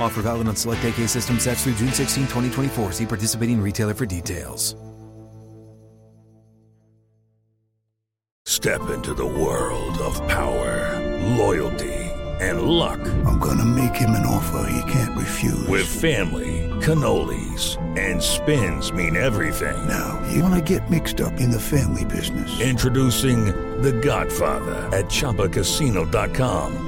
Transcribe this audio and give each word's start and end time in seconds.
Offer 0.00 0.22
valid 0.22 0.48
on 0.48 0.56
select 0.56 0.84
AK 0.86 1.06
system 1.06 1.38
sets 1.38 1.64
through 1.64 1.74
June 1.74 1.92
16, 1.92 2.24
2024. 2.24 2.92
See 2.92 3.06
participating 3.06 3.60
retailer 3.60 3.94
for 3.94 4.06
details. 4.06 4.74
Step 8.48 8.90
into 8.90 9.14
the 9.14 9.24
world 9.24 9.98
of 9.98 10.16
power, 10.26 10.98
loyalty, 11.36 11.94
and 12.40 12.62
luck. 12.62 12.98
I'm 13.24 13.38
gonna 13.38 13.64
make 13.64 13.94
him 13.94 14.10
an 14.10 14.26
offer 14.26 14.68
he 14.70 14.90
can't 14.90 15.16
refuse. 15.16 15.68
With 15.68 15.86
family, 15.86 16.68
cannolis, 16.80 17.76
and 17.96 18.20
spins 18.20 18.90
mean 18.90 19.16
everything. 19.16 19.76
Now, 19.86 20.20
you 20.32 20.42
wanna 20.42 20.60
get 20.60 20.90
mixed 20.90 21.20
up 21.20 21.34
in 21.40 21.50
the 21.50 21.60
family 21.60 22.04
business. 22.04 22.60
Introducing 22.60 23.46
The 23.80 23.92
Godfather 23.92 24.74
at 24.96 25.04
ChumbaCasino.com. 25.04 26.87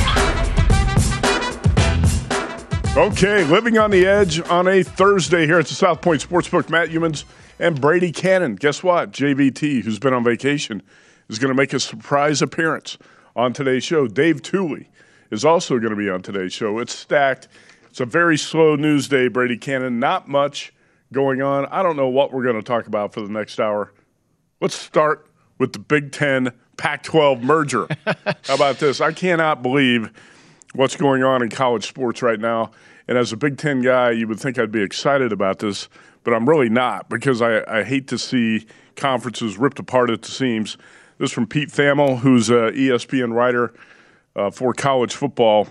Okay, 2.97 3.45
living 3.45 3.77
on 3.77 3.89
the 3.89 4.05
edge 4.05 4.41
on 4.49 4.67
a 4.67 4.83
Thursday 4.83 5.45
here 5.45 5.57
at 5.57 5.65
the 5.65 5.73
South 5.73 6.01
Point 6.01 6.27
Sportsbook. 6.27 6.69
Matt 6.69 6.89
Youmans 6.89 7.23
and 7.57 7.79
Brady 7.79 8.11
Kannon. 8.11 8.55
Guess 8.55 8.83
what? 8.83 9.11
JVT, 9.11 9.83
who's 9.83 9.97
been 9.97 10.13
on 10.13 10.25
vacation, 10.25 10.83
is 11.29 11.39
going 11.39 11.47
to 11.47 11.55
make 11.55 11.71
a 11.71 11.79
surprise 11.79 12.41
appearance 12.41 12.97
on 13.33 13.53
today's 13.53 13.85
show. 13.85 14.07
Dave 14.07 14.41
Tuley 14.41 14.87
is 15.29 15.45
also 15.45 15.79
going 15.79 15.91
to 15.91 15.95
be 15.95 16.09
on 16.09 16.21
today's 16.21 16.51
show. 16.51 16.79
It's 16.79 16.93
stacked. 16.93 17.47
It's 17.89 18.01
a 18.01 18.05
very 18.05 18.37
slow 18.37 18.75
news 18.75 19.07
day, 19.07 19.29
Brady 19.29 19.57
Kannon. 19.57 19.97
Not 19.97 20.27
much 20.27 20.73
going 21.13 21.41
on. 21.41 21.67
I 21.67 21.83
don't 21.83 21.95
know 21.95 22.09
what 22.09 22.33
we're 22.33 22.43
going 22.43 22.57
to 22.57 22.61
talk 22.61 22.87
about 22.87 23.13
for 23.13 23.21
the 23.21 23.31
next 23.31 23.61
hour. 23.61 23.93
Let's 24.59 24.75
start 24.75 25.27
with 25.59 25.71
the 25.71 25.79
Big 25.79 26.11
Ten 26.11 26.51
Pac 26.75 27.03
12 27.03 27.41
merger. 27.41 27.87
How 28.05 28.55
about 28.55 28.79
this? 28.79 28.99
I 28.99 29.13
cannot 29.13 29.61
believe 29.61 30.11
what's 30.73 30.95
going 30.95 31.23
on 31.23 31.41
in 31.41 31.49
college 31.49 31.87
sports 31.87 32.21
right 32.21 32.39
now. 32.39 32.71
And 33.07 33.17
as 33.17 33.31
a 33.31 33.37
Big 33.37 33.57
Ten 33.57 33.81
guy, 33.81 34.11
you 34.11 34.27
would 34.27 34.39
think 34.39 34.57
I'd 34.57 34.71
be 34.71 34.81
excited 34.81 35.31
about 35.31 35.59
this, 35.59 35.89
but 36.23 36.33
I'm 36.33 36.47
really 36.47 36.69
not 36.69 37.09
because 37.09 37.41
I, 37.41 37.63
I 37.67 37.83
hate 37.83 38.07
to 38.09 38.17
see 38.17 38.65
conferences 38.95 39.57
ripped 39.57 39.79
apart 39.79 40.09
at 40.09 40.21
the 40.21 40.31
seams. 40.31 40.77
This 41.17 41.29
is 41.29 41.33
from 41.33 41.47
Pete 41.47 41.69
Thamel, 41.69 42.19
who's 42.19 42.49
an 42.49 42.73
ESPN 42.73 43.33
writer 43.33 43.73
uh, 44.35 44.49
for 44.49 44.73
college 44.73 45.13
football. 45.13 45.67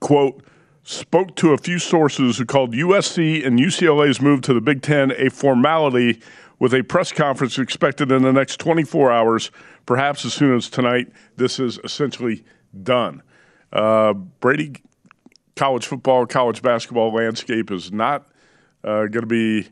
Quote, 0.00 0.42
spoke 0.84 1.34
to 1.36 1.52
a 1.52 1.58
few 1.58 1.78
sources 1.78 2.38
who 2.38 2.44
called 2.44 2.72
USC 2.72 3.44
and 3.44 3.58
UCLA's 3.58 4.20
move 4.20 4.42
to 4.42 4.54
the 4.54 4.60
Big 4.60 4.82
Ten 4.82 5.12
a 5.12 5.30
formality 5.30 6.20
with 6.58 6.72
a 6.72 6.82
press 6.82 7.10
conference 7.10 7.58
expected 7.58 8.12
in 8.12 8.22
the 8.22 8.32
next 8.32 8.60
24 8.60 9.10
hours, 9.10 9.50
perhaps 9.86 10.24
as 10.24 10.32
soon 10.32 10.56
as 10.56 10.68
tonight. 10.68 11.08
This 11.36 11.58
is 11.58 11.78
essentially 11.82 12.44
done. 12.82 13.22
Uh, 13.74 14.14
Brady, 14.14 14.76
college 15.56 15.86
football, 15.86 16.26
college 16.26 16.62
basketball 16.62 17.12
landscape 17.12 17.70
is 17.70 17.92
not 17.92 18.26
uh, 18.84 19.06
going 19.06 19.22
to 19.22 19.26
be 19.26 19.68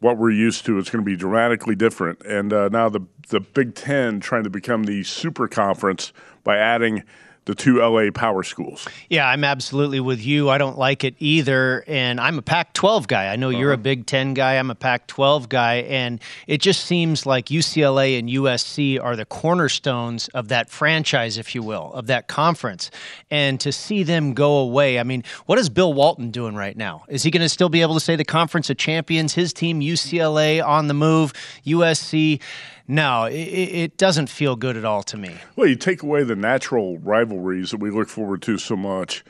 what 0.00 0.18
we're 0.18 0.30
used 0.30 0.66
to. 0.66 0.78
It's 0.78 0.90
going 0.90 1.02
to 1.02 1.08
be 1.08 1.16
dramatically 1.16 1.76
different. 1.76 2.20
And 2.26 2.52
uh, 2.52 2.68
now 2.68 2.88
the 2.88 3.00
the 3.28 3.40
Big 3.40 3.74
Ten 3.74 4.20
trying 4.20 4.44
to 4.44 4.50
become 4.50 4.84
the 4.84 5.02
super 5.04 5.48
conference 5.48 6.12
by 6.42 6.58
adding 6.58 7.04
the 7.46 7.54
two 7.54 7.78
LA 7.78 8.10
power 8.10 8.42
schools. 8.42 8.88
Yeah, 9.10 9.28
I'm 9.28 9.44
absolutely 9.44 10.00
with 10.00 10.24
you. 10.24 10.48
I 10.48 10.58
don't 10.58 10.78
like 10.78 11.04
it 11.04 11.14
either. 11.18 11.84
And 11.86 12.20
I'm 12.20 12.38
a 12.38 12.42
Pac 12.42 12.72
12 12.72 13.06
guy. 13.06 13.32
I 13.32 13.36
know 13.36 13.50
uh-huh. 13.50 13.58
you're 13.58 13.72
a 13.72 13.78
Big 13.78 14.06
Ten 14.06 14.34
guy. 14.34 14.54
I'm 14.54 14.70
a 14.70 14.74
Pac 14.74 15.06
12 15.06 15.48
guy. 15.48 15.76
And 15.76 16.20
it 16.46 16.60
just 16.60 16.84
seems 16.86 17.26
like 17.26 17.46
UCLA 17.46 18.18
and 18.18 18.28
USC 18.28 19.02
are 19.02 19.16
the 19.16 19.26
cornerstones 19.26 20.28
of 20.28 20.48
that 20.48 20.70
franchise, 20.70 21.36
if 21.36 21.54
you 21.54 21.62
will, 21.62 21.92
of 21.92 22.06
that 22.06 22.28
conference. 22.28 22.90
And 23.30 23.60
to 23.60 23.72
see 23.72 24.02
them 24.02 24.32
go 24.32 24.58
away, 24.58 24.98
I 24.98 25.02
mean, 25.02 25.22
what 25.46 25.58
is 25.58 25.68
Bill 25.68 25.92
Walton 25.92 26.30
doing 26.30 26.54
right 26.54 26.76
now? 26.76 27.04
Is 27.08 27.22
he 27.22 27.30
going 27.30 27.42
to 27.42 27.48
still 27.48 27.68
be 27.68 27.82
able 27.82 27.94
to 27.94 28.00
say 28.00 28.16
the 28.16 28.24
conference 28.24 28.70
of 28.70 28.78
champions, 28.78 29.34
his 29.34 29.52
team, 29.52 29.80
UCLA 29.80 30.64
on 30.64 30.88
the 30.88 30.94
move, 30.94 31.32
USC? 31.66 32.40
No, 32.86 33.24
it, 33.24 33.34
it, 33.34 33.96
doesn't 33.96 34.28
feel 34.28 34.56
good 34.56 34.76
at 34.76 34.84
all 34.84 35.02
to 35.04 35.16
me. 35.16 35.36
Well, 35.56 35.66
you 35.66 35.76
take 35.76 36.02
away 36.02 36.22
the 36.22 36.36
natural 36.36 36.98
rivalries 36.98 37.70
that 37.70 37.80
we 37.80 37.90
look 37.90 38.08
forward 38.08 38.42
to 38.42 38.58
so 38.58 38.76
much, 38.76 39.24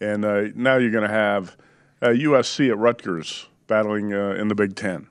and 0.00 0.24
uh, 0.24 0.44
now 0.54 0.76
you're 0.76 0.92
going 0.92 1.08
to 1.08 1.14
have 1.14 1.56
uh, 2.02 2.08
USC 2.08 2.70
at 2.70 2.78
Rutgers 2.78 3.48
battling 3.66 4.14
uh, 4.14 4.30
in 4.32 4.48
the 4.48 4.54
Big 4.54 4.76
Ten, 4.76 5.08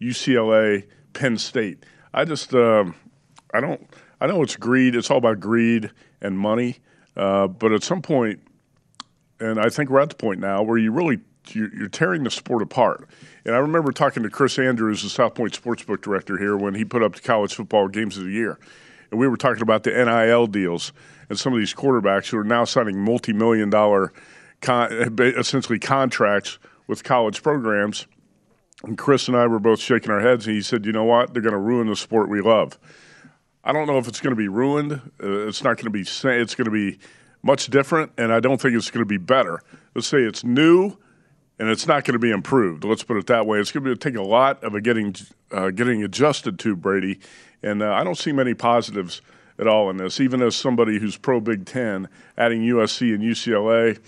UCLA, 0.00 0.82
uh, 0.82 0.86
Penn 1.12 1.38
State. 1.38 1.84
I 2.14 2.24
just, 2.24 2.54
um, 2.54 2.94
I 3.52 3.60
don't, 3.60 3.88
I 4.20 4.26
know 4.26 4.42
it's 4.42 4.56
greed. 4.56 4.94
It's 4.94 5.10
all 5.10 5.18
about 5.18 5.40
greed 5.40 5.90
and 6.20 6.38
money, 6.38 6.78
uh, 7.16 7.48
but 7.48 7.72
at 7.72 7.82
some 7.82 8.02
point, 8.02 8.40
and 9.40 9.60
I 9.60 9.68
think 9.68 9.90
we're 9.90 10.00
at 10.00 10.08
the 10.08 10.16
point 10.16 10.40
now 10.40 10.62
where 10.62 10.78
you 10.78 10.90
really 10.90 11.20
you're 11.54 11.88
tearing 11.88 12.24
the 12.24 12.30
sport 12.30 12.62
apart. 12.62 13.08
And 13.44 13.54
I 13.54 13.58
remember 13.58 13.92
talking 13.92 14.22
to 14.22 14.30
Chris 14.30 14.58
Andrews, 14.58 15.02
the 15.02 15.08
South 15.08 15.34
Point 15.34 15.52
Sportsbook 15.52 16.00
director 16.02 16.38
here, 16.38 16.56
when 16.56 16.74
he 16.74 16.84
put 16.84 17.02
up 17.02 17.14
the 17.14 17.20
college 17.20 17.54
football 17.54 17.88
games 17.88 18.16
of 18.16 18.24
the 18.24 18.30
year. 18.30 18.58
And 19.10 19.18
we 19.18 19.28
were 19.28 19.36
talking 19.36 19.62
about 19.62 19.84
the 19.84 19.90
NIL 19.90 20.46
deals 20.46 20.92
and 21.28 21.38
some 21.38 21.52
of 21.52 21.58
these 21.58 21.74
quarterbacks 21.74 22.28
who 22.28 22.38
are 22.38 22.44
now 22.44 22.64
signing 22.64 22.98
multi 22.98 23.32
million 23.32 23.70
dollar, 23.70 24.12
con- 24.60 25.18
essentially 25.20 25.78
contracts 25.78 26.58
with 26.86 27.04
college 27.04 27.42
programs. 27.42 28.06
And 28.84 28.96
Chris 28.96 29.28
and 29.28 29.36
I 29.36 29.46
were 29.46 29.58
both 29.58 29.80
shaking 29.80 30.10
our 30.10 30.20
heads, 30.20 30.46
and 30.46 30.54
he 30.54 30.62
said, 30.62 30.86
You 30.86 30.92
know 30.92 31.04
what? 31.04 31.32
They're 31.32 31.42
going 31.42 31.52
to 31.52 31.58
ruin 31.58 31.88
the 31.88 31.96
sport 31.96 32.28
we 32.28 32.40
love. 32.40 32.78
I 33.64 33.72
don't 33.72 33.86
know 33.86 33.98
if 33.98 34.08
it's 34.08 34.20
going 34.20 34.34
to 34.34 34.36
be 34.36 34.48
ruined. 34.48 34.92
Uh, 35.22 35.48
it's 35.48 35.64
not 35.64 35.76
going 35.76 35.86
to 35.86 35.90
be, 35.90 36.00
it's 36.00 36.22
going 36.54 36.64
to 36.64 36.70
be 36.70 36.98
much 37.42 37.68
different, 37.68 38.12
and 38.16 38.32
I 38.32 38.40
don't 38.40 38.60
think 38.60 38.74
it's 38.74 38.90
going 38.90 39.04
to 39.04 39.08
be 39.08 39.18
better. 39.18 39.60
Let's 39.94 40.06
say 40.06 40.18
it's 40.18 40.44
new 40.44 40.96
and 41.58 41.68
it's 41.68 41.86
not 41.86 42.04
going 42.04 42.12
to 42.12 42.18
be 42.18 42.30
improved. 42.30 42.84
Let's 42.84 43.02
put 43.02 43.16
it 43.16 43.26
that 43.26 43.46
way. 43.46 43.58
It's 43.58 43.72
going 43.72 43.84
to 43.84 43.96
take 43.96 44.14
a 44.14 44.22
lot 44.22 44.62
of 44.62 44.74
a 44.74 44.80
getting 44.80 45.14
uh, 45.50 45.70
getting 45.70 46.02
adjusted 46.02 46.58
to 46.60 46.76
Brady, 46.76 47.20
and 47.62 47.82
uh, 47.82 47.92
I 47.92 48.04
don't 48.04 48.18
see 48.18 48.32
many 48.32 48.54
positives 48.54 49.20
at 49.58 49.66
all 49.66 49.90
in 49.90 49.96
this. 49.96 50.20
Even 50.20 50.42
as 50.42 50.54
somebody 50.54 50.98
who's 50.98 51.16
pro 51.16 51.40
Big 51.40 51.66
Ten, 51.66 52.08
adding 52.36 52.62
USC 52.62 53.14
and 53.14 53.22
UCLA, 53.22 53.98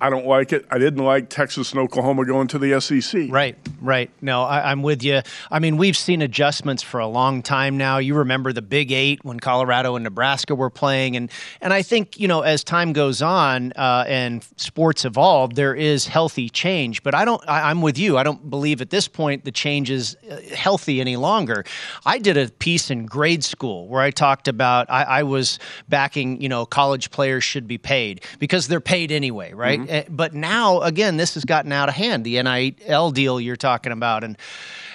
I 0.00 0.10
don't 0.10 0.26
like 0.26 0.52
it. 0.52 0.66
I 0.70 0.78
didn't 0.78 1.04
like 1.04 1.28
Texas 1.28 1.72
and 1.72 1.80
Oklahoma 1.80 2.24
going 2.24 2.48
to 2.48 2.58
the 2.58 2.80
SEC. 2.80 3.26
Right, 3.30 3.56
right. 3.80 4.10
No, 4.20 4.42
I, 4.42 4.72
am 4.72 4.82
with 4.82 5.02
you. 5.02 5.22
I 5.50 5.58
mean, 5.58 5.76
we've 5.76 5.96
seen 5.96 6.22
adjustments 6.22 6.82
for 6.82 7.00
a 7.00 7.06
long 7.06 7.42
time 7.42 7.76
now. 7.76 7.98
You 7.98 8.14
remember 8.14 8.52
the 8.52 8.62
Big 8.62 8.92
Eight 8.92 9.24
when 9.24 9.40
Colorado 9.40 9.96
and 9.96 10.04
Nebraska 10.04 10.54
were 10.54 10.70
playing, 10.70 11.16
and 11.16 11.30
and 11.60 11.72
I 11.72 11.82
think 11.82 12.18
you 12.18 12.28
know 12.28 12.40
as 12.42 12.64
time 12.64 12.92
goes 12.92 13.22
on 13.22 13.72
uh, 13.72 14.04
and 14.06 14.44
sports 14.56 15.04
evolve, 15.04 15.54
there 15.54 15.74
is 15.74 16.06
healthy 16.06 16.48
change. 16.48 17.02
But 17.02 17.14
I 17.14 17.24
don't. 17.24 17.42
I, 17.48 17.70
am 17.70 17.82
with 17.82 17.98
you. 17.98 18.16
I 18.18 18.22
don't 18.22 18.50
believe 18.50 18.80
at 18.80 18.90
this 18.90 19.08
point 19.08 19.44
the 19.44 19.52
change 19.52 19.90
is 19.90 20.16
uh, 20.30 20.40
healthy 20.54 21.00
any 21.00 21.16
longer. 21.16 21.64
I 22.06 22.18
did 22.18 22.36
a 22.36 22.48
piece 22.48 22.90
in 22.90 23.06
grade 23.06 23.44
school 23.44 23.88
where 23.88 24.02
I 24.02 24.10
talked 24.10 24.48
about 24.48 24.90
I, 24.90 25.02
I 25.02 25.22
was 25.22 25.58
backing 25.88 26.40
you 26.40 26.48
know 26.48 26.66
college 26.66 27.10
players 27.10 27.44
should 27.44 27.66
be 27.66 27.78
paid 27.78 28.22
because 28.38 28.68
they're 28.68 28.80
paid 28.80 29.12
anyway, 29.12 29.52
right? 29.52 29.73
Right? 29.80 29.88
Mm-hmm. 29.88 30.16
But 30.16 30.34
now, 30.34 30.80
again, 30.80 31.16
this 31.16 31.34
has 31.34 31.44
gotten 31.44 31.72
out 31.72 31.88
of 31.88 31.94
hand. 31.94 32.24
The 32.24 32.42
NIL 32.42 33.10
deal 33.10 33.40
you're 33.40 33.56
talking 33.56 33.92
about, 33.92 34.24
and 34.24 34.36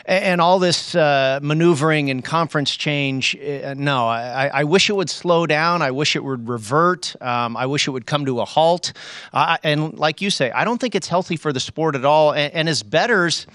and 0.06 0.42
all 0.42 0.58
this 0.58 0.96
uh, 0.96 1.40
maneuvering 1.42 2.10
and 2.10 2.26
conference 2.26 2.76
change. 2.76 3.36
Uh, 3.36 3.76
no, 3.78 4.08
I, 4.08 4.50
I, 4.52 4.64
wish 4.64 4.90
it 4.90 4.94
would 4.94 5.10
slow 5.10 5.46
down. 5.46 5.84
I 5.84 5.92
wish 5.92 6.16
it 6.16 6.24
would 6.24 6.50
revert. 6.50 7.16
Um, 7.22 7.56
I 7.56 7.68
wish 7.68 7.88
it 7.88 7.92
would 7.92 8.08
come 8.08 8.26
to 8.26 8.40
a 8.40 8.46
halt. 8.46 8.94
Uh, 9.34 9.58
and 9.64 10.00
like 10.00 10.20
you 10.20 10.31
say, 10.31 10.50
I 10.50 10.66
don't 10.66 10.82
think 10.82 10.96
it's 10.96 11.08
healthy 11.08 11.36
for 11.36 11.54
the 11.54 11.60
sport 11.60 11.96
at 11.96 12.06
all. 12.06 12.34
And, 12.34 12.52
and 12.56 12.70
as 12.70 12.82
bettors 12.82 13.46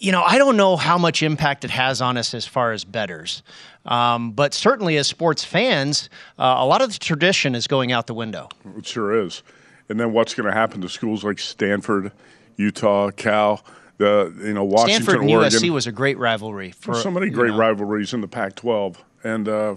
you 0.00 0.12
know, 0.12 0.22
I 0.22 0.38
don't 0.38 0.56
know 0.56 0.76
how 0.76 0.96
much 0.96 1.22
impact 1.22 1.64
it 1.64 1.70
has 1.70 2.00
on 2.00 2.16
us 2.16 2.32
as 2.32 2.46
far 2.46 2.72
as 2.72 2.84
bettors. 2.84 3.42
Um, 3.84 4.32
but 4.32 4.54
certainly 4.54 4.96
as 4.96 5.06
sports 5.06 5.44
fans, 5.44 6.08
uh, 6.38 6.56
a 6.58 6.66
lot 6.66 6.80
of 6.80 6.92
the 6.92 6.98
tradition 6.98 7.54
is 7.54 7.66
going 7.66 7.92
out 7.92 8.06
the 8.06 8.14
window. 8.14 8.48
It 8.76 8.86
sure 8.86 9.14
is 9.14 9.42
and 9.90 9.98
then 9.98 10.12
what's 10.12 10.34
going 10.34 10.46
to 10.46 10.54
happen 10.54 10.80
to 10.80 10.88
schools 10.88 11.24
like 11.24 11.38
Stanford, 11.40 12.12
Utah, 12.56 13.10
Cal, 13.10 13.62
the 13.98 14.32
you 14.38 14.54
know 14.54 14.64
Washington, 14.64 15.02
Stanford 15.02 15.22
and 15.22 15.30
Oregon. 15.30 15.60
USC 15.60 15.70
was 15.70 15.86
a 15.86 15.92
great 15.92 16.16
rivalry. 16.16 16.70
For 16.70 16.94
so 16.94 17.10
many 17.10 17.28
great 17.28 17.50
know. 17.50 17.58
rivalries 17.58 18.14
in 18.14 18.22
the 18.22 18.28
Pac-12, 18.28 18.96
and 19.24 19.48
uh, 19.48 19.74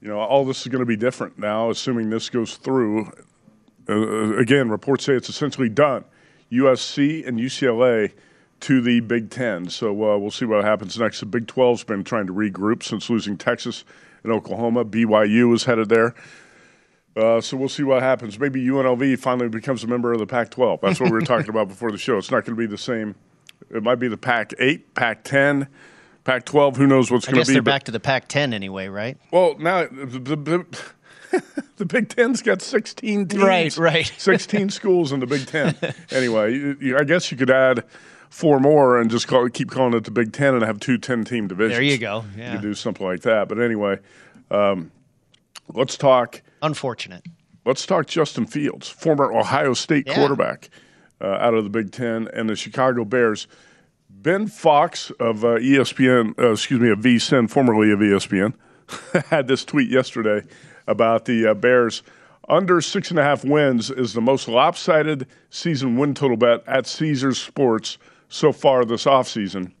you 0.00 0.08
know 0.08 0.18
all 0.18 0.44
this 0.44 0.62
is 0.62 0.68
going 0.68 0.80
to 0.80 0.86
be 0.86 0.96
different 0.96 1.38
now, 1.38 1.68
assuming 1.68 2.08
this 2.08 2.30
goes 2.30 2.56
through. 2.56 3.12
Uh, 3.88 3.92
uh 3.92 4.36
again, 4.38 4.70
reports 4.70 5.04
say 5.04 5.14
it's 5.14 5.28
essentially 5.28 5.68
done. 5.68 6.04
USC 6.52 7.26
and 7.26 7.38
UCLA 7.38 8.12
to 8.60 8.80
the 8.80 9.00
Big 9.00 9.28
Ten. 9.28 9.68
So 9.68 9.90
uh, 9.90 10.18
we'll 10.18 10.30
see 10.30 10.44
what 10.44 10.64
happens 10.64 10.96
next. 10.98 11.20
The 11.20 11.26
Big 11.26 11.46
12's 11.46 11.82
been 11.82 12.04
trying 12.04 12.26
to 12.28 12.32
regroup 12.32 12.84
since 12.84 13.10
losing 13.10 13.36
Texas 13.36 13.84
and 14.22 14.32
Oklahoma. 14.32 14.84
BYU 14.84 15.52
is 15.52 15.64
headed 15.64 15.88
there. 15.88 16.14
Uh, 17.14 17.40
so 17.40 17.56
we'll 17.56 17.68
see 17.68 17.82
what 17.82 18.02
happens. 18.02 18.38
Maybe 18.38 18.64
UNLV 18.64 19.18
finally 19.18 19.48
becomes 19.48 19.84
a 19.84 19.86
member 19.86 20.12
of 20.12 20.18
the 20.18 20.26
Pac-12. 20.26 20.80
That's 20.80 20.98
what 20.98 21.10
we 21.10 21.18
were 21.18 21.20
talking 21.20 21.50
about 21.50 21.68
before 21.68 21.90
the 21.92 21.98
show. 21.98 22.16
It's 22.16 22.30
not 22.30 22.44
going 22.44 22.56
to 22.56 22.60
be 22.60 22.66
the 22.66 22.78
same. 22.78 23.14
It 23.70 23.82
might 23.82 23.96
be 23.96 24.08
the 24.08 24.16
Pac-8, 24.16 24.82
Pac-10, 24.94 25.68
Pac-12. 26.24 26.76
Who 26.76 26.86
knows 26.86 27.10
what's 27.10 27.26
going 27.26 27.42
to 27.42 27.46
be? 27.46 27.52
they're 27.52 27.62
back 27.62 27.84
to 27.84 27.92
the 27.92 28.00
Pac-10 28.00 28.54
anyway, 28.54 28.88
right? 28.88 29.18
Well, 29.30 29.58
now 29.58 29.86
the, 29.86 30.18
the, 30.18 30.36
the, 30.36 31.42
the 31.76 31.84
Big 31.84 32.08
Ten's 32.08 32.40
got 32.40 32.62
16 32.62 33.28
teams. 33.28 33.42
Right, 33.42 33.76
right. 33.76 34.12
16 34.18 34.70
schools 34.70 35.12
in 35.12 35.20
the 35.20 35.26
Big 35.26 35.46
Ten. 35.46 35.76
Anyway, 36.10 36.54
you, 36.54 36.76
you, 36.80 36.98
I 36.98 37.04
guess 37.04 37.30
you 37.30 37.36
could 37.36 37.50
add 37.50 37.84
four 38.30 38.58
more 38.58 38.98
and 38.98 39.10
just 39.10 39.28
call, 39.28 39.46
keep 39.50 39.70
calling 39.70 39.92
it 39.92 40.04
the 40.04 40.10
Big 40.10 40.32
Ten 40.32 40.54
and 40.54 40.62
have 40.62 40.80
two 40.80 40.98
10-team 40.98 41.48
divisions. 41.48 41.74
There 41.74 41.82
you 41.82 41.98
go. 41.98 42.24
Yeah. 42.36 42.52
You 42.52 42.58
could 42.58 42.62
do 42.62 42.74
something 42.74 43.06
like 43.06 43.20
that. 43.20 43.48
But 43.48 43.60
anyway, 43.60 43.98
um, 44.50 44.90
let's 45.74 45.98
talk– 45.98 46.40
Unfortunate. 46.62 47.24
Let's 47.66 47.84
talk 47.84 48.06
Justin 48.06 48.46
Fields, 48.46 48.88
former 48.88 49.32
Ohio 49.32 49.74
State 49.74 50.06
yeah. 50.06 50.14
quarterback 50.14 50.70
uh, 51.20 51.26
out 51.26 51.54
of 51.54 51.64
the 51.64 51.70
Big 51.70 51.92
Ten 51.92 52.28
and 52.32 52.48
the 52.48 52.56
Chicago 52.56 53.04
Bears. 53.04 53.46
Ben 54.08 54.46
Fox 54.46 55.10
of 55.18 55.44
uh, 55.44 55.58
ESPN, 55.58 56.38
uh, 56.38 56.52
excuse 56.52 56.80
me, 56.80 56.90
of 56.90 57.00
VSIN, 57.00 57.50
formerly 57.50 57.90
of 57.90 57.98
ESPN, 57.98 58.54
had 59.26 59.48
this 59.48 59.64
tweet 59.64 59.90
yesterday 59.90 60.42
about 60.86 61.24
the 61.24 61.46
uh, 61.46 61.54
Bears. 61.54 62.02
Under 62.48 62.80
six 62.80 63.10
and 63.10 63.18
a 63.18 63.22
half 63.22 63.44
wins 63.44 63.90
is 63.90 64.12
the 64.12 64.20
most 64.20 64.48
lopsided 64.48 65.26
season 65.50 65.96
win 65.96 66.14
total 66.14 66.36
bet 66.36 66.62
at 66.66 66.86
Caesars 66.86 67.40
Sports 67.40 67.98
so 68.28 68.52
far 68.52 68.84
this 68.84 69.04
offseason. 69.04 69.72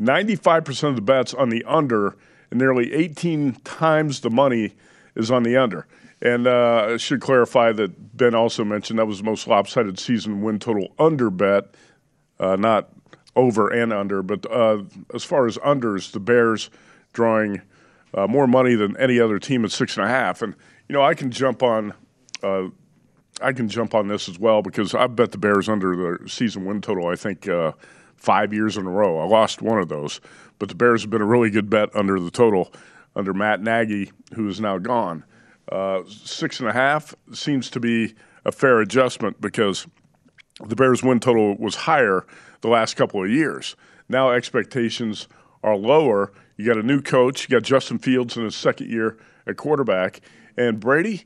95% 0.00 0.88
of 0.88 0.96
the 0.96 1.02
bets 1.02 1.32
on 1.32 1.48
the 1.48 1.64
under 1.64 2.16
and 2.50 2.60
nearly 2.60 2.92
18 2.92 3.54
times 3.64 4.20
the 4.20 4.30
money 4.30 4.74
is 5.16 5.30
on 5.30 5.42
the 5.42 5.56
under. 5.56 5.86
And 6.22 6.46
uh, 6.46 6.92
I 6.92 6.96
should 6.96 7.20
clarify 7.20 7.72
that 7.72 8.16
Ben 8.16 8.34
also 8.34 8.64
mentioned 8.64 8.98
that 8.98 9.06
was 9.06 9.18
the 9.18 9.24
most 9.24 9.46
lopsided 9.46 9.98
season 9.98 10.42
win 10.42 10.58
total 10.58 10.94
under 10.98 11.30
bet, 11.30 11.74
uh, 12.40 12.56
not 12.56 12.90
over 13.36 13.68
and 13.68 13.92
under. 13.92 14.22
But 14.22 14.50
uh, 14.50 14.84
as 15.12 15.24
far 15.24 15.46
as 15.46 15.58
unders, 15.58 16.12
the 16.12 16.20
Bears 16.20 16.70
drawing 17.12 17.60
uh, 18.14 18.26
more 18.26 18.46
money 18.46 18.74
than 18.74 18.96
any 18.96 19.20
other 19.20 19.38
team 19.38 19.64
at 19.64 19.72
six 19.72 19.96
and 19.96 20.06
a 20.06 20.08
half. 20.08 20.40
And 20.40 20.54
you 20.88 20.94
know, 20.94 21.02
I 21.02 21.14
can 21.14 21.30
jump 21.30 21.62
on. 21.62 21.92
Uh, 22.42 22.68
I 23.42 23.52
can 23.52 23.68
jump 23.68 23.94
on 23.94 24.06
this 24.06 24.28
as 24.28 24.38
well 24.38 24.62
because 24.62 24.94
I 24.94 25.08
bet 25.08 25.32
the 25.32 25.38
Bears 25.38 25.68
under 25.68 25.96
the 25.96 26.28
season 26.28 26.64
win 26.64 26.80
total. 26.80 27.08
I 27.08 27.16
think 27.16 27.48
uh, 27.48 27.72
five 28.16 28.52
years 28.52 28.76
in 28.76 28.86
a 28.86 28.90
row. 28.90 29.18
I 29.18 29.24
lost 29.24 29.60
one 29.60 29.78
of 29.78 29.88
those, 29.88 30.20
but 30.58 30.68
the 30.68 30.74
Bears 30.74 31.02
have 31.02 31.10
been 31.10 31.20
a 31.20 31.26
really 31.26 31.50
good 31.50 31.68
bet 31.68 31.94
under 31.94 32.20
the 32.20 32.30
total 32.30 32.72
under 33.16 33.32
Matt 33.32 33.62
Nagy, 33.62 34.12
who 34.34 34.48
is 34.48 34.60
now 34.60 34.78
gone. 34.78 35.24
Uh, 35.70 36.02
six 36.06 36.60
and 36.60 36.68
a 36.68 36.72
half 36.72 37.14
seems 37.32 37.70
to 37.70 37.80
be 37.80 38.14
a 38.44 38.52
fair 38.52 38.80
adjustment 38.80 39.40
because 39.40 39.86
the 40.64 40.76
Bears' 40.76 41.02
win 41.02 41.20
total 41.20 41.56
was 41.56 41.74
higher 41.74 42.26
the 42.60 42.68
last 42.68 42.94
couple 42.94 43.22
of 43.22 43.30
years. 43.30 43.76
Now 44.08 44.30
expectations 44.30 45.28
are 45.62 45.76
lower. 45.76 46.32
You 46.56 46.66
got 46.66 46.76
a 46.76 46.82
new 46.82 47.00
coach. 47.00 47.48
You 47.48 47.56
got 47.56 47.62
Justin 47.64 47.98
Fields 47.98 48.36
in 48.36 48.44
his 48.44 48.54
second 48.54 48.90
year 48.90 49.18
at 49.46 49.56
quarterback, 49.56 50.20
and 50.56 50.78
Brady 50.78 51.24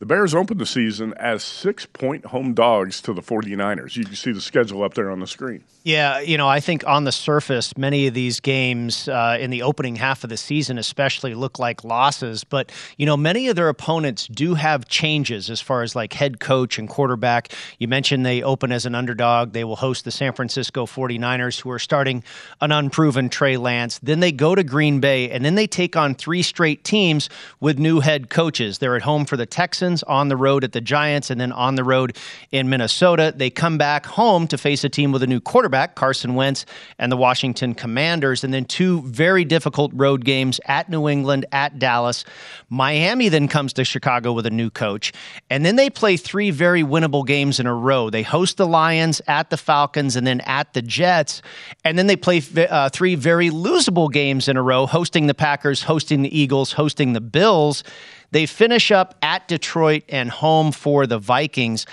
the 0.00 0.06
Bears 0.06 0.34
opened 0.34 0.60
the 0.60 0.66
season 0.66 1.14
as 1.14 1.44
six 1.44 1.86
point 1.86 2.26
home 2.26 2.52
dogs 2.52 3.00
to 3.02 3.12
the 3.12 3.22
49ers. 3.22 3.96
You 3.96 4.04
can 4.04 4.16
see 4.16 4.32
the 4.32 4.40
schedule 4.40 4.82
up 4.82 4.94
there 4.94 5.08
on 5.08 5.20
the 5.20 5.26
screen. 5.26 5.62
Yeah, 5.84 6.20
you 6.20 6.36
know, 6.36 6.48
I 6.48 6.60
think 6.60 6.84
on 6.86 7.04
the 7.04 7.12
surface, 7.12 7.76
many 7.76 8.06
of 8.06 8.14
these 8.14 8.40
games 8.40 9.06
uh, 9.06 9.36
in 9.38 9.50
the 9.50 9.62
opening 9.62 9.96
half 9.96 10.24
of 10.24 10.30
the 10.30 10.36
season, 10.36 10.78
especially, 10.78 11.34
look 11.34 11.58
like 11.58 11.84
losses. 11.84 12.42
But, 12.42 12.72
you 12.96 13.04
know, 13.04 13.16
many 13.16 13.48
of 13.48 13.56
their 13.56 13.68
opponents 13.68 14.26
do 14.26 14.54
have 14.54 14.88
changes 14.88 15.48
as 15.48 15.60
far 15.60 15.82
as 15.82 15.94
like 15.94 16.14
head 16.14 16.40
coach 16.40 16.78
and 16.78 16.88
quarterback. 16.88 17.52
You 17.78 17.86
mentioned 17.86 18.24
they 18.24 18.42
open 18.42 18.72
as 18.72 18.86
an 18.86 18.94
underdog. 18.94 19.52
They 19.52 19.62
will 19.62 19.76
host 19.76 20.06
the 20.06 20.10
San 20.10 20.32
Francisco 20.32 20.86
49ers, 20.86 21.60
who 21.60 21.70
are 21.70 21.78
starting 21.78 22.24
an 22.62 22.72
unproven 22.72 23.28
Trey 23.28 23.58
Lance. 23.58 24.00
Then 24.02 24.20
they 24.20 24.32
go 24.32 24.54
to 24.54 24.64
Green 24.64 25.00
Bay, 25.00 25.30
and 25.30 25.44
then 25.44 25.54
they 25.54 25.66
take 25.66 25.96
on 25.96 26.14
three 26.14 26.42
straight 26.42 26.82
teams 26.82 27.28
with 27.60 27.78
new 27.78 28.00
head 28.00 28.28
coaches. 28.30 28.78
They're 28.78 28.96
at 28.96 29.02
home 29.02 29.26
for 29.26 29.36
the 29.36 29.46
Texans 29.46 29.83
on 30.04 30.28
the 30.28 30.36
road 30.36 30.64
at 30.64 30.72
the 30.72 30.80
Giants, 30.80 31.30
and 31.30 31.40
then 31.40 31.52
on 31.52 31.74
the 31.74 31.84
road 31.84 32.16
in 32.50 32.68
Minnesota. 32.68 33.32
They 33.36 33.50
come 33.50 33.78
back 33.78 34.06
home 34.06 34.46
to 34.48 34.58
face 34.58 34.84
a 34.84 34.88
team 34.88 35.12
with 35.12 35.22
a 35.22 35.26
new 35.26 35.40
quarterback, 35.40 35.94
Carson 35.94 36.34
Wentz, 36.34 36.64
and 36.98 37.12
the 37.12 37.16
Washington 37.16 37.74
Commanders, 37.74 38.44
and 38.44 38.54
then 38.54 38.64
two 38.64 39.02
very 39.02 39.44
difficult 39.44 39.92
road 39.94 40.24
games 40.24 40.60
at 40.66 40.88
New 40.88 41.08
England, 41.08 41.46
at 41.52 41.78
Dallas. 41.78 42.24
Miami 42.70 43.28
then 43.28 43.48
comes 43.48 43.72
to 43.74 43.84
Chicago 43.84 44.32
with 44.32 44.46
a 44.46 44.50
new 44.50 44.70
coach, 44.70 45.12
and 45.50 45.64
then 45.64 45.76
they 45.76 45.90
play 45.90 46.16
three 46.16 46.50
very 46.50 46.82
winnable 46.82 47.26
games 47.26 47.60
in 47.60 47.66
a 47.66 47.74
row. 47.74 48.10
They 48.10 48.22
host 48.22 48.56
the 48.56 48.66
Lions, 48.66 49.20
at 49.26 49.50
the 49.50 49.56
Falcons, 49.56 50.16
and 50.16 50.26
then 50.26 50.40
at 50.40 50.72
the 50.72 50.82
Jets, 50.82 51.42
and 51.84 51.98
then 51.98 52.06
they 52.06 52.16
play 52.16 52.42
uh, 52.56 52.88
three 52.88 53.14
very 53.14 53.50
losable 53.50 54.10
games 54.10 54.48
in 54.48 54.56
a 54.56 54.62
row, 54.62 54.86
hosting 54.86 55.26
the 55.26 55.34
Packers, 55.34 55.82
hosting 55.82 56.22
the 56.22 56.36
Eagles, 56.36 56.72
hosting 56.72 57.12
the 57.12 57.20
Bills. 57.20 57.84
They 58.30 58.46
finish 58.46 58.90
up 58.90 59.14
at 59.22 59.48
Detroit 59.48 60.04
and 60.08 60.30
home 60.30 60.72
for 60.72 61.06
the 61.06 61.18
Vikings. 61.18 61.86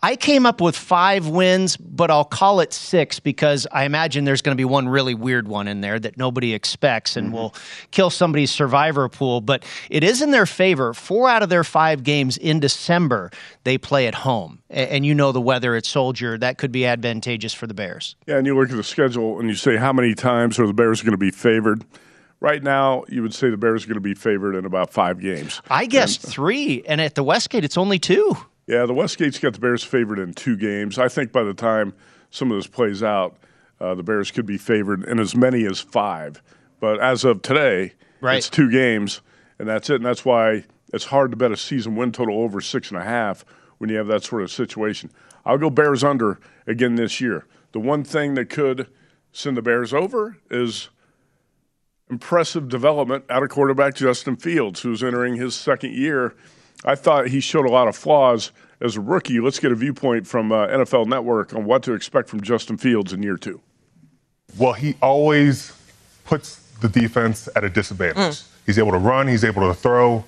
I 0.00 0.14
came 0.14 0.46
up 0.46 0.60
with 0.60 0.76
five 0.76 1.26
wins, 1.26 1.76
but 1.76 2.08
I'll 2.08 2.24
call 2.24 2.60
it 2.60 2.72
six 2.72 3.18
because 3.18 3.66
I 3.72 3.84
imagine 3.84 4.24
there's 4.24 4.42
going 4.42 4.56
to 4.56 4.60
be 4.60 4.64
one 4.64 4.88
really 4.88 5.14
weird 5.14 5.48
one 5.48 5.66
in 5.66 5.80
there 5.80 5.98
that 5.98 6.16
nobody 6.16 6.54
expects 6.54 7.16
and 7.16 7.28
mm-hmm. 7.28 7.34
will 7.34 7.54
kill 7.90 8.08
somebody's 8.08 8.52
survivor 8.52 9.08
pool. 9.08 9.40
But 9.40 9.64
it 9.90 10.04
is 10.04 10.22
in 10.22 10.30
their 10.30 10.46
favor. 10.46 10.94
Four 10.94 11.28
out 11.28 11.42
of 11.42 11.48
their 11.48 11.64
five 11.64 12.04
games 12.04 12.36
in 12.36 12.60
December, 12.60 13.32
they 13.64 13.76
play 13.76 14.06
at 14.06 14.14
home. 14.14 14.62
And 14.70 15.04
you 15.04 15.16
know 15.16 15.32
the 15.32 15.40
weather 15.40 15.74
at 15.74 15.84
Soldier, 15.84 16.38
that 16.38 16.58
could 16.58 16.70
be 16.70 16.86
advantageous 16.86 17.52
for 17.52 17.66
the 17.66 17.74
Bears. 17.74 18.14
Yeah, 18.26 18.36
and 18.36 18.46
you 18.46 18.56
look 18.56 18.70
at 18.70 18.76
the 18.76 18.84
schedule 18.84 19.40
and 19.40 19.48
you 19.48 19.56
say, 19.56 19.76
how 19.76 19.92
many 19.92 20.14
times 20.14 20.60
are 20.60 20.66
the 20.66 20.72
Bears 20.72 21.02
going 21.02 21.10
to 21.10 21.18
be 21.18 21.32
favored? 21.32 21.84
Right 22.40 22.62
now, 22.62 23.04
you 23.08 23.22
would 23.22 23.34
say 23.34 23.50
the 23.50 23.56
Bears 23.56 23.84
are 23.84 23.88
going 23.88 23.94
to 23.94 24.00
be 24.00 24.14
favored 24.14 24.54
in 24.54 24.64
about 24.64 24.90
five 24.90 25.20
games. 25.20 25.60
I 25.70 25.86
guess 25.86 26.22
and, 26.22 26.32
three, 26.32 26.82
and 26.86 27.00
at 27.00 27.14
the 27.14 27.22
Westgate, 27.22 27.64
it's 27.64 27.78
only 27.78 27.98
two. 27.98 28.36
Yeah, 28.66 28.84
the 28.86 28.94
Westgate's 28.94 29.38
got 29.38 29.54
the 29.54 29.60
Bears 29.60 29.82
favored 29.82 30.18
in 30.18 30.34
two 30.34 30.56
games. 30.56 30.98
I 30.98 31.08
think 31.08 31.32
by 31.32 31.42
the 31.42 31.54
time 31.54 31.94
some 32.30 32.50
of 32.50 32.58
this 32.58 32.66
plays 32.66 33.02
out, 33.02 33.38
uh, 33.80 33.94
the 33.94 34.02
Bears 34.02 34.30
could 34.30 34.46
be 34.46 34.58
favored 34.58 35.04
in 35.04 35.18
as 35.18 35.34
many 35.34 35.64
as 35.64 35.80
five. 35.80 36.42
But 36.80 37.00
as 37.00 37.24
of 37.24 37.42
today, 37.42 37.94
right. 38.20 38.36
it's 38.36 38.50
two 38.50 38.70
games, 38.70 39.20
and 39.58 39.68
that's 39.68 39.88
it. 39.90 39.96
And 39.96 40.04
that's 40.04 40.24
why 40.24 40.64
it's 40.92 41.06
hard 41.06 41.30
to 41.30 41.36
bet 41.36 41.52
a 41.52 41.56
season 41.56 41.96
win 41.96 42.12
total 42.12 42.40
over 42.42 42.60
six 42.60 42.90
and 42.90 43.00
a 43.00 43.04
half 43.04 43.44
when 43.78 43.90
you 43.90 43.96
have 43.96 44.06
that 44.08 44.24
sort 44.24 44.42
of 44.42 44.50
situation. 44.50 45.10
I'll 45.44 45.58
go 45.58 45.70
Bears 45.70 46.04
under 46.04 46.38
again 46.66 46.96
this 46.96 47.20
year. 47.20 47.46
The 47.72 47.80
one 47.80 48.04
thing 48.04 48.34
that 48.34 48.50
could 48.50 48.88
send 49.32 49.56
the 49.56 49.62
Bears 49.62 49.94
over 49.94 50.36
is 50.50 50.90
impressive 52.10 52.68
development 52.68 53.24
out 53.30 53.42
of 53.42 53.48
quarterback 53.50 53.94
Justin 53.94 54.36
Fields, 54.36 54.80
who's 54.80 55.02
entering 55.02 55.36
his 55.36 55.54
second 55.54 55.94
year. 55.94 56.34
I 56.84 56.94
thought 56.94 57.28
he 57.28 57.40
showed 57.40 57.66
a 57.66 57.70
lot 57.70 57.88
of 57.88 57.96
flaws 57.96 58.52
as 58.80 58.96
a 58.96 59.00
rookie. 59.00 59.40
Let's 59.40 59.58
get 59.58 59.72
a 59.72 59.74
viewpoint 59.74 60.26
from 60.26 60.52
uh, 60.52 60.68
NFL 60.68 61.06
Network 61.06 61.54
on 61.54 61.64
what 61.64 61.82
to 61.84 61.94
expect 61.94 62.28
from 62.28 62.40
Justin 62.40 62.76
Fields 62.76 63.12
in 63.12 63.22
year 63.22 63.36
two. 63.36 63.60
Well, 64.56 64.72
he 64.72 64.96
always 65.02 65.72
puts 66.24 66.56
the 66.80 66.88
defense 66.88 67.48
at 67.56 67.64
a 67.64 67.68
disadvantage. 67.68 68.16
Mm. 68.16 68.48
He's 68.66 68.78
able 68.78 68.92
to 68.92 68.98
run, 68.98 69.28
he's 69.28 69.44
able 69.44 69.66
to 69.68 69.74
throw. 69.74 70.24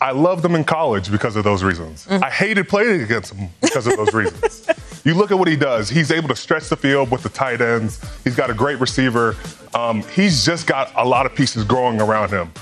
I 0.00 0.12
loved 0.12 0.44
him 0.44 0.54
in 0.54 0.64
college 0.64 1.10
because 1.10 1.34
of 1.36 1.44
those 1.44 1.64
reasons. 1.64 2.06
Mm. 2.06 2.22
I 2.22 2.30
hated 2.30 2.68
playing 2.68 3.02
against 3.02 3.34
him 3.34 3.48
because 3.60 3.86
of 3.86 3.96
those 3.96 4.14
reasons. 4.14 4.68
You 5.04 5.14
look 5.14 5.30
at 5.30 5.38
what 5.38 5.48
he 5.48 5.56
does. 5.56 5.88
He's 5.88 6.10
able 6.10 6.28
to 6.28 6.36
stretch 6.36 6.68
the 6.68 6.76
field 6.76 7.10
with 7.10 7.22
the 7.22 7.28
tight 7.28 7.60
ends. 7.60 8.00
He's 8.24 8.36
got 8.36 8.50
a 8.50 8.54
great 8.54 8.80
receiver. 8.80 9.36
Um, 9.74 10.02
he's 10.02 10.44
just 10.44 10.66
got 10.66 10.92
a 10.96 11.04
lot 11.04 11.26
of 11.26 11.34
pieces 11.34 11.64
growing 11.64 12.00
around 12.00 12.30
him. 12.30 12.52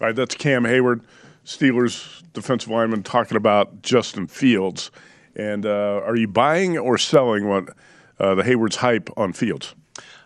All 0.00 0.08
right, 0.08 0.16
that's 0.16 0.34
Cam 0.34 0.64
Heyward, 0.64 1.02
Steelers 1.44 2.22
defensive 2.32 2.70
lineman, 2.70 3.02
talking 3.02 3.36
about 3.36 3.80
Justin 3.80 4.26
Fields. 4.26 4.90
And 5.36 5.64
uh, 5.64 6.02
are 6.04 6.16
you 6.16 6.28
buying 6.28 6.76
or 6.76 6.98
selling 6.98 7.48
what 7.48 7.70
uh, 8.18 8.34
the 8.34 8.42
Heyward's 8.42 8.76
hype 8.76 9.08
on 9.16 9.32
Fields? 9.32 9.74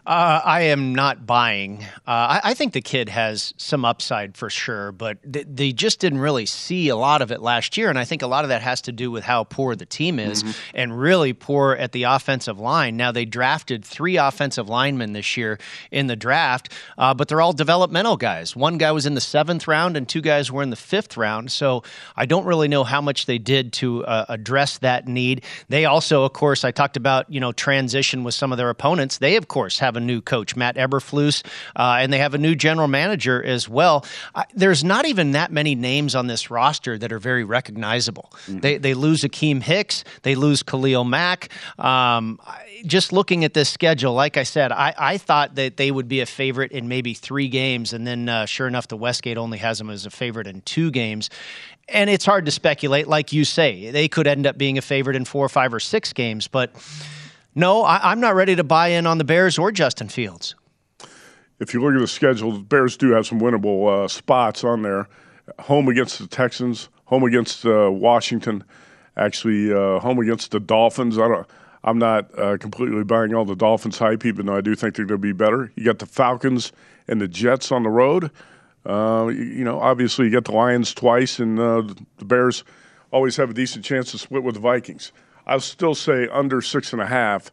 Uh, 0.08 0.40
I 0.42 0.62
am 0.62 0.94
not 0.94 1.26
buying. 1.26 1.84
Uh, 2.06 2.40
I, 2.40 2.40
I, 2.44 2.54
think 2.54 2.72
the 2.72 2.80
kid 2.80 3.10
has 3.10 3.52
some 3.58 3.84
upside 3.84 4.38
for 4.38 4.48
sure, 4.48 4.90
but 4.90 5.18
th- 5.30 5.46
they 5.46 5.70
just 5.70 6.00
didn't 6.00 6.20
really 6.20 6.46
see 6.46 6.88
a 6.88 6.96
lot 6.96 7.20
of 7.20 7.30
it 7.30 7.42
last 7.42 7.76
year. 7.76 7.90
And 7.90 7.98
I 7.98 8.06
think 8.06 8.22
a 8.22 8.26
lot 8.26 8.42
of 8.42 8.48
that 8.48 8.62
has 8.62 8.80
to 8.82 8.92
do 8.92 9.10
with 9.10 9.22
how 9.22 9.44
poor 9.44 9.76
the 9.76 9.84
team 9.84 10.18
is 10.18 10.42
mm-hmm. 10.42 10.58
and 10.72 10.98
really 10.98 11.34
poor 11.34 11.74
at 11.74 11.92
the 11.92 12.04
offensive 12.04 12.58
line. 12.58 12.96
Now, 12.96 13.12
they 13.12 13.26
drafted 13.26 13.84
three 13.84 14.16
offensive 14.16 14.66
linemen 14.66 15.12
this 15.12 15.36
year 15.36 15.58
in 15.90 16.06
the 16.06 16.16
draft, 16.16 16.72
uh, 16.96 17.12
but 17.12 17.28
they're 17.28 17.42
all 17.42 17.52
developmental 17.52 18.16
guys. 18.16 18.56
One 18.56 18.78
guy 18.78 18.92
was 18.92 19.04
in 19.04 19.12
the 19.12 19.20
seventh 19.20 19.68
round, 19.68 19.94
and 19.94 20.08
two 20.08 20.22
guys 20.22 20.50
were 20.50 20.62
in 20.62 20.70
the 20.70 20.76
fifth 20.76 21.18
round. 21.18 21.52
So 21.52 21.82
I 22.16 22.24
don't 22.24 22.46
really 22.46 22.68
know 22.68 22.82
how 22.82 23.02
much 23.02 23.26
they 23.26 23.36
did 23.36 23.74
to 23.74 24.06
uh, 24.06 24.24
address 24.30 24.78
that 24.78 25.06
need. 25.06 25.44
They 25.68 25.84
also, 25.84 26.24
of 26.24 26.32
course, 26.32 26.64
I 26.64 26.70
talked 26.70 26.96
about, 26.96 27.30
you 27.30 27.40
know, 27.40 27.52
transition 27.52 28.24
with 28.24 28.32
some 28.32 28.52
of 28.52 28.56
their 28.56 28.70
opponents. 28.70 29.18
They, 29.18 29.36
of 29.36 29.48
course, 29.48 29.78
have 29.80 29.97
a 29.98 30.00
new 30.00 30.22
coach, 30.22 30.56
Matt 30.56 30.76
Eberflus, 30.76 31.44
uh, 31.76 31.98
and 32.00 32.10
they 32.10 32.18
have 32.18 32.32
a 32.32 32.38
new 32.38 32.54
general 32.54 32.88
manager 32.88 33.44
as 33.44 33.68
well. 33.68 34.06
I, 34.34 34.44
there's 34.54 34.82
not 34.82 35.04
even 35.04 35.32
that 35.32 35.52
many 35.52 35.74
names 35.74 36.14
on 36.14 36.26
this 36.26 36.50
roster 36.50 36.96
that 36.96 37.12
are 37.12 37.18
very 37.18 37.44
recognizable. 37.44 38.30
Mm-hmm. 38.46 38.60
They, 38.60 38.78
they 38.78 38.94
lose 38.94 39.22
Akiem 39.22 39.62
Hicks, 39.62 40.04
they 40.22 40.34
lose 40.34 40.62
Khalil 40.62 41.04
Mack. 41.04 41.50
Um, 41.78 42.40
just 42.86 43.12
looking 43.12 43.44
at 43.44 43.52
this 43.52 43.68
schedule, 43.68 44.14
like 44.14 44.36
I 44.36 44.44
said, 44.44 44.72
I, 44.72 44.94
I 44.96 45.18
thought 45.18 45.56
that 45.56 45.76
they 45.76 45.90
would 45.90 46.08
be 46.08 46.20
a 46.20 46.26
favorite 46.26 46.72
in 46.72 46.88
maybe 46.88 47.12
three 47.12 47.48
games, 47.48 47.92
and 47.92 48.06
then 48.06 48.28
uh, 48.28 48.46
sure 48.46 48.66
enough, 48.66 48.88
the 48.88 48.96
Westgate 48.96 49.36
only 49.36 49.58
has 49.58 49.78
them 49.78 49.90
as 49.90 50.06
a 50.06 50.10
favorite 50.10 50.46
in 50.46 50.62
two 50.62 50.90
games. 50.90 51.28
And 51.88 52.10
it's 52.10 52.26
hard 52.26 52.44
to 52.44 52.50
speculate, 52.50 53.08
like 53.08 53.32
you 53.32 53.44
say, 53.44 53.90
they 53.90 54.08
could 54.08 54.26
end 54.26 54.46
up 54.46 54.58
being 54.58 54.76
a 54.76 54.82
favorite 54.82 55.16
in 55.16 55.24
four, 55.24 55.48
five, 55.48 55.72
or 55.72 55.80
six 55.80 56.12
games, 56.12 56.46
but 56.46 56.70
no, 57.54 57.82
I, 57.82 58.12
am 58.12 58.20
not 58.20 58.34
ready 58.34 58.54
to 58.56 58.64
buy 58.64 58.88
in 58.88 59.06
on 59.06 59.18
the 59.18 59.24
Bears 59.24 59.58
or 59.58 59.72
Justin 59.72 60.08
Fields. 60.08 60.54
If 61.60 61.74
you 61.74 61.82
look 61.82 61.94
at 61.94 62.00
the 62.00 62.06
schedule, 62.06 62.52
the 62.52 62.60
Bears 62.60 62.96
do 62.96 63.10
have 63.10 63.26
some 63.26 63.40
winnable 63.40 64.04
uh, 64.04 64.08
spots 64.08 64.62
on 64.62 64.82
there. 64.82 65.08
Home 65.60 65.88
against 65.88 66.18
the 66.18 66.26
Texans, 66.26 66.88
home 67.06 67.24
against 67.24 67.64
uh, 67.66 67.90
Washington, 67.90 68.62
actually 69.16 69.72
uh, 69.72 69.98
home 69.98 70.18
against 70.18 70.50
the 70.50 70.60
Dolphins. 70.60 71.18
I 71.18 71.26
don't. 71.28 71.46
I'm 71.84 71.98
not 71.98 72.36
uh, 72.38 72.58
completely 72.58 73.04
buying 73.04 73.34
all 73.34 73.44
the 73.44 73.56
Dolphins 73.56 73.98
hype, 73.98 74.26
even 74.26 74.46
though 74.46 74.56
I 74.56 74.60
do 74.60 74.74
think 74.74 74.94
they're 74.94 75.06
going 75.06 75.20
to 75.20 75.26
be 75.26 75.32
better. 75.32 75.72
You 75.76 75.84
got 75.84 76.00
the 76.00 76.06
Falcons 76.06 76.72
and 77.06 77.20
the 77.20 77.28
Jets 77.28 77.72
on 77.72 77.82
the 77.82 77.88
road. 77.88 78.30
Uh, 78.84 79.28
you, 79.28 79.44
you, 79.44 79.64
know, 79.64 79.80
obviously 79.80 80.26
you 80.26 80.32
got 80.32 80.44
the 80.44 80.52
Lions 80.52 80.92
twice, 80.92 81.38
and 81.38 81.58
uh, 81.58 81.82
the 82.18 82.24
Bears 82.24 82.64
always 83.10 83.36
have 83.36 83.50
a 83.50 83.54
decent 83.54 83.84
chance 83.84 84.10
to 84.10 84.18
split 84.18 84.42
with 84.42 84.54
the 84.54 84.60
Vikings. 84.60 85.12
I'll 85.48 85.60
still 85.60 85.94
say 85.94 86.28
under 86.28 86.60
six 86.60 86.92
and 86.92 87.00
a 87.00 87.06
half. 87.06 87.50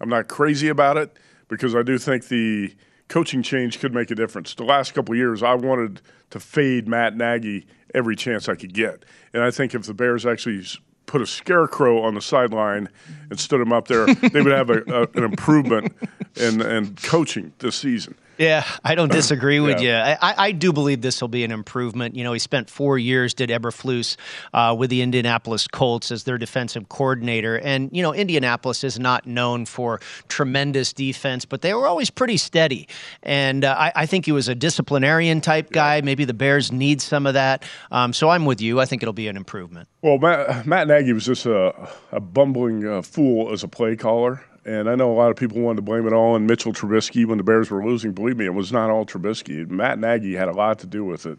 I'm 0.00 0.08
not 0.08 0.28
crazy 0.28 0.68
about 0.68 0.96
it 0.96 1.16
because 1.48 1.76
I 1.76 1.82
do 1.82 1.98
think 1.98 2.28
the 2.28 2.74
coaching 3.08 3.42
change 3.42 3.78
could 3.78 3.94
make 3.94 4.10
a 4.10 4.14
difference. 4.14 4.54
The 4.54 4.64
last 4.64 4.94
couple 4.94 5.14
years, 5.14 5.42
I 5.42 5.54
wanted 5.54 6.00
to 6.30 6.40
fade 6.40 6.88
Matt 6.88 7.16
Nagy 7.16 7.66
every 7.94 8.16
chance 8.16 8.48
I 8.48 8.54
could 8.54 8.72
get, 8.72 9.04
and 9.32 9.42
I 9.42 9.50
think 9.50 9.74
if 9.74 9.84
the 9.84 9.94
Bears 9.94 10.26
actually 10.26 10.64
put 11.06 11.20
a 11.20 11.26
scarecrow 11.26 12.02
on 12.02 12.14
the 12.14 12.20
sideline 12.20 12.88
and 13.30 13.38
stood 13.38 13.60
him 13.60 13.72
up 13.72 13.88
there, 13.88 14.06
they 14.06 14.42
would 14.42 14.52
have 14.52 14.70
a, 14.70 14.82
a, 14.88 15.02
an 15.14 15.22
improvement 15.22 15.94
in, 16.36 16.60
in 16.62 16.96
coaching 16.96 17.52
this 17.58 17.76
season. 17.76 18.16
Yeah, 18.38 18.64
I 18.82 18.94
don't 18.94 19.12
disagree 19.12 19.60
with 19.60 19.80
yeah. 19.80 20.10
you. 20.10 20.16
I, 20.20 20.46
I, 20.46 20.52
do 20.52 20.72
believe 20.72 21.00
this 21.00 21.20
will 21.20 21.28
be 21.28 21.44
an 21.44 21.50
improvement. 21.50 22.16
You 22.16 22.24
know, 22.24 22.32
he 22.32 22.38
spent 22.38 22.70
four 22.70 22.98
years, 22.98 23.34
did 23.34 23.50
Eberflus, 23.50 24.16
uh, 24.52 24.74
with 24.78 24.90
the 24.90 25.02
Indianapolis 25.02 25.68
Colts 25.68 26.10
as 26.10 26.24
their 26.24 26.38
defensive 26.38 26.88
coordinator. 26.88 27.58
And, 27.58 27.90
you 27.92 28.02
know, 28.02 28.14
Indianapolis 28.14 28.84
is 28.84 28.98
not 28.98 29.26
known 29.26 29.66
for 29.66 30.00
tremendous 30.28 30.92
defense, 30.92 31.44
but 31.44 31.62
they 31.62 31.74
were 31.74 31.86
always 31.86 32.10
pretty 32.10 32.36
steady. 32.36 32.88
And 33.22 33.64
uh, 33.64 33.74
I, 33.78 33.92
I, 33.94 34.06
think 34.06 34.26
he 34.26 34.32
was 34.32 34.48
a 34.48 34.54
disciplinarian 34.54 35.40
type 35.40 35.70
guy. 35.70 36.00
Maybe 36.00 36.24
the 36.24 36.34
Bears 36.34 36.72
need 36.72 37.00
some 37.00 37.26
of 37.26 37.34
that. 37.34 37.64
Um, 37.90 38.12
so 38.12 38.28
I'm 38.28 38.44
with 38.44 38.60
you. 38.60 38.80
I 38.80 38.86
think 38.86 39.02
it'll 39.02 39.12
be 39.12 39.28
an 39.28 39.36
improvement. 39.36 39.88
Well, 40.02 40.18
Matt, 40.18 40.66
Matt 40.66 40.88
Nagy 40.88 41.12
was 41.12 41.24
just 41.24 41.46
a, 41.46 41.88
a 42.12 42.20
bumbling 42.20 42.86
uh, 42.86 43.02
fool 43.02 43.52
as 43.52 43.62
a 43.62 43.68
play 43.68 43.96
caller. 43.96 44.44
And 44.66 44.88
I 44.88 44.94
know 44.94 45.12
a 45.12 45.14
lot 45.14 45.30
of 45.30 45.36
people 45.36 45.60
wanted 45.60 45.76
to 45.76 45.82
blame 45.82 46.06
it 46.06 46.12
all 46.12 46.34
on 46.34 46.46
Mitchell 46.46 46.72
Trubisky 46.72 47.26
when 47.26 47.36
the 47.36 47.44
Bears 47.44 47.70
were 47.70 47.84
losing. 47.84 48.12
Believe 48.12 48.36
me, 48.38 48.46
it 48.46 48.54
was 48.54 48.72
not 48.72 48.88
all 48.88 49.04
Trubisky. 49.04 49.68
Matt 49.68 49.98
Nagy 49.98 50.34
had 50.34 50.48
a 50.48 50.52
lot 50.52 50.78
to 50.80 50.86
do 50.86 51.04
with 51.04 51.26
it. 51.26 51.38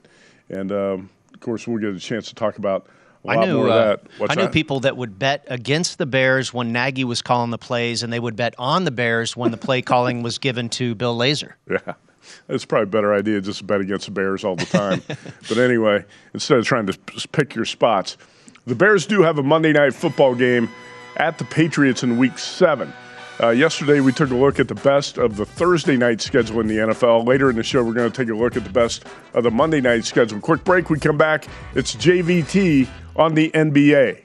And 0.50 0.72
um, 0.72 1.10
of 1.34 1.40
course, 1.40 1.68
we'll 1.68 1.80
get 1.80 1.96
a 1.96 2.00
chance 2.00 2.28
to 2.30 2.36
talk 2.36 2.58
about 2.60 2.88
a 3.24 3.30
I 3.32 3.36
lot 3.36 3.48
knew, 3.48 3.58
more 3.58 3.70
of 3.70 3.74
that. 3.74 4.04
What's 4.20 4.32
I 4.32 4.36
knew 4.36 4.44
that? 4.44 4.54
people 4.54 4.82
that 4.82 4.96
would 4.96 5.18
bet 5.18 5.44
against 5.48 5.98
the 5.98 6.06
Bears 6.06 6.54
when 6.54 6.72
Nagy 6.72 7.04
was 7.04 7.24
calling 7.24 7.50
the 7.50 7.58
plays, 7.58 8.04
and 8.04 8.14
they 8.14 8.20
would 8.20 8.36
bet 8.36 8.54
on 8.60 8.84
the 8.84 8.92
Bears 8.92 9.36
when 9.36 9.50
the 9.50 9.58
play 9.58 9.82
calling 9.82 10.22
was 10.22 10.38
given 10.38 10.70
to 10.70 10.94
Bill 10.96 11.18
Lazor. 11.18 11.54
Yeah. 11.70 11.94
It's 12.50 12.66
probably 12.66 12.86
a 12.86 12.88
better 12.88 13.14
idea 13.14 13.40
just 13.40 13.60
to 13.60 13.66
bet 13.66 13.82
against 13.82 14.06
the 14.06 14.12
Bears 14.12 14.44
all 14.44 14.56
the 14.56 14.66
time. 14.66 15.04
but 15.48 15.60
anyway, 15.60 16.04
instead 16.34 16.58
of 16.58 16.66
trying 16.66 16.88
to 16.88 16.98
pick 17.32 17.54
your 17.54 17.66
spots, 17.66 18.18
the 18.66 18.74
Bears 18.74 19.06
do 19.06 19.22
have 19.22 19.38
a 19.38 19.44
Monday 19.44 19.74
night 19.74 19.94
football 19.94 20.34
game 20.34 20.68
at 21.18 21.38
the 21.38 21.46
Patriots 21.46 22.02
in 22.02 22.18
week 22.18 22.40
seven. 22.40 22.92
Uh, 23.42 23.50
yesterday, 23.50 24.00
we 24.00 24.14
took 24.14 24.30
a 24.30 24.36
look 24.36 24.60
at 24.60 24.68
the 24.70 24.76
best 24.76 25.18
of 25.18 25.36
the 25.36 25.46
Thursday 25.46 25.98
night 25.98 26.22
schedule 26.22 26.62
in 26.62 26.68
the 26.68 26.78
NFL. 26.78 27.28
Later 27.28 27.50
in 27.50 27.58
the 27.58 27.64
show, 27.64 27.84
we're 27.84 27.94
going 27.94 28.10
to 28.10 28.16
take 28.16 28.30
a 28.30 28.38
look 28.38 28.56
at 28.56 28.64
the 28.64 28.70
best 28.70 29.06
of 29.34 29.44
the 29.44 29.52
Monday 29.52 29.82
night 29.82 30.06
schedule. 30.06 30.40
Quick 30.40 30.64
break, 30.64 30.90
we 30.90 31.00
come 31.00 31.18
back. 31.18 31.48
It's 31.74 31.96
JVT 31.96 32.88
on 33.18 33.34
the 33.34 33.52
NBA. 33.52 34.25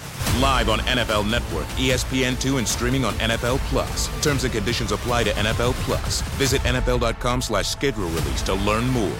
Live 0.39 0.69
on 0.69 0.79
NFL 0.79 1.29
Network, 1.29 1.65
ESPN2, 1.75 2.57
and 2.57 2.65
streaming 2.67 3.03
on 3.03 3.13
NFL 3.15 3.57
Plus. 3.69 4.07
Terms 4.23 4.45
and 4.45 4.53
conditions 4.53 4.93
apply 4.93 5.25
to 5.25 5.31
NFL 5.31 5.73
Plus. 5.83 6.21
Visit 6.37 6.61
NFL.com 6.61 7.41
slash 7.41 7.67
schedule 7.67 8.07
release 8.07 8.41
to 8.43 8.53
learn 8.53 8.87
more. 8.87 9.11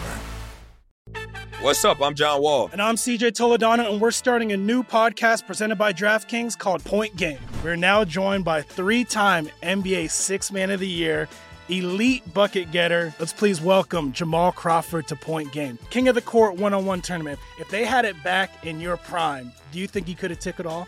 What's 1.60 1.84
up? 1.84 2.02
I'm 2.02 2.16
John 2.16 2.42
Wall. 2.42 2.70
And 2.72 2.82
I'm 2.82 2.96
CJ 2.96 3.34
Toledano, 3.34 3.92
and 3.92 4.00
we're 4.02 4.12
starting 4.12 4.54
a 4.54 4.58
new 4.58 4.84
podcast 4.84 5.46
presented 5.46 5.76
by 5.76 5.92
DraftKings 5.92 6.58
called 6.58 6.84
Point 6.86 7.16
Game. 7.18 7.40
We're 7.62 7.76
now 7.76 8.06
joined 8.06 8.46
by 8.46 8.62
three 8.62 9.04
time 9.04 9.50
NBA 9.62 10.10
Six 10.10 10.50
Man 10.50 10.72
of 10.72 10.80
the 10.80 10.88
Year, 10.88 11.28
elite 11.68 12.34
bucket 12.34 12.72
getter. 12.72 13.14
Let's 13.20 13.34
please 13.34 13.60
welcome 13.60 14.14
Jamal 14.14 14.54
Crawford 14.54 15.08
to 15.10 15.18
Point 15.18 15.52
Game. 15.52 15.78
King 15.90 16.08
of 16.08 16.16
the 16.16 16.22
Court 16.22 16.56
one 16.56 16.74
on 16.74 16.86
one 16.86 17.02
tournament. 17.02 17.38
If 17.60 17.70
they 17.70 17.84
had 17.84 18.06
it 18.06 18.16
back 18.24 18.66
in 18.66 18.80
your 18.80 18.96
prime, 18.96 19.52
do 19.74 19.80
you 19.80 19.88
think 19.88 20.08
he 20.08 20.16
could 20.16 20.32
have 20.32 20.40
took 20.40 20.60
it 20.60 20.66
all? 20.66 20.88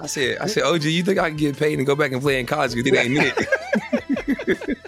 I 0.00 0.06
said, 0.06 0.38
I 0.38 0.46
said, 0.46 0.64
OG, 0.64 0.84
you 0.84 1.02
think 1.02 1.18
I 1.18 1.28
can 1.28 1.36
get 1.36 1.56
paid 1.56 1.78
and 1.78 1.86
go 1.86 1.94
back 1.94 2.12
and 2.12 2.20
play 2.20 2.40
in 2.40 2.46
college? 2.46 2.74
Because 2.74 2.92
it 2.92 2.96
ain't 2.96 3.18
it. 3.18 4.78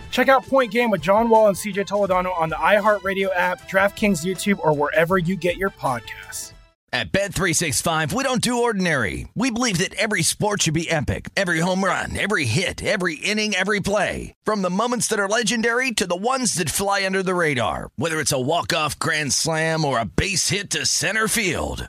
Check 0.10 0.28
out 0.28 0.46
Point 0.46 0.72
Game 0.72 0.90
with 0.90 1.00
John 1.00 1.28
Wall 1.28 1.48
and 1.48 1.56
CJ 1.56 1.86
Toledano 1.86 2.36
on 2.38 2.48
the 2.48 2.56
iHeartRadio 2.56 3.28
app, 3.34 3.68
DraftKings 3.68 4.24
YouTube, 4.24 4.58
or 4.60 4.74
wherever 4.74 5.18
you 5.18 5.36
get 5.36 5.56
your 5.56 5.70
podcasts. 5.70 6.52
At 6.90 7.12
Bet365, 7.12 8.14
we 8.14 8.24
don't 8.24 8.40
do 8.40 8.62
ordinary. 8.62 9.28
We 9.34 9.50
believe 9.50 9.76
that 9.78 9.92
every 9.94 10.22
sport 10.22 10.62
should 10.62 10.72
be 10.72 10.90
epic. 10.90 11.28
Every 11.36 11.60
home 11.60 11.84
run, 11.84 12.16
every 12.16 12.46
hit, 12.46 12.82
every 12.82 13.16
inning, 13.16 13.54
every 13.54 13.80
play. 13.80 14.34
From 14.42 14.62
the 14.62 14.70
moments 14.70 15.06
that 15.08 15.20
are 15.20 15.28
legendary 15.28 15.92
to 15.92 16.06
the 16.06 16.16
ones 16.16 16.54
that 16.54 16.70
fly 16.70 17.04
under 17.04 17.22
the 17.22 17.34
radar. 17.34 17.90
Whether 17.96 18.20
it's 18.20 18.32
a 18.32 18.40
walk-off 18.40 18.98
grand 18.98 19.34
slam 19.34 19.84
or 19.84 19.98
a 19.98 20.06
base 20.06 20.48
hit 20.48 20.70
to 20.70 20.86
center 20.86 21.28
field. 21.28 21.88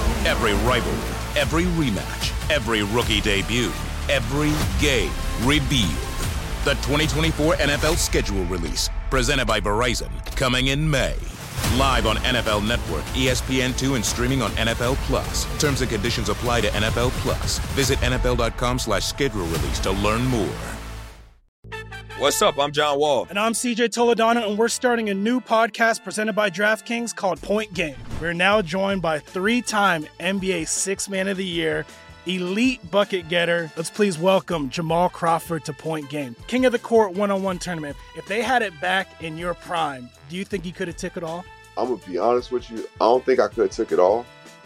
Every 0.23 0.53
rivalry, 0.53 1.15
every 1.35 1.63
rematch, 1.63 2.51
every 2.51 2.83
rookie 2.83 3.21
debut, 3.21 3.71
every 4.07 4.51
game 4.79 5.11
revealed. 5.41 5.89
The 6.63 6.75
2024 6.83 7.55
NFL 7.55 7.97
schedule 7.97 8.43
release, 8.45 8.87
presented 9.09 9.47
by 9.47 9.59
Verizon, 9.59 10.11
coming 10.35 10.67
in 10.67 10.87
May. 10.87 11.15
Live 11.75 12.05
on 12.05 12.17
NFL 12.17 12.67
Network, 12.67 13.03
E 13.15 13.29
ESPN2, 13.29 13.95
and 13.95 14.05
streaming 14.05 14.43
on 14.43 14.51
NFL 14.51 14.93
Plus. 15.07 15.47
Terms 15.59 15.81
and 15.81 15.89
conditions 15.89 16.29
apply 16.29 16.61
to 16.61 16.67
NFL 16.67 17.09
Plus. 17.23 17.57
Visit 17.73 17.97
NFL.com 17.99 18.77
slash 18.77 19.03
schedule 19.05 19.45
release 19.47 19.79
to 19.79 19.89
learn 19.89 20.23
more. 20.25 20.55
What's 22.19 22.39
up? 22.43 22.59
I'm 22.59 22.71
John 22.71 22.99
Wall. 22.99 23.25
And 23.31 23.39
I'm 23.39 23.53
CJ 23.53 23.89
Toledano, 23.89 24.47
and 24.47 24.55
we're 24.55 24.67
starting 24.67 25.09
a 25.09 25.15
new 25.15 25.41
podcast 25.41 26.03
presented 26.03 26.33
by 26.33 26.51
DraftKings 26.51 27.15
called 27.15 27.41
Point 27.41 27.73
Game. 27.73 27.95
We're 28.21 28.33
now 28.33 28.61
joined 28.61 29.01
by 29.01 29.17
three 29.17 29.63
time 29.63 30.05
NBA 30.19 30.67
Six 30.67 31.09
Man 31.09 31.27
of 31.27 31.37
the 31.37 31.43
Year, 31.43 31.87
elite 32.27 32.91
bucket 32.91 33.27
getter. 33.29 33.71
Let's 33.75 33.89
please 33.89 34.19
welcome 34.19 34.69
Jamal 34.69 35.09
Crawford 35.09 35.65
to 35.65 35.73
Point 35.73 36.07
Game. 36.11 36.35
King 36.45 36.67
of 36.67 36.71
the 36.71 36.77
Court 36.77 37.13
one 37.15 37.31
on 37.31 37.41
one 37.41 37.57
tournament. 37.57 37.97
If 38.15 38.27
they 38.27 38.43
had 38.43 38.61
it 38.61 38.79
back 38.79 39.23
in 39.23 39.39
your 39.39 39.55
prime, 39.55 40.07
do 40.29 40.35
you 40.35 40.45
think 40.45 40.63
he 40.63 40.71
could 40.71 40.87
have 40.87 40.97
took 40.97 41.17
it 41.17 41.23
all? 41.23 41.43
I'm 41.75 41.97
to 41.97 42.07
be 42.07 42.19
honest 42.19 42.51
with 42.51 42.69
you. 42.69 42.81
I 43.01 43.05
don't 43.05 43.25
think 43.25 43.39
I 43.39 43.47
could 43.47 43.63
have 43.63 43.71
took 43.71 43.91
it 43.91 43.97
all, 43.97 44.23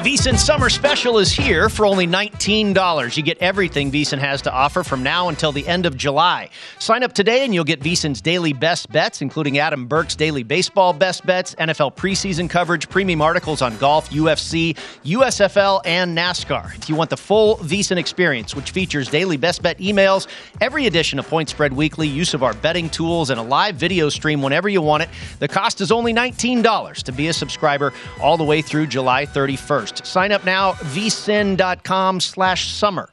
VSiN 0.00 0.38
Summer 0.38 0.70
Special 0.70 1.18
is 1.18 1.30
here 1.30 1.68
for 1.68 1.84
only 1.84 2.06
$19. 2.06 3.18
You 3.18 3.22
get 3.22 3.36
everything 3.36 3.92
VSiN 3.92 4.16
has 4.16 4.40
to 4.42 4.50
offer 4.50 4.82
from 4.82 5.02
now 5.02 5.28
until 5.28 5.52
the 5.52 5.68
end 5.68 5.84
of 5.84 5.94
July. 5.94 6.48
Sign 6.78 7.02
up 7.02 7.12
today 7.12 7.44
and 7.44 7.54
you'll 7.54 7.64
get 7.64 7.80
VSiN's 7.80 8.22
daily 8.22 8.54
best 8.54 8.90
bets, 8.90 9.20
including 9.20 9.58
Adam 9.58 9.86
Burke's 9.86 10.16
daily 10.16 10.42
baseball 10.42 10.94
best 10.94 11.26
bets, 11.26 11.54
NFL 11.56 11.96
preseason 11.96 12.48
coverage, 12.48 12.88
premium 12.88 13.20
articles 13.20 13.60
on 13.60 13.76
golf, 13.76 14.08
UFC, 14.08 14.74
USFL, 15.04 15.82
and 15.84 16.16
NASCAR. 16.16 16.74
If 16.78 16.88
you 16.88 16.94
want 16.94 17.10
the 17.10 17.18
full 17.18 17.56
VSiN 17.58 17.98
experience, 17.98 18.56
which 18.56 18.70
features 18.70 19.10
daily 19.10 19.36
best 19.36 19.60
bet 19.62 19.76
emails, 19.80 20.28
every 20.62 20.86
edition 20.86 21.18
of 21.18 21.28
Point 21.28 21.50
Spread 21.50 21.74
Weekly, 21.74 22.08
use 22.08 22.32
of 22.32 22.42
our 22.42 22.54
betting 22.54 22.88
tools, 22.88 23.28
and 23.28 23.38
a 23.38 23.42
live 23.42 23.74
video 23.74 24.08
stream 24.08 24.40
whenever 24.40 24.70
you 24.70 24.80
want 24.80 25.02
it, 25.02 25.10
the 25.40 25.48
cost 25.48 25.82
is 25.82 25.92
only 25.92 26.14
$19 26.14 27.02
to 27.02 27.12
be 27.12 27.28
a 27.28 27.34
subscriber 27.34 27.92
all 28.18 28.38
the 28.38 28.44
way 28.44 28.62
through 28.62 28.86
July 28.86 29.26
31st. 29.26 29.89
Coast. 29.90 30.06
Sign 30.06 30.32
up 30.32 30.44
now, 30.44 30.72
vsin.com 30.72 32.20
slash 32.20 32.72
summer. 32.72 33.10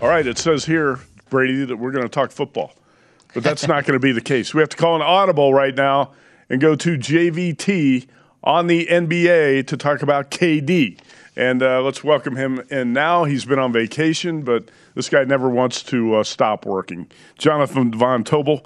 All 0.00 0.08
right, 0.08 0.26
it 0.26 0.38
says 0.38 0.64
here, 0.64 1.00
Brady, 1.30 1.64
that 1.64 1.76
we're 1.76 1.90
going 1.90 2.04
to 2.04 2.08
talk 2.08 2.30
football, 2.30 2.74
but 3.34 3.42
that's 3.42 3.66
not 3.66 3.84
going 3.86 3.94
to 3.94 4.00
be 4.00 4.12
the 4.12 4.20
case. 4.20 4.52
We 4.52 4.60
have 4.60 4.68
to 4.70 4.76
call 4.76 4.96
an 4.96 5.02
audible 5.02 5.54
right 5.54 5.74
now 5.74 6.12
and 6.50 6.60
go 6.60 6.74
to 6.76 6.98
JVT 6.98 8.06
on 8.44 8.66
the 8.66 8.86
NBA 8.86 9.66
to 9.66 9.76
talk 9.76 10.02
about 10.02 10.30
KD. 10.30 10.98
And 11.34 11.62
uh, 11.62 11.82
let's 11.82 12.04
welcome 12.04 12.36
him 12.36 12.62
in 12.70 12.92
now. 12.92 13.24
He's 13.24 13.44
been 13.44 13.58
on 13.58 13.72
vacation, 13.72 14.42
but 14.42 14.70
this 14.94 15.08
guy 15.08 15.24
never 15.24 15.50
wants 15.50 15.82
to 15.84 16.16
uh, 16.16 16.24
stop 16.24 16.64
working. 16.64 17.10
Jonathan 17.36 17.92
Von 17.92 18.24
Tobel, 18.24 18.64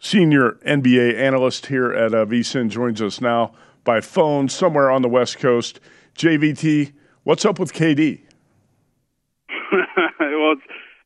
senior 0.00 0.52
NBA 0.66 1.14
analyst 1.14 1.66
here 1.66 1.92
at 1.92 2.12
uh, 2.12 2.26
VSIN, 2.26 2.68
joins 2.68 3.00
us 3.00 3.20
now 3.20 3.54
by 3.84 4.00
phone 4.00 4.48
somewhere 4.48 4.90
on 4.90 5.02
the 5.02 5.08
West 5.08 5.38
Coast. 5.38 5.78
JVT, 6.16 6.92
what's 7.22 7.44
up 7.44 7.58
with 7.58 7.72
KD? 7.72 8.22
well, 10.20 10.56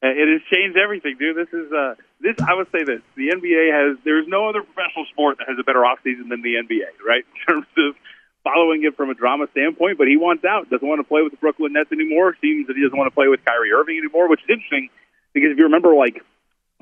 it 0.00 0.28
has 0.28 0.40
changed 0.50 0.78
everything, 0.78 1.16
dude. 1.18 1.36
This 1.36 1.52
is 1.52 1.72
uh, 1.72 1.94
this. 2.20 2.36
I 2.46 2.54
would 2.54 2.68
say 2.70 2.84
this: 2.84 3.02
the 3.16 3.30
NBA 3.30 3.72
has. 3.72 3.98
There's 4.04 4.28
no 4.28 4.48
other 4.48 4.62
professional 4.62 5.06
sport 5.06 5.38
that 5.38 5.48
has 5.48 5.58
a 5.58 5.64
better 5.64 5.80
offseason 5.80 6.28
than 6.28 6.42
the 6.42 6.54
NBA, 6.54 7.04
right? 7.06 7.24
In 7.34 7.54
terms 7.54 7.66
of 7.76 7.96
following 8.44 8.84
it 8.84 8.96
from 8.96 9.10
a 9.10 9.14
drama 9.14 9.46
standpoint. 9.50 9.98
But 9.98 10.06
he 10.06 10.16
wants 10.16 10.44
out. 10.44 10.70
Doesn't 10.70 10.86
want 10.86 11.00
to 11.00 11.04
play 11.04 11.22
with 11.22 11.32
the 11.32 11.38
Brooklyn 11.38 11.72
Nets 11.72 11.90
anymore. 11.90 12.36
Seems 12.40 12.68
that 12.68 12.76
he 12.76 12.82
doesn't 12.82 12.96
want 12.96 13.10
to 13.10 13.14
play 13.14 13.28
with 13.28 13.44
Kyrie 13.44 13.72
Irving 13.72 13.98
anymore, 13.98 14.28
which 14.28 14.40
is 14.40 14.50
interesting 14.50 14.88
because 15.32 15.50
if 15.50 15.58
you 15.58 15.64
remember, 15.64 15.94
like 15.94 16.22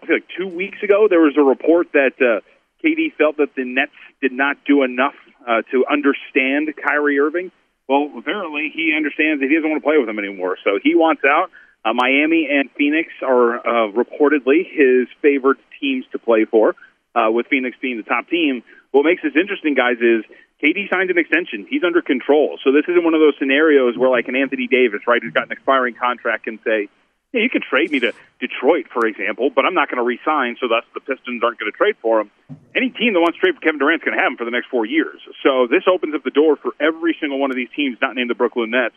I 0.02 0.06
feel 0.06 0.16
like 0.16 0.28
two 0.36 0.48
weeks 0.48 0.82
ago, 0.82 1.08
there 1.08 1.20
was 1.20 1.36
a 1.36 1.42
report 1.42 1.92
that 1.92 2.20
uh, 2.20 2.40
KD 2.86 3.14
felt 3.18 3.38
that 3.38 3.54
the 3.56 3.64
Nets 3.64 3.98
did 4.22 4.30
not 4.30 4.56
do 4.64 4.84
enough 4.84 5.14
uh, 5.42 5.62
to 5.72 5.84
understand 5.90 6.70
Kyrie 6.78 7.18
Irving. 7.18 7.50
Well, 7.88 8.10
apparently 8.16 8.70
he 8.74 8.94
understands 8.96 9.40
that 9.42 9.48
he 9.50 9.56
doesn't 9.56 9.68
want 9.68 9.82
to 9.82 9.86
play 9.86 9.98
with 9.98 10.08
him 10.08 10.18
anymore, 10.18 10.56
so 10.62 10.78
he 10.82 10.94
wants 10.94 11.22
out. 11.26 11.50
Uh, 11.84 11.94
Miami 11.94 12.48
and 12.50 12.70
Phoenix 12.76 13.10
are 13.22 13.58
uh, 13.58 13.92
reportedly 13.92 14.66
his 14.66 15.06
favorite 15.22 15.58
teams 15.80 16.04
to 16.12 16.18
play 16.18 16.44
for, 16.44 16.74
uh, 17.14 17.30
with 17.30 17.46
Phoenix 17.46 17.76
being 17.80 17.96
the 17.96 18.02
top 18.02 18.28
team. 18.28 18.62
What 18.90 19.04
makes 19.04 19.22
this 19.22 19.34
interesting, 19.38 19.74
guys, 19.74 19.98
is 20.02 20.26
KD 20.62 20.90
signed 20.90 21.10
an 21.10 21.18
extension. 21.18 21.66
He's 21.68 21.84
under 21.84 22.02
control. 22.02 22.58
So 22.64 22.72
this 22.72 22.82
isn't 22.88 23.04
one 23.04 23.14
of 23.14 23.20
those 23.20 23.34
scenarios 23.38 23.96
where, 23.96 24.10
like, 24.10 24.26
an 24.26 24.34
Anthony 24.34 24.66
Davis, 24.66 25.06
right, 25.06 25.22
who's 25.22 25.32
got 25.32 25.46
an 25.46 25.52
expiring 25.52 25.94
contract, 25.94 26.44
can 26.44 26.58
say, 26.64 26.88
yeah, 27.36 27.42
you 27.42 27.50
can 27.50 27.62
trade 27.62 27.90
me 27.90 28.00
to 28.00 28.12
Detroit, 28.40 28.86
for 28.92 29.06
example, 29.06 29.50
but 29.50 29.64
I'm 29.64 29.74
not 29.74 29.88
going 29.88 29.98
to 29.98 30.04
re-sign, 30.04 30.56
so 30.60 30.68
thus 30.68 30.84
the 30.94 31.00
Pistons 31.00 31.44
aren't 31.44 31.60
going 31.60 31.70
to 31.70 31.76
trade 31.76 31.96
for 32.00 32.20
him. 32.20 32.30
Any 32.74 32.90
team 32.90 33.12
that 33.12 33.20
wants 33.20 33.36
to 33.36 33.40
trade 33.40 33.54
for 33.54 33.60
Kevin 33.60 33.78
Durant's 33.78 34.04
going 34.04 34.16
to 34.16 34.22
have 34.22 34.32
him 34.32 34.36
for 34.36 34.44
the 34.44 34.50
next 34.50 34.68
four 34.68 34.86
years. 34.86 35.20
So 35.42 35.66
this 35.68 35.84
opens 35.86 36.14
up 36.14 36.24
the 36.24 36.32
door 36.32 36.56
for 36.56 36.72
every 36.80 37.16
single 37.20 37.38
one 37.38 37.50
of 37.50 37.56
these 37.56 37.68
teams 37.76 37.98
not 38.00 38.14
named 38.14 38.30
the 38.30 38.34
Brooklyn 38.34 38.70
Nets 38.70 38.96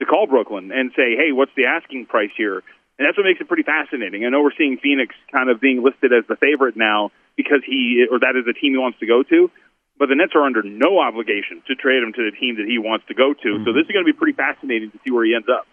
to 0.00 0.06
call 0.06 0.26
Brooklyn 0.26 0.70
and 0.70 0.92
say, 0.94 1.16
hey, 1.16 1.32
what's 1.32 1.52
the 1.56 1.66
asking 1.66 2.06
price 2.06 2.30
here? 2.36 2.62
And 2.98 3.06
that's 3.06 3.16
what 3.16 3.24
makes 3.24 3.40
it 3.40 3.48
pretty 3.48 3.62
fascinating. 3.62 4.24
I 4.24 4.28
know 4.28 4.42
we're 4.42 4.56
seeing 4.58 4.78
Phoenix 4.78 5.14
kind 5.30 5.48
of 5.50 5.60
being 5.60 5.82
listed 5.82 6.12
as 6.12 6.26
the 6.28 6.36
favorite 6.36 6.76
now 6.76 7.10
because 7.36 7.62
he, 7.64 8.04
or 8.10 8.18
that 8.20 8.34
is 8.36 8.44
the 8.44 8.52
team 8.52 8.72
he 8.72 8.78
wants 8.78 8.98
to 9.00 9.06
go 9.06 9.22
to. 9.22 9.50
But 9.98 10.08
the 10.08 10.14
Nets 10.14 10.32
are 10.34 10.42
under 10.42 10.62
no 10.62 11.00
obligation 11.00 11.62
to 11.66 11.74
trade 11.74 12.02
him 12.02 12.12
to 12.12 12.30
the 12.30 12.36
team 12.36 12.56
that 12.56 12.66
he 12.66 12.78
wants 12.78 13.06
to 13.06 13.14
go 13.14 13.34
to. 13.34 13.48
Mm-hmm. 13.48 13.64
So 13.64 13.72
this 13.72 13.86
is 13.86 13.92
going 13.92 14.06
to 14.06 14.12
be 14.12 14.16
pretty 14.16 14.34
fascinating 14.34 14.90
to 14.92 14.98
see 15.02 15.10
where 15.10 15.24
he 15.24 15.34
ends 15.34 15.48
up. 15.50 15.66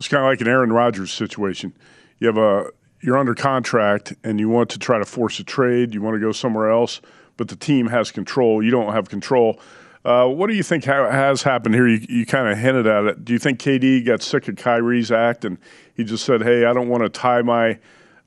It's 0.00 0.08
kind 0.08 0.24
of 0.24 0.28
like 0.28 0.40
an 0.40 0.48
Aaron 0.48 0.72
Rodgers 0.72 1.12
situation. 1.12 1.74
You 2.18 2.26
have 2.28 2.38
a 2.38 2.70
you're 3.02 3.18
under 3.18 3.34
contract 3.34 4.14
and 4.24 4.40
you 4.40 4.48
want 4.48 4.70
to 4.70 4.78
try 4.78 4.98
to 4.98 5.04
force 5.04 5.38
a 5.40 5.44
trade. 5.44 5.94
You 5.94 6.00
want 6.00 6.14
to 6.14 6.20
go 6.20 6.32
somewhere 6.32 6.70
else, 6.70 7.02
but 7.36 7.48
the 7.48 7.56
team 7.56 7.86
has 7.88 8.10
control. 8.10 8.62
You 8.62 8.70
don't 8.70 8.92
have 8.92 9.10
control. 9.10 9.60
Uh, 10.02 10.26
what 10.26 10.48
do 10.48 10.54
you 10.54 10.62
think 10.62 10.86
ha- 10.86 11.10
has 11.10 11.42
happened 11.42 11.74
here? 11.74 11.86
You, 11.86 12.06
you 12.08 12.24
kind 12.24 12.48
of 12.48 12.56
hinted 12.56 12.86
at 12.86 13.04
it. 13.04 13.24
Do 13.26 13.34
you 13.34 13.38
think 13.38 13.60
KD 13.60 14.06
got 14.06 14.22
sick 14.22 14.48
of 14.48 14.56
Kyrie's 14.56 15.12
act 15.12 15.44
and 15.44 15.58
he 15.94 16.04
just 16.04 16.24
said, 16.24 16.42
"Hey, 16.42 16.64
I 16.64 16.72
don't 16.72 16.88
want 16.88 17.02
to 17.02 17.10
tie 17.10 17.42
my 17.42 17.78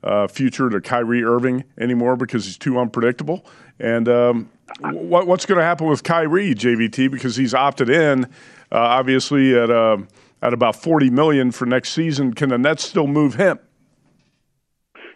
uh, 0.03 0.27
future 0.27 0.69
to 0.69 0.79
Kyrie 0.79 1.23
Irving 1.23 1.63
anymore 1.79 2.15
because 2.15 2.45
he's 2.45 2.57
too 2.57 2.77
unpredictable"? 2.77 3.45
And 3.79 4.07
um, 4.07 4.51
what, 4.91 5.25
what's 5.25 5.47
going 5.47 5.57
to 5.57 5.65
happen 5.65 5.88
with 5.88 6.03
Kyrie, 6.03 6.53
JVT, 6.53 7.09
because 7.09 7.36
he's 7.36 7.55
opted 7.55 7.89
in, 7.89 8.25
uh, 8.25 8.77
obviously 8.77 9.57
at 9.57 9.71
uh, 9.71 9.97
at 10.43 10.53
about 10.53 10.75
forty 10.75 11.10
million 11.10 11.51
for 11.51 11.65
next 11.65 11.93
season? 11.93 12.34
Can 12.34 12.49
the 12.49 12.58
Nets 12.58 12.84
still 12.84 13.08
move 13.08 13.36
him? 13.36 13.60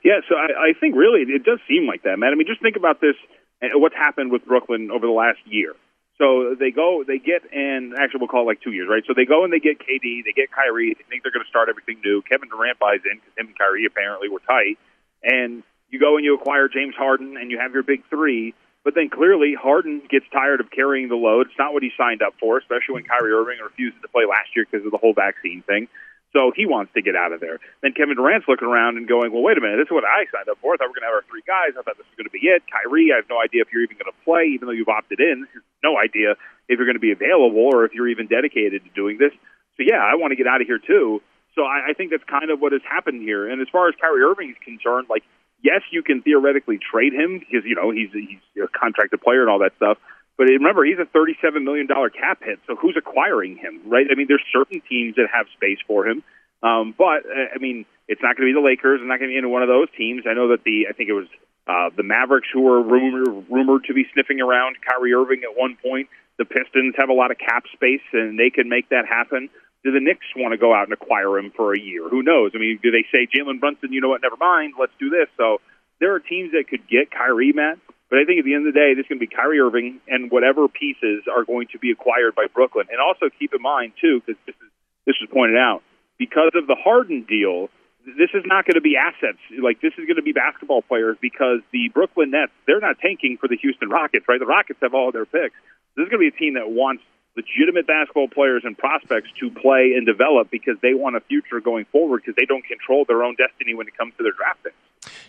Yeah, 0.03 0.21
so 0.29 0.35
I, 0.35 0.71
I 0.71 0.79
think 0.79 0.95
really 0.95 1.21
it 1.21 1.43
does 1.43 1.59
seem 1.67 1.85
like 1.85 2.03
that, 2.03 2.17
man. 2.17 2.31
I 2.31 2.35
mean, 2.35 2.47
just 2.47 2.61
think 2.61 2.77
about 2.77 3.01
this 3.01 3.15
and 3.61 3.81
what's 3.81 3.95
happened 3.95 4.31
with 4.31 4.45
Brooklyn 4.45 4.89
over 4.89 5.05
the 5.05 5.11
last 5.11 5.39
year. 5.45 5.73
So 6.17 6.55
they 6.57 6.71
go, 6.71 7.03
they 7.05 7.19
get, 7.19 7.45
and 7.53 7.93
actually 7.93 8.21
we'll 8.21 8.29
call 8.29 8.41
it 8.43 8.57
like 8.57 8.61
two 8.61 8.71
years, 8.71 8.87
right? 8.89 9.03
So 9.05 9.13
they 9.13 9.25
go 9.25 9.43
and 9.43 9.53
they 9.53 9.59
get 9.59 9.77
KD, 9.77 10.25
they 10.25 10.33
get 10.33 10.49
Kyrie. 10.49 10.95
They 10.97 11.05
think 11.09 11.21
they're 11.21 11.31
going 11.31 11.45
to 11.45 11.49
start 11.49 11.69
everything 11.69 12.01
new. 12.03 12.23
Kevin 12.23 12.49
Durant 12.49 12.79
buys 12.79 13.05
in 13.05 13.21
because 13.21 13.33
him 13.37 13.47
and 13.53 13.57
Kyrie 13.57 13.85
apparently 13.85 14.29
were 14.29 14.41
tight. 14.41 14.81
And 15.21 15.61
you 15.89 15.99
go 15.99 16.17
and 16.17 16.25
you 16.25 16.33
acquire 16.33 16.67
James 16.67 16.95
Harden, 16.97 17.37
and 17.37 17.51
you 17.51 17.59
have 17.59 17.73
your 17.73 17.83
big 17.83 18.01
three. 18.09 18.55
But 18.87 18.95
then 18.95 19.11
clearly 19.11 19.51
Harden 19.51 19.99
gets 20.07 20.23
tired 20.31 20.63
of 20.63 20.71
carrying 20.71 21.11
the 21.11 21.19
load. 21.19 21.51
It's 21.51 21.59
not 21.59 21.75
what 21.75 21.83
he 21.83 21.91
signed 21.99 22.23
up 22.23 22.39
for, 22.39 22.55
especially 22.55 22.95
when 22.95 23.03
Kyrie 23.03 23.35
Irving 23.35 23.59
refuses 23.59 23.99
to 23.99 24.07
play 24.07 24.23
last 24.23 24.55
year 24.55 24.63
because 24.63 24.87
of 24.87 24.95
the 24.95 24.97
whole 24.97 25.11
vaccine 25.11 25.59
thing. 25.67 25.91
So 26.31 26.55
he 26.55 26.63
wants 26.63 26.95
to 26.95 27.03
get 27.03 27.11
out 27.11 27.35
of 27.35 27.43
there. 27.43 27.59
Then 27.83 27.91
Kevin 27.91 28.15
Durant's 28.15 28.47
looking 28.47 28.63
around 28.63 28.95
and 28.95 29.03
going, 29.03 29.35
well, 29.35 29.43
wait 29.43 29.59
a 29.59 29.61
minute, 29.61 29.75
this 29.75 29.91
is 29.91 29.95
what 29.95 30.07
I 30.07 30.23
signed 30.31 30.47
up 30.47 30.63
for. 30.63 30.71
I 30.71 30.79
thought 30.79 30.87
we 30.87 30.95
are 30.95 31.03
going 31.03 31.07
to 31.07 31.11
have 31.11 31.19
our 31.19 31.27
three 31.27 31.43
guys. 31.43 31.75
I 31.75 31.83
thought 31.83 31.99
this 31.99 32.07
was 32.07 32.15
going 32.15 32.31
to 32.31 32.37
be 32.39 32.47
it. 32.47 32.63
Kyrie, 32.71 33.11
I 33.11 33.19
have 33.19 33.27
no 33.27 33.43
idea 33.43 33.67
if 33.67 33.75
you're 33.75 33.83
even 33.83 33.99
going 33.99 34.07
to 34.07 34.19
play, 34.23 34.55
even 34.55 34.71
though 34.71 34.77
you've 34.79 34.87
opted 34.87 35.19
in. 35.19 35.43
No 35.83 35.99
idea 35.99 36.39
if 36.71 36.79
you're 36.79 36.87
going 36.87 36.95
to 36.95 37.03
be 37.03 37.11
available 37.11 37.67
or 37.67 37.83
if 37.83 37.91
you're 37.91 38.07
even 38.07 38.31
dedicated 38.31 38.87
to 38.87 38.91
doing 38.95 39.19
this. 39.19 39.35
So, 39.75 39.83
yeah, 39.83 39.99
I 39.99 40.15
want 40.15 40.31
to 40.31 40.39
get 40.39 40.47
out 40.47 40.63
of 40.63 40.67
here, 40.71 40.79
too. 40.79 41.19
So 41.59 41.67
I, 41.67 41.91
I 41.91 41.93
think 41.93 42.15
that's 42.15 42.23
kind 42.23 42.55
of 42.55 42.63
what 42.63 42.71
has 42.71 42.87
happened 42.87 43.19
here. 43.19 43.51
And 43.51 43.59
as 43.59 43.67
far 43.67 43.91
as 43.91 43.99
Kyrie 43.99 44.23
Irving 44.23 44.55
is 44.55 44.59
concerned, 44.63 45.11
like, 45.11 45.27
yes, 45.63 45.81
you 45.91 46.03
can 46.03 46.21
theoretically 46.21 46.79
trade 46.79 47.13
him 47.13 47.39
because, 47.39 47.65
you 47.65 47.75
know, 47.75 47.91
he's, 47.91 48.09
he's 48.11 48.63
a 48.63 48.67
contracted 48.67 49.21
player 49.21 49.41
and 49.41 49.49
all 49.49 49.59
that 49.59 49.73
stuff. 49.77 49.97
But 50.37 50.45
remember, 50.45 50.85
he's 50.85 50.99
a 50.99 51.09
$37 51.17 51.63
million 51.63 51.87
cap 51.87 52.43
hit, 52.43 52.59
so 52.67 52.75
who's 52.75 52.95
acquiring 52.95 53.57
him, 53.57 53.81
right? 53.87 54.05
I 54.11 54.15
mean, 54.15 54.27
there's 54.27 54.45
certain 54.53 54.81
teams 54.87 55.15
that 55.15 55.27
have 55.33 55.47
space 55.55 55.79
for 55.87 56.07
him. 56.07 56.23
Um, 56.61 56.93
but, 56.95 57.25
uh, 57.25 57.53
I 57.55 57.57
mean, 57.59 57.85
it's 58.07 58.21
not 58.21 58.37
going 58.37 58.47
to 58.47 58.53
be 58.53 58.59
the 58.59 58.65
Lakers. 58.65 59.01
It's 59.01 59.07
not 59.07 59.17
going 59.17 59.29
to 59.29 59.33
be 59.33 59.37
any 59.37 59.47
one 59.49 59.63
of 59.63 59.67
those 59.67 59.89
teams. 59.97 60.23
I 60.29 60.33
know 60.33 60.49
that 60.49 60.63
the, 60.63 60.87
I 60.89 60.93
think 60.93 61.09
it 61.09 61.17
was 61.17 61.27
uh, 61.67 61.89
the 61.95 62.03
Mavericks 62.03 62.47
who 62.53 62.61
were 62.61 62.81
rumored, 62.81 63.49
rumored 63.49 63.83
to 63.85 63.93
be 63.93 64.05
sniffing 64.13 64.39
around 64.39 64.77
Kyrie 64.87 65.13
Irving 65.13 65.41
at 65.43 65.57
one 65.57 65.75
point. 65.81 66.07
The 66.37 66.45
Pistons 66.45 66.93
have 66.97 67.09
a 67.09 67.13
lot 67.13 67.31
of 67.31 67.37
cap 67.37 67.63
space, 67.73 68.05
and 68.13 68.37
they 68.37 68.49
can 68.49 68.69
make 68.69 68.89
that 68.89 69.05
happen. 69.09 69.49
Do 69.87 69.95
the 69.95 70.03
Knicks 70.03 70.27
want 70.35 70.51
to 70.51 70.59
go 70.59 70.75
out 70.75 70.83
and 70.83 70.91
acquire 70.91 71.39
him 71.39 71.49
for 71.55 71.71
a 71.71 71.79
year? 71.79 72.09
Who 72.09 72.21
knows? 72.21 72.51
I 72.53 72.57
mean, 72.59 72.77
do 72.83 72.91
they 72.91 73.07
say 73.07 73.23
Jalen 73.23 73.61
Brunson? 73.61 73.93
You 73.93 74.01
know 74.01 74.09
what? 74.09 74.21
Never 74.21 74.35
mind. 74.35 74.73
Let's 74.77 74.91
do 74.99 75.07
this. 75.07 75.31
So 75.39 75.63
there 76.03 76.11
are 76.11 76.19
teams 76.19 76.51
that 76.51 76.67
could 76.67 76.83
get 76.91 77.07
Kyrie, 77.07 77.53
Matt. 77.55 77.79
But 78.09 78.19
I 78.19 78.27
think 78.27 78.39
at 78.39 78.43
the 78.43 78.51
end 78.51 78.67
of 78.67 78.73
the 78.73 78.77
day, 78.77 78.99
this 78.99 79.07
is 79.07 79.07
going 79.07 79.23
to 79.23 79.27
be 79.27 79.31
Kyrie 79.31 79.63
Irving 79.63 80.03
and 80.03 80.27
whatever 80.27 80.67
pieces 80.67 81.23
are 81.31 81.47
going 81.47 81.71
to 81.71 81.79
be 81.79 81.91
acquired 81.91 82.35
by 82.35 82.51
Brooklyn. 82.51 82.91
And 82.91 82.99
also 82.99 83.31
keep 83.31 83.55
in 83.55 83.61
mind 83.61 83.93
too, 83.95 84.19
because 84.19 84.35
this 84.43 84.59
is 84.59 84.69
this 85.07 85.15
was 85.23 85.31
pointed 85.31 85.55
out, 85.55 85.87
because 86.19 86.51
of 86.51 86.67
the 86.67 86.75
Harden 86.75 87.23
deal, 87.23 87.71
this 88.03 88.35
is 88.35 88.43
not 88.43 88.67
going 88.67 88.75
to 88.75 88.83
be 88.83 88.99
assets. 88.99 89.39
Like 89.55 89.79
this 89.79 89.95
is 89.95 90.03
going 90.03 90.19
to 90.19 90.27
be 90.27 90.35
basketball 90.35 90.83
players 90.83 91.15
because 91.23 91.63
the 91.71 91.87
Brooklyn 91.95 92.31
Nets 92.31 92.51
they're 92.67 92.83
not 92.83 92.99
tanking 92.99 93.39
for 93.39 93.47
the 93.47 93.55
Houston 93.55 93.87
Rockets, 93.87 94.27
right? 94.27 94.39
The 94.39 94.51
Rockets 94.51 94.79
have 94.83 94.93
all 94.93 95.15
their 95.15 95.27
picks. 95.27 95.55
This 95.95 96.03
is 96.03 96.11
going 96.11 96.19
to 96.19 96.27
be 96.27 96.35
a 96.35 96.39
team 96.39 96.59
that 96.59 96.67
wants 96.67 97.03
legitimate 97.37 97.87
basketball 97.87 98.27
players 98.27 98.63
and 98.65 98.77
prospects 98.77 99.29
to 99.39 99.49
play 99.51 99.93
and 99.95 100.05
develop 100.05 100.49
because 100.51 100.75
they 100.81 100.93
want 100.93 101.15
a 101.15 101.21
future 101.21 101.61
going 101.61 101.85
forward 101.85 102.23
because 102.25 102.35
they 102.35 102.45
don't 102.45 102.65
control 102.65 103.05
their 103.07 103.23
own 103.23 103.35
destiny 103.35 103.73
when 103.73 103.87
it 103.87 103.95
comes 103.95 104.13
to 104.17 104.23
their 104.23 104.33
draft 104.33 104.63
picks. 104.63 104.75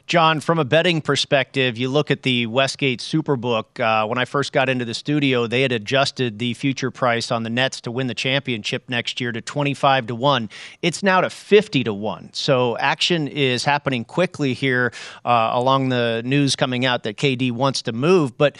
John, 0.06 0.40
from 0.40 0.58
a 0.58 0.64
betting 0.64 1.02
perspective, 1.02 1.76
you 1.76 1.90
look 1.90 2.10
at 2.10 2.22
the 2.22 2.46
Westgate 2.46 3.00
Superbook. 3.00 3.78
Uh, 3.78 4.06
when 4.06 4.16
I 4.16 4.24
first 4.24 4.54
got 4.54 4.70
into 4.70 4.86
the 4.86 4.94
studio, 4.94 5.46
they 5.46 5.60
had 5.60 5.70
adjusted 5.70 6.38
the 6.38 6.54
future 6.54 6.90
price 6.90 7.30
on 7.30 7.42
the 7.42 7.50
Nets 7.50 7.82
to 7.82 7.90
win 7.90 8.06
the 8.06 8.14
championship 8.14 8.88
next 8.88 9.20
year 9.20 9.32
to 9.32 9.42
25 9.42 10.06
to 10.06 10.14
1. 10.14 10.48
It's 10.80 11.02
now 11.02 11.20
to 11.20 11.28
50 11.28 11.84
to 11.84 11.92
1. 11.92 12.30
So 12.32 12.78
action 12.78 13.28
is 13.28 13.64
happening 13.64 14.06
quickly 14.06 14.54
here 14.54 14.92
uh, 15.26 15.50
along 15.52 15.90
the 15.90 16.22
news 16.24 16.56
coming 16.56 16.86
out 16.86 17.02
that 17.02 17.18
KD 17.18 17.52
wants 17.52 17.82
to 17.82 17.92
move. 17.92 18.38
But 18.38 18.56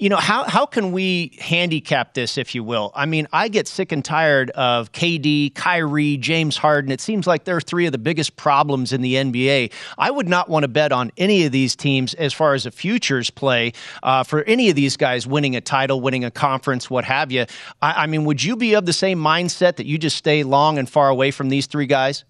you 0.00 0.08
know 0.08 0.16
how 0.16 0.44
how 0.44 0.64
can 0.64 0.92
we 0.92 1.36
handicap 1.38 2.14
this 2.14 2.38
if 2.38 2.54
you 2.54 2.64
will? 2.64 2.90
I 2.94 3.04
mean 3.04 3.28
i 3.32 3.48
get 3.48 3.68
sick 3.68 3.92
and 3.92 4.04
tired 4.04 4.50
of 4.50 4.92
kd 4.92 5.54
kyrie 5.54 6.16
james 6.16 6.56
harden. 6.56 6.90
It 6.90 7.00
seems 7.00 7.26
like 7.26 7.44
they're 7.44 7.60
three 7.60 7.84
of 7.84 7.92
the 7.92 7.98
biggest 7.98 8.36
problems 8.36 8.92
in 8.92 9.02
the 9.02 9.14
nba 9.14 9.70
i 9.98 10.10
would 10.10 10.28
not 10.28 10.48
want 10.48 10.64
to 10.64 10.68
bet 10.68 10.90
on 10.90 11.12
any 11.18 11.44
of 11.44 11.52
these 11.52 11.76
teams 11.76 12.14
as 12.14 12.32
far 12.32 12.54
as 12.54 12.64
a 12.64 12.70
futures 12.70 13.28
play 13.28 13.72
uh, 14.02 14.24
for 14.24 14.42
any 14.44 14.70
of 14.70 14.76
these 14.76 14.96
guys 14.96 15.26
winning 15.26 15.54
a 15.54 15.60
title 15.60 16.00
winning 16.00 16.24
a 16.24 16.30
conference 16.30 16.88
what 16.88 17.04
have 17.04 17.30
you. 17.30 17.44
I, 17.82 18.04
I 18.04 18.06
mean 18.06 18.24
would 18.24 18.42
you 18.42 18.56
be 18.56 18.74
of 18.74 18.86
the 18.86 18.92
same 18.94 19.18
mindset 19.18 19.76
that 19.76 19.86
you 19.86 19.98
just 19.98 20.16
stay 20.16 20.42
long 20.42 20.78
and 20.78 20.88
far 20.88 21.10
away 21.10 21.30
from 21.30 21.50
these 21.50 21.66
three 21.66 21.86
guys 21.86 22.24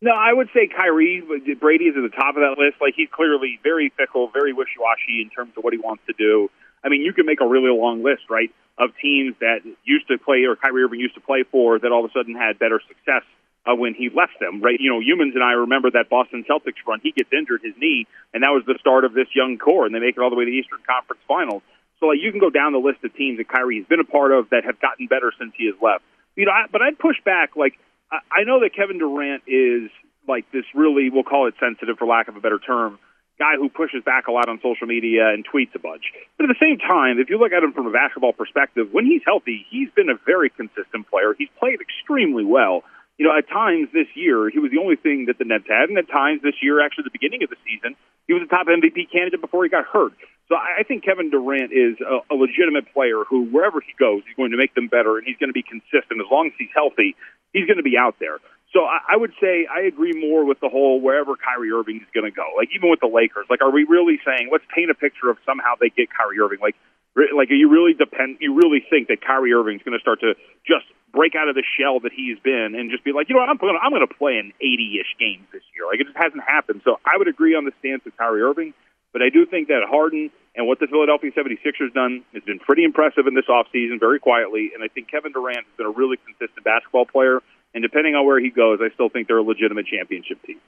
no, 0.00 0.12
I 0.12 0.32
would 0.32 0.48
say 0.54 0.68
Kyrie. 0.68 1.22
Brady 1.60 1.86
is 1.86 1.96
at 1.96 2.02
the 2.02 2.14
top 2.14 2.36
of 2.36 2.42
that 2.42 2.56
list. 2.58 2.80
Like 2.80 2.94
he's 2.96 3.08
clearly 3.10 3.58
very 3.62 3.92
fickle, 3.96 4.30
very 4.32 4.52
wishy-washy 4.52 5.22
in 5.22 5.30
terms 5.30 5.52
of 5.56 5.64
what 5.64 5.72
he 5.72 5.78
wants 5.78 6.02
to 6.06 6.14
do. 6.16 6.50
I 6.84 6.88
mean, 6.88 7.02
you 7.02 7.12
can 7.12 7.26
make 7.26 7.40
a 7.40 7.46
really 7.46 7.70
long 7.70 8.04
list, 8.04 8.28
right? 8.30 8.50
of 8.78 8.90
teams 9.00 9.34
that 9.40 9.64
used 9.84 10.08
to 10.08 10.18
play 10.18 10.44
or 10.44 10.56
Kyrie 10.56 10.84
Irving 10.84 11.00
used 11.00 11.14
to 11.14 11.20
play 11.20 11.44
for 11.50 11.78
that 11.78 11.92
all 11.92 12.04
of 12.04 12.10
a 12.10 12.12
sudden 12.12 12.34
had 12.34 12.58
better 12.58 12.80
success 12.86 13.24
uh, 13.64 13.74
when 13.74 13.94
he 13.94 14.10
left 14.12 14.36
them. 14.38 14.60
Right? 14.60 14.76
You 14.78 14.92
know, 14.92 15.00
Youmans 15.00 15.34
and 15.34 15.42
I 15.42 15.64
remember 15.64 15.90
that 15.92 16.08
Boston 16.10 16.44
Celtics 16.48 16.84
run. 16.86 17.00
He 17.02 17.12
gets 17.12 17.32
injured 17.32 17.62
his 17.64 17.72
knee, 17.80 18.06
and 18.34 18.42
that 18.42 18.52
was 18.52 18.64
the 18.66 18.76
start 18.80 19.04
of 19.04 19.14
this 19.14 19.28
young 19.34 19.56
core, 19.56 19.86
and 19.86 19.94
they 19.94 19.98
make 19.98 20.16
it 20.16 20.20
all 20.20 20.30
the 20.30 20.36
way 20.36 20.44
to 20.44 20.50
the 20.50 20.56
Eastern 20.56 20.84
Conference 20.86 21.22
Finals. 21.26 21.62
So 22.00 22.12
like 22.12 22.20
you 22.20 22.30
can 22.30 22.40
go 22.40 22.50
down 22.50 22.72
the 22.72 22.84
list 22.84 23.00
of 23.04 23.16
teams 23.16 23.38
that 23.38 23.48
Kyrie's 23.48 23.86
been 23.88 24.00
a 24.00 24.04
part 24.04 24.32
of 24.32 24.50
that 24.50 24.64
have 24.64 24.78
gotten 24.80 25.06
better 25.08 25.32
since 25.40 25.56
he 25.56 25.66
has 25.72 25.76
left. 25.80 26.04
You 26.36 26.44
know, 26.44 26.52
I, 26.52 26.68
but 26.70 26.82
I'd 26.82 26.98
push 26.98 27.16
back. 27.24 27.56
Like 27.56 27.80
I, 28.10 28.44
know 28.44 28.60
that 28.60 28.70
Kevin 28.74 28.98
Durant 28.98 29.42
is 29.46 29.90
like 30.28 30.50
this 30.52 30.64
really, 30.74 31.10
we'll 31.10 31.24
call 31.24 31.48
it 31.48 31.54
sensitive 31.60 31.98
for 31.98 32.06
lack 32.06 32.28
of 32.28 32.36
a 32.36 32.40
better 32.40 32.58
term, 32.58 32.98
guy 33.38 33.56
who 33.56 33.68
pushes 33.68 34.02
back 34.04 34.28
a 34.28 34.32
lot 34.32 34.48
on 34.48 34.60
social 34.62 34.86
media 34.86 35.28
and 35.28 35.44
tweets 35.46 35.74
a 35.74 35.78
bunch. 35.78 36.12
But 36.36 36.48
at 36.48 36.48
the 36.48 36.60
same 36.60 36.78
time, 36.78 37.18
if 37.18 37.28
you 37.28 37.38
look 37.38 37.52
at 37.52 37.62
him 37.62 37.72
from 37.72 37.86
a 37.86 37.92
basketball 37.92 38.32
perspective, 38.32 38.88
when 38.92 39.06
he's 39.06 39.22
healthy, 39.24 39.66
he's 39.70 39.90
been 39.94 40.08
a 40.08 40.18
very 40.24 40.50
consistent 40.50 41.08
player. 41.10 41.34
He's 41.36 41.52
played 41.58 41.78
extremely 41.80 42.44
well. 42.44 42.82
You 43.18 43.24
know, 43.24 43.32
at 43.36 43.48
times 43.48 43.88
this 43.92 44.08
year, 44.14 44.50
he 44.50 44.58
was 44.58 44.70
the 44.70 44.78
only 44.78 44.96
thing 44.96 45.26
that 45.26 45.38
the 45.38 45.44
Nets 45.44 45.64
had, 45.64 45.88
and 45.88 45.96
at 45.96 46.08
times 46.08 46.42
this 46.42 46.60
year, 46.60 46.84
actually, 46.84 47.08
the 47.08 47.16
beginning 47.16 47.42
of 47.42 47.48
the 47.48 47.56
season, 47.64 47.96
he 48.28 48.34
was 48.36 48.42
a 48.44 48.50
top 48.50 48.68
MVP 48.68 49.08
candidate 49.10 49.40
before 49.40 49.64
he 49.64 49.70
got 49.70 49.86
hurt. 49.88 50.12
So 50.48 50.54
I 50.54 50.84
think 50.84 51.02
Kevin 51.02 51.30
Durant 51.30 51.72
is 51.72 51.98
a, 51.98 52.22
a 52.30 52.36
legitimate 52.36 52.92
player 52.92 53.24
who, 53.24 53.48
wherever 53.50 53.80
he 53.80 53.90
goes, 53.98 54.22
he's 54.28 54.36
going 54.36 54.52
to 54.52 54.60
make 54.60 54.74
them 54.76 54.86
better, 54.86 55.16
and 55.18 55.26
he's 55.26 55.40
going 55.40 55.50
to 55.50 55.56
be 55.56 55.64
consistent. 55.64 56.20
As 56.20 56.30
long 56.30 56.52
as 56.52 56.54
he's 56.58 56.70
healthy, 56.76 57.16
he's 57.52 57.66
going 57.66 57.80
to 57.80 57.86
be 57.86 57.96
out 57.98 58.20
there. 58.20 58.38
So 58.76 58.84
I, 58.84 59.14
I 59.14 59.16
would 59.16 59.32
say 59.40 59.66
I 59.66 59.88
agree 59.88 60.12
more 60.12 60.44
with 60.44 60.60
the 60.60 60.68
whole 60.68 61.00
wherever 61.00 61.34
Kyrie 61.34 61.72
Irving 61.72 62.04
is 62.04 62.10
going 62.12 62.28
to 62.28 62.34
go. 62.34 62.44
Like 62.56 62.68
even 62.76 62.90
with 62.90 63.00
the 63.00 63.08
Lakers, 63.08 63.46
like 63.48 63.62
are 63.62 63.70
we 63.70 63.88
really 63.88 64.20
saying 64.20 64.50
let's 64.52 64.66
paint 64.68 64.90
a 64.90 64.94
picture 64.94 65.30
of 65.30 65.38
somehow 65.46 65.74
they 65.80 65.88
get 65.88 66.12
Kyrie 66.12 66.38
Irving? 66.38 66.58
Like 66.60 66.76
like 67.16 67.48
you 67.48 67.70
really 67.72 67.94
depend 67.96 68.38
you 68.44 68.52
really 68.52 68.84
think 68.84 69.08
that 69.08 69.24
Kyrie 69.24 69.56
Irving 69.56 69.80
is 69.80 69.82
going 69.82 69.96
to 69.96 70.02
start 70.02 70.20
to 70.20 70.34
just 70.66 70.84
break 71.16 71.32
out 71.34 71.48
of 71.48 71.56
the 71.56 71.64
shell 71.64 72.00
that 72.04 72.12
he's 72.12 72.38
been 72.44 72.76
and 72.76 72.92
just 72.92 73.02
be 73.02 73.12
like, 73.16 73.28
you 73.28 73.34
know 73.34 73.40
what, 73.40 73.48
I'm 73.48 73.56
going 73.56 73.74
I'm 73.80 73.90
going 73.90 74.06
to 74.06 74.14
play 74.14 74.36
in 74.36 74.52
80ish 74.60 75.16
games 75.18 75.48
this 75.50 75.64
year. 75.72 75.88
Like 75.88 75.98
it 75.98 76.04
just 76.04 76.20
hasn't 76.20 76.44
happened. 76.44 76.82
So 76.84 77.00
I 77.08 77.16
would 77.16 77.26
agree 77.26 77.56
on 77.56 77.64
the 77.64 77.72
stance 77.80 78.04
of 78.04 78.14
Kyrie 78.16 78.42
Irving. 78.44 78.74
But 79.16 79.22
I 79.22 79.30
do 79.30 79.46
think 79.46 79.68
that 79.68 79.80
Harden 79.88 80.30
and 80.54 80.66
what 80.66 80.78
the 80.78 80.86
Philadelphia 80.86 81.30
76ers 81.32 81.94
done 81.94 82.22
has 82.34 82.42
been 82.42 82.58
pretty 82.58 82.84
impressive 82.84 83.26
in 83.26 83.34
this 83.34 83.46
offseason, 83.48 83.98
very 83.98 84.20
quietly. 84.20 84.72
And 84.74 84.84
I 84.84 84.88
think 84.88 85.10
Kevin 85.10 85.32
Durant 85.32 85.64
has 85.64 85.76
been 85.78 85.86
a 85.86 85.90
really 85.90 86.18
consistent 86.18 86.62
basketball 86.64 87.06
player. 87.06 87.40
And 87.72 87.82
depending 87.82 88.14
on 88.14 88.26
where 88.26 88.38
he 88.38 88.50
goes, 88.50 88.80
I 88.82 88.92
still 88.92 89.08
think 89.08 89.28
they're 89.28 89.38
a 89.38 89.42
legitimate 89.42 89.86
championship 89.86 90.42
team. 90.42 90.60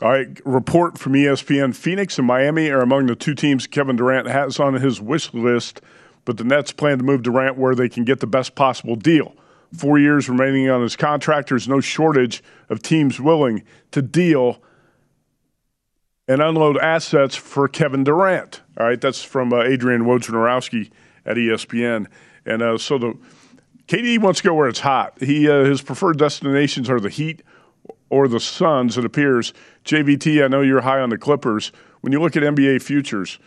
All 0.00 0.10
right, 0.10 0.28
report 0.46 0.98
from 0.98 1.12
ESPN 1.12 1.74
Phoenix 1.74 2.16
and 2.16 2.26
Miami 2.26 2.70
are 2.70 2.80
among 2.80 3.04
the 3.04 3.14
two 3.14 3.34
teams 3.34 3.66
Kevin 3.66 3.96
Durant 3.96 4.28
has 4.28 4.58
on 4.58 4.74
his 4.74 5.00
wish 5.00 5.34
list, 5.34 5.82
but 6.24 6.38
the 6.38 6.44
Nets 6.44 6.72
plan 6.72 6.98
to 6.98 7.04
move 7.04 7.22
Durant 7.22 7.58
where 7.58 7.74
they 7.74 7.88
can 7.88 8.04
get 8.04 8.20
the 8.20 8.26
best 8.26 8.54
possible 8.54 8.96
deal. 8.96 9.34
Four 9.72 9.98
years 9.98 10.28
remaining 10.28 10.68
on 10.68 10.82
his 10.82 10.96
contract, 10.96 11.50
there's 11.50 11.68
no 11.68 11.80
shortage 11.80 12.42
of 12.68 12.82
teams 12.82 13.20
willing 13.20 13.62
to 13.92 14.02
deal 14.02 14.60
and 16.30 16.40
unload 16.40 16.78
assets 16.78 17.34
for 17.34 17.66
Kevin 17.66 18.04
Durant. 18.04 18.62
All 18.78 18.86
right, 18.86 19.00
that's 19.00 19.22
from 19.22 19.52
uh, 19.52 19.62
Adrian 19.62 20.02
Wojnarowski 20.02 20.90
at 21.26 21.36
ESPN. 21.36 22.06
And 22.46 22.62
uh, 22.62 22.78
so 22.78 22.98
the 22.98 23.18
KD 23.88 24.20
wants 24.20 24.40
to 24.40 24.48
go 24.48 24.54
where 24.54 24.68
it's 24.68 24.80
hot. 24.80 25.20
He 25.20 25.50
uh, 25.50 25.64
his 25.64 25.82
preferred 25.82 26.18
destinations 26.18 26.88
are 26.88 27.00
the 27.00 27.10
Heat 27.10 27.42
or 28.08 28.28
the 28.28 28.38
Suns. 28.38 28.96
It 28.96 29.04
appears. 29.04 29.52
JVT, 29.84 30.44
I 30.44 30.48
know 30.48 30.60
you're 30.60 30.82
high 30.82 31.00
on 31.00 31.10
the 31.10 31.18
Clippers. 31.18 31.72
When 32.00 32.12
you 32.12 32.20
look 32.20 32.36
at 32.36 32.42
NBA 32.42 32.82
futures, 32.82 33.38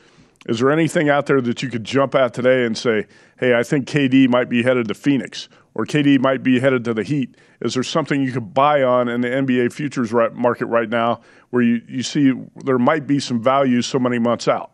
is 0.48 0.60
there 0.60 0.70
anything 0.70 1.10
out 1.10 1.26
there 1.26 1.40
that 1.40 1.64
you 1.64 1.70
could 1.70 1.86
jump 1.86 2.16
at 2.16 2.34
today 2.34 2.66
and 2.66 2.78
say, 2.78 3.08
"Hey, 3.40 3.56
I 3.58 3.64
think 3.64 3.88
KD 3.88 4.28
might 4.28 4.50
be 4.50 4.64
headed 4.64 4.90
to 4.90 4.94
Phoenix 4.94 5.48
or 5.76 5.86
KD 5.86 6.20
might 6.20 6.44
be 6.44 6.60
headed 6.60 6.84
to 6.86 6.94
the 6.94 7.04
Heat"? 7.04 7.36
Is 7.62 7.74
there 7.74 7.84
something 7.84 8.22
you 8.22 8.32
could 8.32 8.54
buy 8.54 8.84
on 8.84 9.10
in 9.10 9.22
the 9.22 9.30
NBA 9.30 9.74
futures 9.74 10.14
market 10.14 10.66
right 10.68 10.90
now 10.90 11.22
where 11.50 11.62
you, 11.62 11.82
you 11.88 12.04
see 12.04 12.34
there 12.64 12.80
might 12.80 13.08
be 13.08 13.20
some 13.20 13.42
value 13.42 13.82
so 13.82 14.00
many 14.00 14.20
months 14.20 14.48
out? 14.48 14.72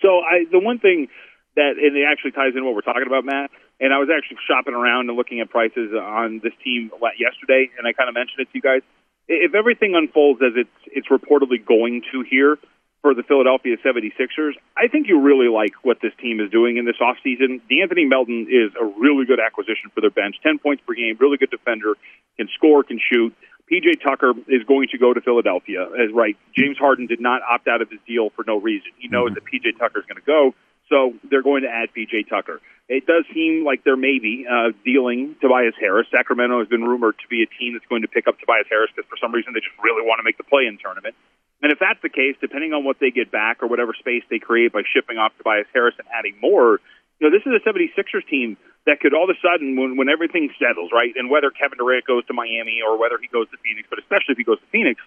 So 0.00 0.20
I, 0.20 0.44
the 0.50 0.60
one 0.60 0.78
thing 0.78 1.08
that 1.56 1.74
and 1.82 1.96
it 1.96 2.04
actually 2.10 2.32
ties 2.32 2.52
in 2.56 2.64
what 2.64 2.74
we're 2.74 2.82
talking 2.82 3.06
about, 3.06 3.24
Matt 3.24 3.50
and 3.80 3.94
I 3.94 3.98
was 3.98 4.08
actually 4.10 4.38
shopping 4.46 4.74
around 4.74 5.08
and 5.08 5.16
looking 5.16 5.40
at 5.40 5.50
prices 5.50 5.92
on 5.94 6.40
this 6.42 6.52
team 6.64 6.90
yesterday, 7.18 7.70
and 7.78 7.86
I 7.86 7.92
kind 7.92 8.08
of 8.08 8.14
mentioned 8.14 8.40
it 8.40 8.50
to 8.50 8.54
you 8.54 8.62
guys. 8.62 8.82
If 9.28 9.54
everything 9.54 9.94
unfolds 9.94 10.40
as 10.42 10.52
it's 10.56 10.78
it's 10.86 11.08
reportedly 11.08 11.64
going 11.64 12.02
to 12.12 12.24
here 12.28 12.58
for 13.02 13.14
the 13.14 13.22
Philadelphia 13.22 13.76
76ers, 13.78 14.52
I 14.76 14.88
think 14.88 15.06
you 15.08 15.20
really 15.20 15.48
like 15.48 15.72
what 15.82 15.98
this 16.02 16.12
team 16.20 16.40
is 16.40 16.50
doing 16.50 16.78
in 16.78 16.84
this 16.84 16.96
offseason. 17.00 17.60
De'Anthony 17.70 18.08
Melton 18.08 18.48
is 18.50 18.72
a 18.80 18.84
really 18.84 19.24
good 19.24 19.38
acquisition 19.38 19.90
for 19.94 20.00
their 20.00 20.10
bench. 20.10 20.36
10 20.42 20.58
points 20.58 20.82
per 20.86 20.94
game, 20.94 21.16
really 21.20 21.36
good 21.36 21.50
defender, 21.50 21.94
can 22.36 22.48
score, 22.54 22.82
can 22.82 22.98
shoot. 22.98 23.34
PJ 23.70 24.02
Tucker 24.02 24.32
is 24.48 24.64
going 24.66 24.88
to 24.90 24.98
go 24.98 25.12
to 25.12 25.20
Philadelphia. 25.20 25.84
As 25.84 26.10
right, 26.12 26.36
James 26.56 26.78
Harden 26.78 27.06
did 27.06 27.20
not 27.20 27.42
opt 27.42 27.68
out 27.68 27.82
of 27.82 27.90
his 27.90 28.00
deal 28.06 28.30
for 28.34 28.44
no 28.46 28.58
reason. 28.58 28.90
He 28.98 29.08
knows 29.08 29.30
mm-hmm. 29.30 29.34
that 29.34 29.44
PJ 29.44 29.78
Tucker 29.78 30.00
is 30.00 30.06
going 30.06 30.20
to 30.20 30.26
go, 30.26 30.54
so 30.88 31.12
they're 31.28 31.42
going 31.42 31.62
to 31.62 31.68
add 31.68 31.90
PJ 31.94 32.28
Tucker. 32.28 32.60
It 32.88 33.04
does 33.04 33.24
seem 33.34 33.64
like 33.66 33.84
they're 33.84 34.00
maybe 34.00 34.46
uh, 34.48 34.72
dealing 34.84 35.36
Tobias 35.42 35.74
Harris. 35.78 36.08
Sacramento 36.10 36.58
has 36.60 36.68
been 36.68 36.82
rumored 36.82 37.16
to 37.20 37.28
be 37.28 37.44
a 37.44 37.48
team 37.60 37.74
that's 37.74 37.84
going 37.86 38.00
to 38.00 38.08
pick 38.08 38.26
up 38.26 38.40
Tobias 38.40 38.66
Harris 38.70 38.88
because 38.96 39.06
for 39.08 39.20
some 39.20 39.32
reason 39.32 39.52
they 39.52 39.60
just 39.60 39.76
really 39.84 40.00
want 40.00 40.18
to 40.18 40.24
make 40.24 40.38
the 40.38 40.48
play-in 40.48 40.78
tournament. 40.80 41.14
And 41.62 41.72
if 41.72 41.78
that's 41.78 42.00
the 42.02 42.08
case, 42.08 42.36
depending 42.40 42.72
on 42.72 42.84
what 42.84 42.98
they 43.00 43.10
get 43.10 43.30
back 43.30 43.62
or 43.62 43.66
whatever 43.66 43.92
space 43.98 44.22
they 44.30 44.38
create 44.38 44.72
by 44.72 44.82
shipping 44.86 45.18
off 45.18 45.32
Tobias 45.38 45.66
Harris 45.74 45.94
and 45.98 46.06
adding 46.14 46.38
more, 46.40 46.78
you 47.18 47.26
know, 47.26 47.34
this 47.34 47.42
is 47.42 47.50
a 47.50 47.62
76ers 47.66 48.26
team 48.30 48.56
that 48.86 49.00
could 49.00 49.12
all 49.12 49.26
of 49.26 49.34
a 49.34 49.38
sudden, 49.42 49.74
when, 49.74 49.96
when 49.96 50.08
everything 50.08 50.48
settles, 50.54 50.90
right, 50.94 51.12
and 51.16 51.28
whether 51.28 51.50
Kevin 51.50 51.78
Durant 51.78 52.06
goes 52.06 52.24
to 52.26 52.32
Miami 52.32 52.78
or 52.86 52.96
whether 52.96 53.18
he 53.18 53.26
goes 53.26 53.50
to 53.50 53.58
Phoenix, 53.58 53.90
but 53.90 53.98
especially 53.98 54.32
if 54.32 54.38
he 54.38 54.46
goes 54.46 54.60
to 54.60 54.70
Phoenix, 54.70 55.02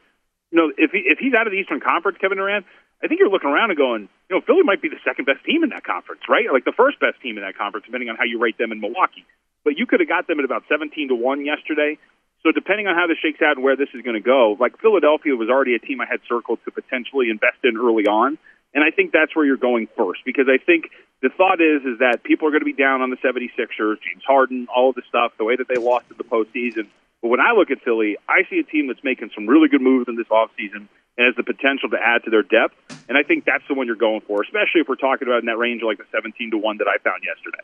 you 0.51 0.59
know, 0.59 0.71
if 0.75 0.91
he, 0.91 1.07
if 1.07 1.19
he's 1.19 1.33
out 1.33 1.47
of 1.47 1.55
the 1.55 1.59
Eastern 1.59 1.79
Conference, 1.79 2.19
Kevin 2.19 2.37
Durant, 2.37 2.67
I 3.01 3.07
think 3.07 3.19
you're 3.19 3.31
looking 3.31 3.49
around 3.49 3.71
and 3.71 3.77
going, 3.79 4.09
you 4.29 4.35
know, 4.35 4.41
Philly 4.45 4.61
might 4.63 4.81
be 4.81 4.89
the 4.89 4.99
second 5.07 5.25
best 5.25 5.43
team 5.47 5.63
in 5.63 5.71
that 5.71 5.83
conference, 5.83 6.21
right? 6.29 6.45
Like 6.51 6.65
the 6.65 6.75
first 6.75 6.99
best 6.99 7.19
team 7.23 7.39
in 7.39 7.43
that 7.43 7.57
conference, 7.57 7.87
depending 7.87 8.09
on 8.09 8.15
how 8.15 8.25
you 8.25 8.37
rate 8.37 8.59
them 8.59 8.71
in 8.71 8.79
Milwaukee. 8.79 9.25
But 9.63 9.77
you 9.77 9.87
could 9.87 10.01
have 10.01 10.09
got 10.09 10.27
them 10.27 10.37
at 10.37 10.45
about 10.45 10.63
17 10.69 11.09
to 11.09 11.15
1 11.15 11.45
yesterday. 11.45 11.97
So 12.43 12.51
depending 12.51 12.87
on 12.87 12.95
how 12.95 13.05
this 13.07 13.17
shakes 13.21 13.41
out 13.41 13.57
and 13.57 13.63
where 13.63 13.75
this 13.75 13.89
is 13.93 14.01
going 14.01 14.17
to 14.17 14.25
go, 14.25 14.57
like 14.59 14.79
Philadelphia 14.79 15.35
was 15.35 15.49
already 15.49 15.75
a 15.75 15.79
team 15.79 16.01
I 16.01 16.07
had 16.09 16.21
circled 16.27 16.59
to 16.65 16.71
potentially 16.71 17.29
invest 17.29 17.61
in 17.63 17.77
early 17.77 18.07
on. 18.07 18.37
And 18.73 18.83
I 18.83 18.89
think 18.89 19.11
that's 19.11 19.35
where 19.35 19.45
you're 19.45 19.61
going 19.61 19.87
first 19.97 20.21
because 20.25 20.47
I 20.47 20.57
think 20.57 20.89
the 21.21 21.29
thought 21.29 21.61
is 21.61 21.83
is 21.85 21.99
that 21.99 22.23
people 22.23 22.47
are 22.47 22.51
going 22.51 22.65
to 22.65 22.71
be 22.71 22.73
down 22.73 23.01
on 23.01 23.09
the 23.09 23.17
76ers, 23.17 24.01
James 24.01 24.23
Harden, 24.25 24.67
all 24.73 24.89
of 24.89 24.95
the 24.95 25.03
stuff, 25.07 25.33
the 25.37 25.43
way 25.43 25.55
that 25.55 25.67
they 25.67 25.75
lost 25.75 26.05
in 26.09 26.17
the 26.17 26.23
postseason. 26.23 26.87
But 27.21 27.29
when 27.29 27.39
I 27.39 27.51
look 27.51 27.69
at 27.69 27.83
Philly, 27.83 28.17
I 28.27 28.41
see 28.49 28.59
a 28.59 28.63
team 28.63 28.87
that's 28.87 29.03
making 29.03 29.29
some 29.35 29.45
really 29.45 29.67
good 29.67 29.81
moves 29.81 30.07
in 30.07 30.15
this 30.15 30.27
offseason 30.27 30.87
and 31.17 31.25
has 31.27 31.35
the 31.35 31.43
potential 31.43 31.89
to 31.89 31.97
add 32.01 32.23
to 32.23 32.31
their 32.31 32.41
depth. 32.41 32.73
And 33.07 33.17
I 33.17 33.23
think 33.23 33.45
that's 33.45 33.63
the 33.67 33.75
one 33.75 33.85
you're 33.85 33.99
going 33.99 34.21
for, 34.21 34.41
especially 34.41 34.81
if 34.81 34.87
we're 34.87 34.95
talking 34.95 35.27
about 35.27 35.39
in 35.39 35.45
that 35.45 35.57
range 35.57 35.83
of 35.83 35.87
like 35.87 35.99
the 35.99 36.09
17 36.11 36.51
to 36.51 36.57
1 36.57 36.77
that 36.77 36.87
I 36.87 36.97
found 37.03 37.21
yesterday. 37.21 37.61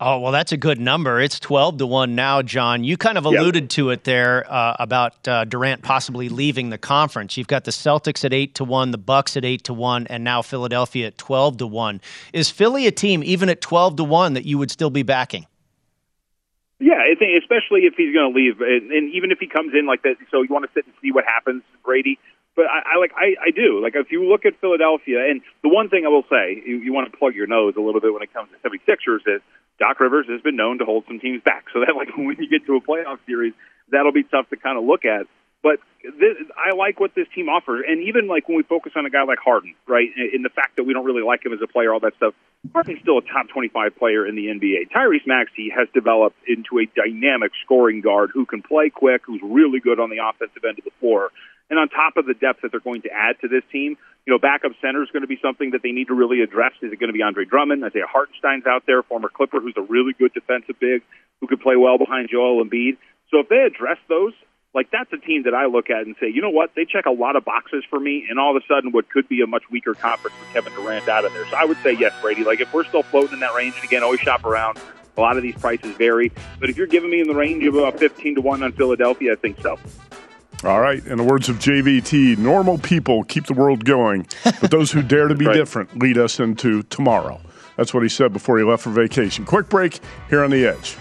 Oh, 0.00 0.18
well, 0.18 0.32
that's 0.32 0.50
a 0.50 0.56
good 0.56 0.80
number. 0.80 1.20
It's 1.20 1.38
12 1.38 1.78
to 1.78 1.86
1 1.86 2.16
now, 2.16 2.42
John. 2.42 2.82
You 2.82 2.96
kind 2.96 3.16
of 3.16 3.26
alluded 3.26 3.64
yep. 3.64 3.70
to 3.70 3.90
it 3.90 4.02
there 4.02 4.44
uh, 4.52 4.74
about 4.80 5.26
uh, 5.28 5.44
Durant 5.44 5.82
possibly 5.82 6.28
leaving 6.28 6.70
the 6.70 6.78
conference. 6.78 7.36
You've 7.36 7.46
got 7.46 7.62
the 7.62 7.70
Celtics 7.70 8.24
at 8.24 8.32
8 8.32 8.56
to 8.56 8.64
1, 8.64 8.90
the 8.90 8.98
Bucks 8.98 9.36
at 9.36 9.44
8 9.44 9.62
to 9.64 9.72
1, 9.72 10.08
and 10.08 10.24
now 10.24 10.42
Philadelphia 10.42 11.06
at 11.06 11.18
12 11.18 11.58
to 11.58 11.66
1. 11.68 12.00
Is 12.32 12.50
Philly 12.50 12.88
a 12.88 12.90
team, 12.90 13.22
even 13.22 13.48
at 13.48 13.60
12 13.60 13.96
to 13.96 14.04
1, 14.04 14.34
that 14.34 14.44
you 14.44 14.58
would 14.58 14.72
still 14.72 14.90
be 14.90 15.04
backing? 15.04 15.46
Yeah, 16.80 16.98
I 16.98 17.14
think 17.16 17.40
especially 17.40 17.82
if 17.82 17.94
he's 17.96 18.12
going 18.12 18.32
to 18.32 18.36
leave, 18.36 18.60
and, 18.60 18.90
and 18.90 19.14
even 19.14 19.30
if 19.30 19.38
he 19.38 19.46
comes 19.46 19.72
in 19.78 19.86
like 19.86 20.02
that. 20.02 20.16
So 20.32 20.42
you 20.42 20.48
want 20.50 20.64
to 20.64 20.70
sit 20.74 20.84
and 20.84 20.94
see 21.00 21.12
what 21.12 21.24
happens, 21.24 21.62
Brady. 21.84 22.18
But 22.56 22.66
I, 22.66 22.94
I 22.94 22.98
like 22.98 23.12
I, 23.16 23.34
I 23.48 23.50
do 23.50 23.82
like 23.82 23.94
if 23.96 24.12
you 24.12 24.24
look 24.30 24.46
at 24.46 24.60
Philadelphia, 24.60 25.26
and 25.28 25.42
the 25.62 25.68
one 25.68 25.88
thing 25.88 26.06
I 26.06 26.08
will 26.08 26.26
say, 26.30 26.62
you, 26.64 26.78
you 26.78 26.92
want 26.92 27.10
to 27.10 27.16
plug 27.16 27.34
your 27.34 27.46
nose 27.46 27.74
a 27.76 27.80
little 27.80 28.00
bit 28.00 28.12
when 28.12 28.22
it 28.22 28.32
comes 28.32 28.50
to 28.54 28.58
76ers 28.62 29.26
is 29.26 29.42
Doc 29.78 29.98
Rivers 29.98 30.26
has 30.30 30.40
been 30.40 30.56
known 30.56 30.78
to 30.78 30.84
hold 30.84 31.04
some 31.08 31.18
teams 31.18 31.42
back. 31.42 31.66
So 31.72 31.80
that 31.80 31.94
like 31.96 32.14
when 32.16 32.36
you 32.38 32.48
get 32.48 32.66
to 32.66 32.76
a 32.76 32.80
playoff 32.80 33.18
series, 33.26 33.54
that'll 33.90 34.12
be 34.12 34.22
tough 34.22 34.48
to 34.50 34.56
kind 34.56 34.78
of 34.78 34.84
look 34.84 35.04
at. 35.04 35.26
But 35.64 35.80
this, 36.04 36.36
I 36.52 36.76
like 36.76 37.00
what 37.00 37.14
this 37.16 37.26
team 37.34 37.48
offers, 37.48 37.86
and 37.88 38.06
even 38.06 38.28
like 38.28 38.46
when 38.46 38.58
we 38.58 38.62
focus 38.64 38.92
on 38.96 39.06
a 39.06 39.10
guy 39.10 39.24
like 39.24 39.38
Harden, 39.38 39.74
right, 39.88 40.08
in 40.12 40.42
the 40.42 40.50
fact 40.50 40.76
that 40.76 40.84
we 40.84 40.92
don't 40.92 41.06
really 41.06 41.24
like 41.24 41.44
him 41.44 41.54
as 41.54 41.60
a 41.64 41.66
player, 41.66 41.90
all 41.90 42.00
that 42.00 42.14
stuff. 42.16 42.34
Harden's 42.74 43.00
still 43.00 43.16
a 43.16 43.22
top 43.22 43.48
25 43.48 43.96
player 43.96 44.26
in 44.26 44.36
the 44.36 44.52
NBA. 44.52 44.92
Tyrese 44.92 45.26
Maxey 45.26 45.72
has 45.74 45.88
developed 45.94 46.36
into 46.46 46.78
a 46.78 46.86
dynamic 46.94 47.52
scoring 47.64 48.02
guard 48.02 48.30
who 48.34 48.44
can 48.44 48.60
play 48.60 48.90
quick, 48.90 49.22
who's 49.24 49.40
really 49.42 49.80
good 49.80 49.98
on 49.98 50.10
the 50.10 50.20
offensive 50.20 50.62
end 50.68 50.78
of 50.78 50.84
the 50.84 50.92
floor. 51.00 51.30
And 51.70 51.78
on 51.78 51.88
top 51.88 52.16
of 52.16 52.26
the 52.26 52.34
depth 52.34 52.62
that 52.62 52.70
they're 52.70 52.80
going 52.80 53.02
to 53.02 53.10
add 53.10 53.40
to 53.40 53.48
this 53.48 53.62
team, 53.72 53.96
you 54.26 54.32
know, 54.32 54.38
backup 54.38 54.72
center 54.80 55.02
is 55.02 55.10
going 55.10 55.22
to 55.22 55.28
be 55.28 55.38
something 55.42 55.72
that 55.72 55.82
they 55.82 55.92
need 55.92 56.08
to 56.08 56.14
really 56.14 56.40
address. 56.40 56.72
Is 56.82 56.92
it 56.92 57.00
going 57.00 57.08
to 57.08 57.16
be 57.16 57.22
Andre 57.22 57.44
Drummond? 57.44 57.84
Isaiah 57.84 58.08
Hartenstein's 58.08 58.66
out 58.66 58.84
there, 58.86 59.02
former 59.02 59.28
Clipper, 59.28 59.60
who's 59.60 59.74
a 59.76 59.82
really 59.82 60.12
good 60.12 60.32
defensive 60.32 60.78
big 60.80 61.02
who 61.40 61.46
could 61.46 61.60
play 61.60 61.76
well 61.76 61.98
behind 61.98 62.28
Joel 62.30 62.64
Embiid. 62.64 62.96
So 63.30 63.40
if 63.40 63.48
they 63.48 63.64
address 63.64 63.98
those, 64.08 64.32
like 64.74 64.90
that's 64.90 65.12
a 65.12 65.18
team 65.18 65.44
that 65.44 65.54
I 65.54 65.66
look 65.66 65.90
at 65.90 66.06
and 66.06 66.16
say, 66.20 66.30
you 66.32 66.42
know 66.42 66.50
what, 66.50 66.70
they 66.74 66.84
check 66.84 67.06
a 67.06 67.10
lot 67.10 67.36
of 67.36 67.44
boxes 67.44 67.84
for 67.88 68.00
me, 68.00 68.26
and 68.28 68.38
all 68.38 68.56
of 68.56 68.62
a 68.62 68.66
sudden, 68.66 68.92
what 68.92 69.08
could 69.08 69.28
be 69.28 69.40
a 69.40 69.46
much 69.46 69.62
weaker 69.70 69.94
conference 69.94 70.36
with 70.40 70.52
Kevin 70.52 70.72
Durant 70.74 71.08
out 71.08 71.24
of 71.24 71.32
there. 71.32 71.46
So 71.48 71.56
I 71.56 71.64
would 71.64 71.78
say 71.82 71.92
yes, 71.92 72.12
Brady. 72.20 72.44
Like 72.44 72.60
if 72.60 72.72
we're 72.72 72.84
still 72.84 73.02
floating 73.02 73.34
in 73.34 73.40
that 73.40 73.54
range, 73.54 73.74
and 73.76 73.84
again, 73.84 74.02
always 74.02 74.20
shop 74.20 74.44
around. 74.44 74.78
A 75.16 75.20
lot 75.20 75.36
of 75.36 75.44
these 75.44 75.54
prices 75.54 75.94
vary, 75.96 76.32
but 76.58 76.70
if 76.70 76.76
you're 76.76 76.88
giving 76.88 77.08
me 77.08 77.20
in 77.20 77.28
the 77.28 77.36
range 77.36 77.64
of 77.64 77.76
about 77.76 78.00
15 78.00 78.34
to 78.34 78.40
one 78.40 78.64
on 78.64 78.72
Philadelphia, 78.72 79.34
I 79.34 79.36
think 79.36 79.60
so. 79.60 79.78
All 80.64 80.80
right. 80.80 81.04
In 81.06 81.18
the 81.18 81.24
words 81.24 81.50
of 81.50 81.58
JVT, 81.58 82.38
normal 82.38 82.78
people 82.78 83.22
keep 83.24 83.46
the 83.46 83.52
world 83.52 83.84
going, 83.84 84.26
but 84.44 84.70
those 84.70 84.90
who 84.90 85.02
dare 85.02 85.28
to 85.28 85.34
be 85.34 85.46
right. 85.46 85.54
different 85.54 85.98
lead 85.98 86.16
us 86.16 86.40
into 86.40 86.82
tomorrow. 86.84 87.40
That's 87.76 87.92
what 87.92 88.02
he 88.02 88.08
said 88.08 88.32
before 88.32 88.56
he 88.58 88.64
left 88.64 88.82
for 88.82 88.90
vacation. 88.90 89.44
Quick 89.44 89.68
break 89.68 90.00
here 90.30 90.42
on 90.42 90.50
the 90.50 90.66
Edge. 90.66 90.96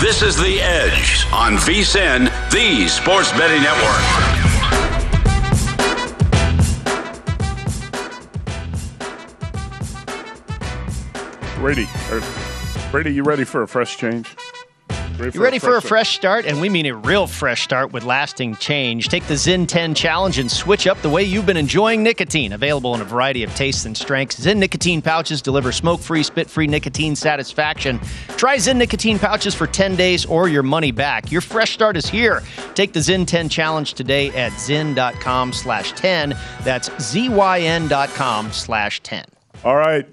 This 0.00 0.22
is 0.22 0.36
The 0.36 0.60
Edge 0.62 1.26
on 1.32 1.56
VSIN, 1.56 2.30
the 2.52 2.86
Sports 2.88 3.32
Betting 3.32 3.62
Network. 3.62 4.27
Brady, 11.58 11.88
er, 12.12 12.22
Brady, 12.92 13.12
you 13.12 13.24
ready 13.24 13.42
for 13.42 13.62
a 13.62 13.68
fresh 13.68 13.96
change? 13.96 14.28
Ready 15.18 15.36
you 15.36 15.42
ready 15.42 15.58
for 15.58 15.76
a 15.76 15.82
fresh 15.82 16.14
start? 16.14 16.46
And 16.46 16.60
we 16.60 16.68
mean 16.68 16.86
a 16.86 16.94
real 16.94 17.26
fresh 17.26 17.62
start 17.62 17.92
with 17.92 18.04
lasting 18.04 18.54
change. 18.56 19.08
Take 19.08 19.26
the 19.26 19.34
Zyn 19.34 19.66
10 19.66 19.96
challenge 19.96 20.38
and 20.38 20.48
switch 20.48 20.86
up 20.86 21.02
the 21.02 21.08
way 21.08 21.24
you've 21.24 21.46
been 21.46 21.56
enjoying 21.56 22.04
nicotine. 22.04 22.52
Available 22.52 22.94
in 22.94 23.00
a 23.00 23.04
variety 23.04 23.42
of 23.42 23.52
tastes 23.56 23.84
and 23.84 23.96
strengths, 23.96 24.38
Zyn 24.38 24.58
nicotine 24.58 25.02
pouches 25.02 25.42
deliver 25.42 25.72
smoke 25.72 26.00
free, 26.00 26.22
spit 26.22 26.48
free 26.48 26.68
nicotine 26.68 27.16
satisfaction. 27.16 27.98
Try 28.36 28.58
Zyn 28.58 28.76
nicotine 28.76 29.18
pouches 29.18 29.56
for 29.56 29.66
10 29.66 29.96
days 29.96 30.24
or 30.24 30.48
your 30.48 30.62
money 30.62 30.92
back. 30.92 31.32
Your 31.32 31.40
fresh 31.40 31.72
start 31.72 31.96
is 31.96 32.06
here. 32.06 32.40
Take 32.74 32.92
the 32.92 33.00
Zyn 33.00 33.26
10 33.26 33.48
challenge 33.48 33.94
today 33.94 34.28
at 34.28 34.52
zyn.com 34.52 35.52
slash 35.52 35.90
10. 35.94 36.36
That's 36.62 36.90
zyn.com 36.90 38.52
slash 38.52 39.00
10. 39.00 39.24
All 39.64 39.76
right. 39.76 40.06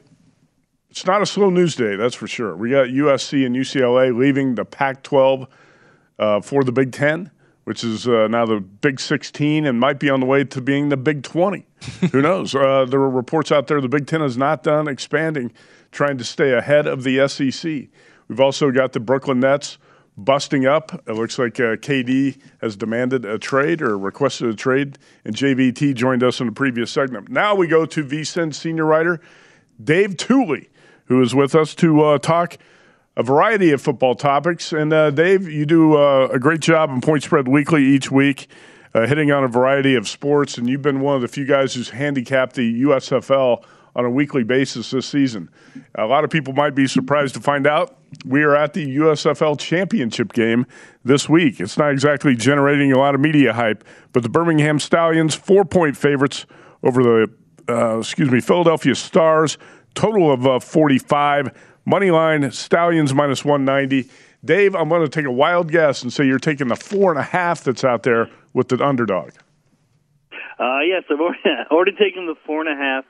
It's 0.96 1.06
not 1.06 1.22
a 1.22 1.26
slow 1.26 1.50
news 1.50 1.76
day, 1.76 1.98
that's 1.98 2.16
for 2.16 2.26
sure. 2.26 2.56
We 2.56 2.70
got 2.70 2.88
USC 2.88 3.46
and 3.46 3.54
UCLA 3.54 4.18
leaving 4.18 4.56
the 4.56 4.64
Pac 4.64 5.04
12 5.04 5.46
uh, 6.18 6.40
for 6.40 6.64
the 6.64 6.72
Big 6.72 6.94
Ten, 6.94 7.32
which 7.66 7.84
is 7.84 8.08
uh, 8.08 8.30
now 8.30 8.46
the 8.46 8.62
Big 8.62 9.02
16 9.02 9.66
and 9.66 9.78
might 9.78 10.00
be 10.00 10.10
on 10.10 10.22
the 10.22 10.26
way 10.26 10.46
to 10.46 10.62
being 10.62 10.88
the 10.88 10.96
Big 10.96 11.22
20. 11.22 11.66
Who 12.14 12.22
knows? 12.22 12.56
Uh, 12.56 12.86
there 12.86 13.02
are 13.02 13.10
reports 13.10 13.52
out 13.52 13.68
there 13.68 13.82
the 13.82 13.90
Big 13.90 14.08
Ten 14.08 14.22
is 14.22 14.38
not 14.38 14.64
done 14.64 14.88
expanding, 14.88 15.52
trying 15.92 16.18
to 16.18 16.24
stay 16.24 16.54
ahead 16.54 16.88
of 16.88 17.04
the 17.04 17.28
SEC. 17.28 17.90
We've 18.30 18.40
also 18.40 18.72
got 18.72 18.94
the 18.94 19.02
Brooklyn 19.02 19.42
Nets 19.42 19.78
busting 20.16 20.66
up. 20.66 21.04
It 21.10 21.16
looks 21.16 21.38
like 21.38 21.60
uh, 21.60 21.76
KD 21.76 22.38
has 22.62 22.78
demanded 22.78 23.26
a 23.26 23.38
trade 23.38 23.82
or 23.82 23.98
requested 23.98 24.48
a 24.48 24.56
trade, 24.56 24.98
and 25.26 25.36
JVT 25.36 25.94
joined 25.96 26.24
us 26.24 26.40
in 26.40 26.46
the 26.46 26.54
previous 26.54 26.90
segment. 26.90 27.28
Now 27.28 27.54
we 27.54 27.68
go 27.68 27.86
to 27.86 28.02
VSIN 28.02 28.54
senior 28.54 28.86
writer 28.86 29.20
Dave 29.84 30.12
Tuley 30.12 30.68
who 31.06 31.22
is 31.22 31.34
with 31.34 31.56
us 31.56 31.76
to 31.76 32.02
uh, 32.04 32.18
talk 32.18 32.58
a 33.18 33.24
variety 33.24 33.72
of 33.72 33.82
football 33.82 34.16
topics. 34.16 34.74
And 34.74 34.92
uh, 34.92 35.12
Dave, 35.12 35.48
you 35.48 35.66
do 35.66 35.96
uh, 35.96 36.28
a 36.32 36.40
great 36.40 36.60
job 36.60 36.90
on 36.90 37.02
Point 37.02 37.24
Spread 37.24 37.48
Weekly 37.48 37.84
each 37.84 38.12
week, 38.12 38.48
uh, 38.94 39.08
hitting 39.08 39.32
on 39.32 39.44
a 39.44 39.48
variety 39.48 39.96
of 39.96 40.08
sports. 40.08 40.58
And 40.58 40.70
you've 40.70 40.82
been 40.82 41.00
one 41.00 41.16
of 41.16 41.22
the 41.22 41.28
few 41.28 41.46
guys 41.46 41.74
who's 41.74 41.90
handicapped 41.90 42.56
the 42.56 42.84
USFL 42.84 43.64
on 43.96 44.04
a 44.04 44.10
weekly 44.10 44.44
basis 44.44 44.92
this 44.92 45.06
season. 45.06 45.50
A 45.96 46.06
lot 46.06 46.26
of 46.26 46.30
people 46.30 46.54
might 46.54 46.76
be 46.76 46.86
surprised 46.86 47.34
to 47.36 47.40
find 47.40 47.66
out 47.66 47.98
we 48.26 48.44
are 48.44 48.56
at 48.56 48.74
the 48.74 48.98
USFL 48.98 49.58
championship 49.58 50.34
game 50.34 50.66
this 51.06 51.30
week. 51.30 51.62
It's 51.62 51.78
not 51.78 51.92
exactly 51.92 52.36
generating 52.36 52.92
a 52.92 52.98
lot 52.98 53.16
of 53.16 53.22
media 53.22 53.54
hype, 53.54 53.86
but 54.12 54.24
the 54.24 54.30
Birmingham 54.30 54.80
Stallions, 54.80 55.34
four 55.34 55.64
point 55.64 55.96
favorites 55.96 56.46
over 56.84 57.02
the 57.02 57.34
uh, 57.68 58.00
excuse 58.00 58.30
me, 58.30 58.42
Philadelphia 58.42 58.94
Stars, 58.94 59.58
total 59.96 60.32
of 60.32 60.46
uh, 60.46 60.60
45. 60.60 61.52
Money 61.86 62.12
line, 62.12 62.52
Stallions 62.52 63.14
minus 63.14 63.46
190. 63.46 64.10
Dave, 64.44 64.76
I'm 64.76 64.90
going 64.90 65.02
to 65.02 65.10
take 65.10 65.26
a 65.26 65.32
wild 65.32 65.72
guess 65.72 66.04
and 66.04 66.14
say 66.14 66.26
you're 66.26 66.40
taking 66.40 66.68
the 66.68 66.76
four 66.76 67.12
and 67.12 67.20
a 67.20 67.24
half 67.24 67.64
that's 67.64 67.84
out 67.84 68.04
there 68.04 68.30
with 68.54 68.70
the 68.70 68.84
underdog. 68.84 69.32
Uh, 70.60 70.80
yes, 70.88 71.04
I've 71.10 71.20
already, 71.20 71.40
already 71.72 71.92
taken 71.94 72.28
the 72.28 72.36
four 72.46 72.62
and 72.62 72.70
a 72.70 72.82
half. 72.82 73.06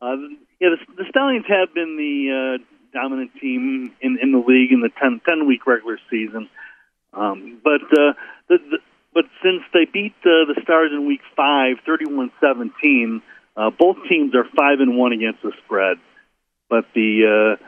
Uh, 0.00 0.16
yeah, 0.60 0.70
the, 0.70 1.02
the 1.02 1.04
Stallions 1.10 1.44
have 1.48 1.74
been 1.74 1.96
the 1.96 2.58
uh, 2.58 2.98
dominant 2.98 3.32
team 3.40 3.92
in, 4.00 4.18
in 4.22 4.32
the 4.32 4.38
league 4.38 4.72
in 4.72 4.80
the 4.80 4.90
10, 5.00 5.20
10 5.28 5.46
week 5.46 5.66
regular 5.66 5.98
season. 6.10 6.48
Um, 7.12 7.60
but 7.62 7.82
uh, 7.82 8.14
the, 8.48 8.58
the, 8.70 8.78
but 9.12 9.24
since 9.42 9.62
they 9.74 9.86
beat 9.90 10.14
uh, 10.22 10.46
the 10.46 10.60
Stars 10.62 10.92
in 10.92 11.06
week 11.06 11.20
five, 11.36 11.76
31 11.84 12.30
17, 12.40 13.22
uh, 13.56 13.70
both 13.76 13.96
teams 14.08 14.34
are 14.34 14.44
5 14.44 14.80
and 14.80 14.96
1 14.96 15.12
against 15.12 15.42
the 15.42 15.52
spread 15.64 15.98
but 16.70 16.86
the 16.94 17.26
uh, 17.26 17.64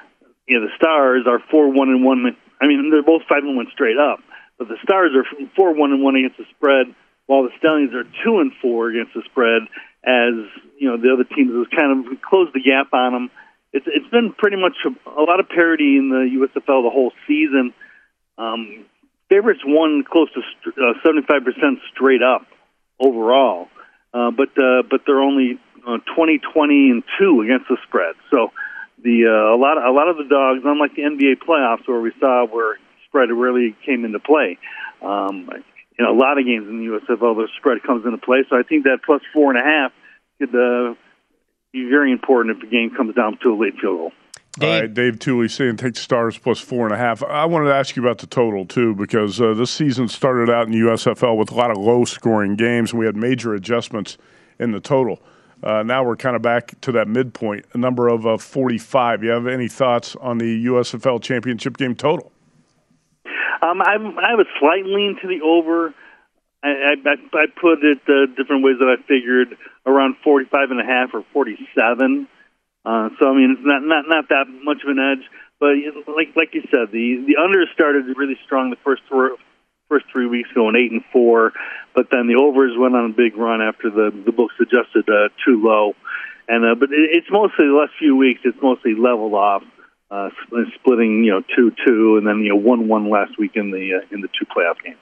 you 0.46 0.58
know 0.58 0.66
the 0.66 0.72
Stars 0.76 1.26
are 1.26 1.42
four 1.50 1.68
one 1.68 1.90
and 1.90 2.04
one. 2.04 2.36
I 2.62 2.66
mean, 2.68 2.90
they're 2.90 3.02
both 3.02 3.22
five 3.28 3.42
and 3.42 3.56
one 3.56 3.66
straight 3.74 3.98
up, 3.98 4.20
but 4.56 4.68
the 4.68 4.78
Stars 4.82 5.10
are 5.18 5.26
four 5.56 5.74
one 5.74 5.92
and 5.92 6.02
one 6.02 6.14
against 6.16 6.38
the 6.38 6.46
spread, 6.56 6.94
while 7.26 7.42
the 7.42 7.50
Stallions 7.58 7.92
are 7.92 8.04
two 8.24 8.38
and 8.38 8.52
four 8.62 8.88
against 8.88 9.12
the 9.12 9.22
spread. 9.28 9.66
As 10.06 10.34
you 10.78 10.88
know, 10.88 10.96
the 10.96 11.12
other 11.12 11.24
teams 11.24 11.52
have 11.52 11.70
kind 11.76 12.06
of 12.06 12.22
closed 12.22 12.54
the 12.54 12.62
gap 12.62 12.94
on 12.94 13.12
them. 13.12 13.30
It's 13.72 13.86
it's 13.86 14.08
been 14.10 14.32
pretty 14.38 14.56
much 14.56 14.78
a, 14.86 14.94
a 15.10 15.24
lot 15.24 15.40
of 15.40 15.48
parity 15.48 15.98
in 15.98 16.08
the 16.08 16.46
USFL 16.46 16.86
the 16.86 16.94
whole 16.94 17.12
season. 17.26 17.74
Um, 18.38 18.86
favorites 19.28 19.60
won 19.66 20.04
close 20.08 20.28
to 20.32 20.40
uh, 20.70 20.94
seventy 21.04 21.26
five 21.26 21.44
percent 21.44 21.78
straight 21.92 22.22
up 22.22 22.46
overall, 23.00 23.68
uh, 24.14 24.30
but 24.30 24.50
uh, 24.58 24.82
but 24.88 25.02
they're 25.06 25.22
only 25.22 25.58
uh, 25.86 25.98
20, 26.14 26.38
20, 26.54 26.90
and 26.90 27.02
two 27.18 27.42
against 27.42 27.68
the 27.68 27.76
spread. 27.86 28.14
So 28.30 28.52
the 29.02 29.26
uh, 29.26 29.54
a 29.54 29.58
lot 29.58 29.78
of, 29.78 29.84
a 29.84 29.90
lot 29.90 30.08
of 30.08 30.16
the 30.16 30.24
dogs, 30.24 30.62
unlike 30.64 30.94
the 30.94 31.02
NBA 31.02 31.42
playoffs 31.46 31.86
where 31.86 32.00
we 32.00 32.12
saw 32.20 32.46
where 32.46 32.78
spread 33.06 33.30
really 33.30 33.76
came 33.84 34.04
into 34.04 34.18
play. 34.18 34.58
Um, 35.02 35.50
you 35.98 36.04
know, 36.04 36.12
a 36.12 36.18
lot 36.18 36.38
of 36.38 36.46
games 36.46 36.66
in 36.68 36.78
the 36.78 36.86
USFL, 36.86 37.36
the 37.36 37.48
spread 37.58 37.82
comes 37.82 38.04
into 38.06 38.18
play. 38.18 38.44
So 38.48 38.56
I 38.56 38.62
think 38.62 38.84
that 38.84 39.00
plus 39.04 39.20
four 39.32 39.50
and 39.54 39.60
a 39.60 39.64
half 39.64 39.92
could 40.38 40.54
uh, 40.54 40.94
be 41.72 41.88
very 41.88 42.12
important 42.12 42.56
if 42.56 42.62
the 42.62 42.68
game 42.68 42.94
comes 42.96 43.14
down 43.14 43.38
to 43.42 43.52
a 43.52 43.56
late 43.56 43.74
field 43.80 43.98
goal. 43.98 44.12
Dave. 44.58 44.68
All 44.68 44.80
right, 44.80 44.92
Dave 44.94 45.18
Tuley 45.18 45.50
saying 45.50 45.78
take 45.78 45.94
the 45.94 46.00
stars 46.00 46.36
plus 46.36 46.60
four 46.60 46.84
and 46.84 46.94
a 46.94 46.98
half. 46.98 47.22
I 47.22 47.46
wanted 47.46 47.66
to 47.66 47.74
ask 47.74 47.96
you 47.96 48.02
about 48.02 48.18
the 48.18 48.26
total 48.26 48.66
too, 48.66 48.94
because 48.94 49.40
uh, 49.40 49.54
this 49.54 49.70
season 49.70 50.08
started 50.08 50.50
out 50.50 50.66
in 50.66 50.72
the 50.72 50.80
USFL 50.80 51.38
with 51.38 51.50
a 51.50 51.54
lot 51.54 51.70
of 51.70 51.78
low 51.78 52.04
scoring 52.04 52.56
games, 52.56 52.92
and 52.92 53.00
we 53.00 53.06
had 53.06 53.16
major 53.16 53.54
adjustments 53.54 54.18
in 54.58 54.72
the 54.72 54.80
total. 54.80 55.20
Uh, 55.62 55.83
now 55.83 56.03
we're 56.03 56.16
kind 56.16 56.35
of 56.35 56.42
back 56.42 56.79
to 56.81 56.92
that 56.92 57.07
midpoint, 57.07 57.64
a 57.72 57.79
number 57.79 58.09
of 58.09 58.27
uh, 58.27 58.37
45. 58.37 59.22
You 59.22 59.31
have 59.31 59.46
any 59.46 59.68
thoughts 59.68 60.16
on 60.16 60.38
the 60.38 60.66
USFL 60.66 61.22
championship 61.22 61.77
game 61.77 61.94
total? 61.94 62.33
Um, 63.62 63.81
I'm, 63.81 64.18
I 64.18 64.31
have 64.31 64.40
a 64.40 64.51
slight 64.59 64.85
lean 64.85 65.18
to 65.22 65.29
the 65.29 65.40
over. 65.44 65.94
I, 66.64 66.68
I, 66.68 67.14
I 67.35 67.46
put 67.61 67.85
it 67.85 68.01
uh, 68.09 68.27
different 68.37 68.64
ways 68.64 68.77
that 68.81 68.88
I 68.88 69.01
figured 69.07 69.57
around 69.87 70.16
45 70.25 70.70
and 70.70 70.81
a 70.81 70.85
half 70.85 71.11
or 71.14 71.25
47. 71.33 72.29
Uh, 72.85 73.09
so 73.20 73.31
I 73.31 73.35
mean, 73.35 73.57
it's 73.57 73.62
not 73.64 73.83
not 73.83 74.05
not 74.09 74.29
that 74.31 74.46
much 74.64 74.83
of 74.83 74.90
an 74.90 74.98
edge, 74.98 75.22
but 75.61 75.79
like 76.12 76.35
like 76.35 76.51
you 76.53 76.62
said, 76.62 76.90
the 76.90 77.22
the 77.27 77.37
under 77.38 77.64
started 77.72 78.07
really 78.16 78.37
strong 78.44 78.70
the 78.70 78.83
first 78.83 79.03
first 79.92 80.07
three 80.11 80.26
weeks 80.26 80.48
going 80.55 80.74
eight 80.76 80.90
and 80.90 81.05
four, 81.12 81.52
but 81.94 82.07
then 82.11 82.26
the 82.26 82.40
overs 82.40 82.72
went 82.78 82.96
on 82.96 83.11
a 83.11 83.14
big 83.14 83.37
run 83.37 83.61
after 83.61 83.90
the 83.90 84.11
the 84.24 84.33
books 84.33 84.55
adjusted 84.61 85.05
uh, 85.09 85.28
too 85.44 85.61
low, 85.62 85.94
and 86.48 86.64
uh, 86.64 86.74
but 86.74 86.88
it, 86.90 87.11
it's 87.12 87.31
mostly 87.31 87.66
the 87.66 87.76
last 87.76 87.92
few 87.98 88.16
weeks 88.16 88.40
it's 88.44 88.57
mostly 88.62 88.94
leveled 88.94 89.35
off, 89.35 89.62
uh, 90.11 90.31
splitting 90.81 91.24
you 91.24 91.33
know 91.33 91.42
two 91.55 91.72
two 91.87 92.16
and 92.16 92.26
then 92.26 92.38
you 92.38 92.48
know 92.48 92.57
one 92.57 92.88
one 92.88 93.11
last 93.11 93.38
week 93.38 93.52
in 93.55 93.70
the 93.70 94.00
uh, 94.00 94.14
in 94.14 94.22
the 94.22 94.28
two 94.28 94.46
playoff 94.46 94.81
games. 94.83 94.96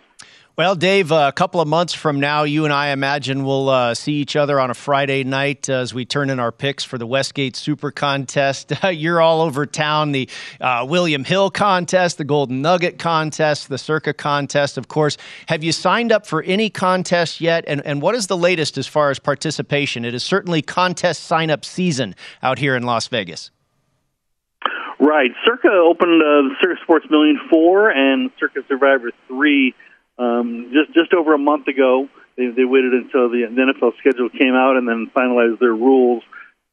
Well, 0.61 0.75
Dave, 0.75 1.11
a 1.11 1.33
couple 1.33 1.63
of 1.63 1.69
months 1.69 1.95
from 1.95 2.21
now, 2.21 2.43
you 2.43 2.67
and 2.67 2.75
I 2.75 2.89
imagine 2.89 3.47
we'll 3.47 3.71
uh, 3.71 3.95
see 3.95 4.13
each 4.17 4.37
other 4.37 4.61
on 4.61 4.69
a 4.69 4.75
Friday 4.75 5.25
night 5.25 5.71
uh, 5.71 5.77
as 5.77 5.95
we 5.95 6.05
turn 6.05 6.29
in 6.29 6.39
our 6.39 6.53
picks 6.53 6.85
for 6.85 6.99
the 6.99 7.07
Westgate 7.07 7.57
Super 7.57 7.91
Contest. 7.91 8.71
you're 8.93 9.23
all 9.23 9.41
over 9.41 9.65
town. 9.65 10.13
The 10.13 10.29
uh, 10.61 10.85
William 10.87 11.25
Hill 11.25 11.51
Contest, 11.51 12.19
the 12.19 12.25
Golden 12.25 12.61
Nugget 12.61 12.99
Contest, 12.99 13.71
the 13.71 13.79
Circa 13.79 14.13
Contest, 14.13 14.77
of 14.77 14.89
course. 14.89 15.17
Have 15.49 15.65
you 15.65 15.73
signed 15.73 16.13
up 16.13 16.27
for 16.27 16.43
any 16.43 16.69
contest 16.69 17.41
yet? 17.41 17.65
And, 17.67 17.81
and 17.87 18.03
what 18.03 18.15
is 18.15 18.27
the 18.27 18.37
latest 18.37 18.77
as 18.77 18.87
far 18.87 19.09
as 19.09 19.19
participation? 19.19 20.05
It 20.05 20.13
is 20.13 20.23
certainly 20.23 20.61
contest 20.61 21.23
sign 21.23 21.49
up 21.49 21.65
season 21.65 22.15
out 22.43 22.59
here 22.59 22.77
in 22.77 22.83
Las 22.83 23.09
Vegas. 23.09 23.51
Right. 24.99 25.31
Circa 25.47 25.71
opened 25.71 26.21
uh, 26.21 26.55
Circa 26.61 26.83
Sports 26.83 27.07
Million 27.09 27.41
4 27.49 27.91
and 27.93 28.31
Circa 28.39 28.61
Survivor 28.69 29.11
3 29.27 29.75
um, 30.21 30.71
just 30.73 30.93
just 30.93 31.15
over 31.15 31.33
a 31.33 31.39
month 31.39 31.67
ago, 31.67 32.09
they, 32.37 32.49
they 32.53 32.65
waited 32.65 32.93
until 32.93 33.31
the, 33.31 33.49
the 33.49 33.73
NFL 33.73 33.97
schedule 33.99 34.29
came 34.29 34.55
out 34.55 34.77
and 34.77 34.87
then 34.87 35.11
finalized 35.17 35.59
their 35.61 35.73
rules 35.73 36.23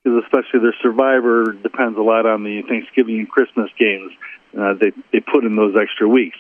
because 0.04 0.24
especially 0.24 0.60
their 0.60 0.76
survivor 0.82 1.56
depends 1.64 1.98
a 1.98 2.02
lot 2.02 2.26
on 2.26 2.44
the 2.44 2.62
Thanksgiving 2.68 3.20
and 3.20 3.30
Christmas 3.30 3.72
games. 3.80 4.12
Uh, 4.52 4.74
they 4.80 4.92
they 5.12 5.20
put 5.20 5.46
in 5.46 5.56
those 5.56 5.76
extra 5.80 6.08
weeks, 6.08 6.38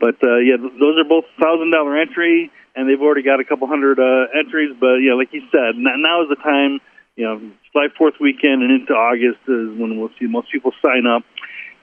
but 0.00 0.14
uh, 0.22 0.38
yeah, 0.38 0.56
those 0.58 0.98
are 0.98 1.06
both 1.06 1.24
thousand 1.40 1.70
dollar 1.70 1.98
entry, 1.98 2.50
and 2.74 2.88
they've 2.88 3.02
already 3.02 3.22
got 3.22 3.40
a 3.40 3.44
couple 3.44 3.66
hundred 3.66 3.98
uh, 3.98 4.26
entries. 4.34 4.74
But 4.78 4.98
yeah, 4.98 5.14
like 5.14 5.32
you 5.32 5.42
said, 5.50 5.74
now, 5.76 6.22
is 6.22 6.28
the 6.28 6.42
time. 6.42 6.80
You 7.16 7.24
know, 7.24 7.38
July 7.72 7.88
Fourth 7.98 8.14
weekend 8.20 8.62
and 8.62 8.70
into 8.70 8.94
August 8.94 9.42
is 9.50 9.74
when 9.78 9.98
we'll 9.98 10.14
see 10.20 10.26
most 10.26 10.52
people 10.52 10.70
sign 10.84 11.04
up. 11.04 11.24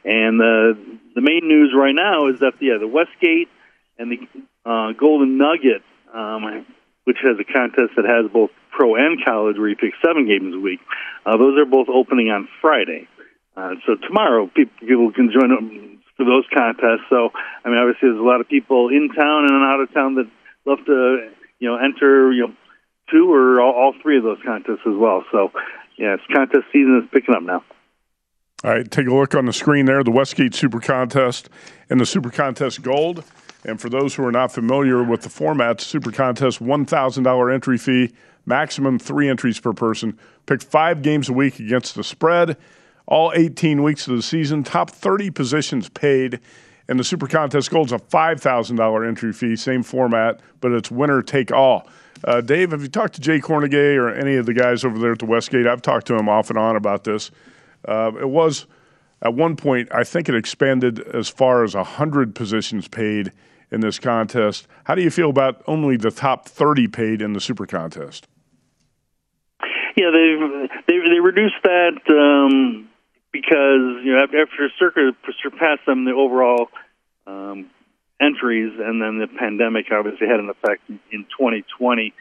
And 0.05 0.39
uh, 0.39 0.79
the 1.13 1.21
main 1.21 1.43
news 1.43 1.73
right 1.75 1.93
now 1.93 2.29
is 2.29 2.39
that 2.39 2.53
yeah, 2.61 2.77
the 2.79 2.87
Westgate 2.87 3.49
and 3.99 4.11
the 4.11 4.19
uh, 4.65 4.91
Golden 4.93 5.37
Nugget, 5.37 5.83
um, 6.13 6.65
which 7.05 7.17
has 7.23 7.37
a 7.39 7.45
contest 7.45 7.93
that 7.95 8.05
has 8.05 8.31
both 8.31 8.49
pro 8.71 8.95
and 8.95 9.23
college, 9.23 9.57
where 9.57 9.69
you 9.69 9.75
pick 9.75 9.93
seven 10.03 10.27
games 10.27 10.53
a 10.53 10.59
week. 10.59 10.79
Uh, 11.25 11.37
those 11.37 11.57
are 11.57 11.65
both 11.65 11.87
opening 11.87 12.29
on 12.29 12.47
Friday. 12.61 13.07
Uh, 13.55 13.75
so 13.85 13.95
tomorrow, 13.95 14.49
people, 14.53 15.11
can 15.13 15.31
join 15.31 15.51
up 15.51 15.63
for 16.17 16.25
those 16.25 16.43
contests. 16.53 17.07
So, 17.09 17.29
I 17.63 17.69
mean, 17.69 17.77
obviously, 17.77 18.09
there's 18.09 18.19
a 18.19 18.27
lot 18.27 18.41
of 18.41 18.49
people 18.49 18.89
in 18.89 19.09
town 19.15 19.45
and 19.47 19.63
out 19.63 19.79
of 19.79 19.93
town 19.93 20.15
that 20.15 20.29
love 20.65 20.79
to, 20.85 21.29
you 21.59 21.69
know, 21.69 21.77
enter, 21.77 22.33
you 22.33 22.47
know, 22.47 22.53
two 23.11 23.31
or 23.31 23.61
all, 23.61 23.73
all 23.73 23.93
three 24.01 24.17
of 24.17 24.23
those 24.23 24.39
contests 24.45 24.83
as 24.85 24.95
well. 24.97 25.23
So, 25.31 25.51
yeah, 25.97 26.15
it's 26.15 26.23
contest 26.33 26.65
season 26.73 27.01
is 27.03 27.09
picking 27.13 27.35
up 27.35 27.43
now. 27.43 27.63
All 28.63 28.71
right, 28.71 28.89
take 28.89 29.07
a 29.07 29.13
look 29.13 29.35
on 29.35 29.45
the 29.45 29.53
screen 29.53 29.85
there, 29.85 30.03
the 30.03 30.11
Westgate 30.11 30.55
Super 30.55 30.79
Contest 30.79 31.49
and 31.89 32.01
the 32.01 32.05
Super 32.05 32.31
Contest 32.31 32.81
Gold. 32.81 33.23
And 33.65 33.81
for 33.81 33.89
those 33.89 34.13
who 34.13 34.23
are 34.23 34.31
not 34.31 34.51
familiar 34.51 35.03
with 35.03 35.21
the 35.21 35.29
format, 35.29 35.81
Super 35.81 36.11
Contest 36.11 36.61
$1,000 36.61 37.53
entry 37.53 37.77
fee, 37.77 38.13
maximum 38.45 38.99
three 38.99 39.27
entries 39.27 39.59
per 39.59 39.73
person. 39.73 40.17
Pick 40.45 40.61
five 40.61 41.01
games 41.01 41.29
a 41.29 41.33
week 41.33 41.59
against 41.59 41.95
the 41.95 42.03
spread 42.03 42.57
all 43.07 43.31
18 43.35 43.83
weeks 43.83 44.07
of 44.07 44.15
the 44.15 44.21
season. 44.21 44.63
Top 44.63 44.91
30 44.91 45.31
positions 45.31 45.89
paid. 45.89 46.39
And 46.87 46.99
the 46.99 47.03
Super 47.03 47.27
Contest 47.27 47.71
Gold 47.71 47.87
is 47.87 47.93
a 47.93 47.97
$5,000 47.97 49.07
entry 49.07 49.33
fee, 49.33 49.55
same 49.55 49.81
format, 49.81 50.39
but 50.61 50.71
it's 50.71 50.91
winner 50.91 51.23
take 51.23 51.51
all. 51.51 51.87
Uh, 52.23 52.41
Dave, 52.41 52.71
have 52.71 52.83
you 52.83 52.87
talked 52.87 53.15
to 53.15 53.21
Jay 53.21 53.39
Kornegay 53.39 53.95
or 53.95 54.09
any 54.09 54.35
of 54.35 54.45
the 54.45 54.53
guys 54.53 54.85
over 54.85 54.99
there 54.99 55.13
at 55.13 55.19
the 55.19 55.25
Westgate? 55.25 55.65
I've 55.65 55.81
talked 55.81 56.05
to 56.07 56.15
him 56.15 56.29
off 56.29 56.49
and 56.49 56.59
on 56.59 56.75
about 56.75 57.03
this. 57.03 57.31
Uh, 57.87 58.11
it 58.19 58.29
was 58.29 58.67
at 59.21 59.33
one 59.33 59.55
point, 59.55 59.89
I 59.91 60.03
think 60.03 60.29
it 60.29 60.35
expanded 60.35 60.99
as 60.99 61.27
far 61.27 61.63
as 61.63 61.73
100 61.73 62.35
positions 62.35 62.87
paid 62.87 63.31
in 63.75 63.81
this 63.81 63.99
contest. 63.99 64.67
How 64.85 64.95
do 64.95 65.03
you 65.03 65.11
feel 65.11 65.29
about 65.29 65.61
only 65.67 65.97
the 65.97 66.09
top 66.09 66.47
30 66.47 66.87
paid 66.87 67.21
in 67.21 67.33
the 67.33 67.41
Super 67.41 67.67
Contest? 67.67 68.25
Yeah, 69.97 70.11
they've 70.11 70.69
they 70.87 70.95
they 70.95 71.19
reduced 71.19 71.61
that 71.63 71.99
um, 72.09 72.89
because 73.31 74.03
you 74.03 74.15
know 74.15 74.23
after 74.23 74.69
Circa 74.79 75.11
surpassed 75.43 75.85
them 75.85 76.05
the 76.05 76.11
overall 76.11 76.67
um, 77.27 77.69
entries, 78.19 78.71
and 78.79 79.01
then 79.01 79.19
the 79.19 79.27
pandemic 79.27 79.85
obviously 79.91 80.27
had 80.27 80.39
an 80.39 80.49
effect 80.49 80.81
in 81.11 81.23
2020. 81.37 82.13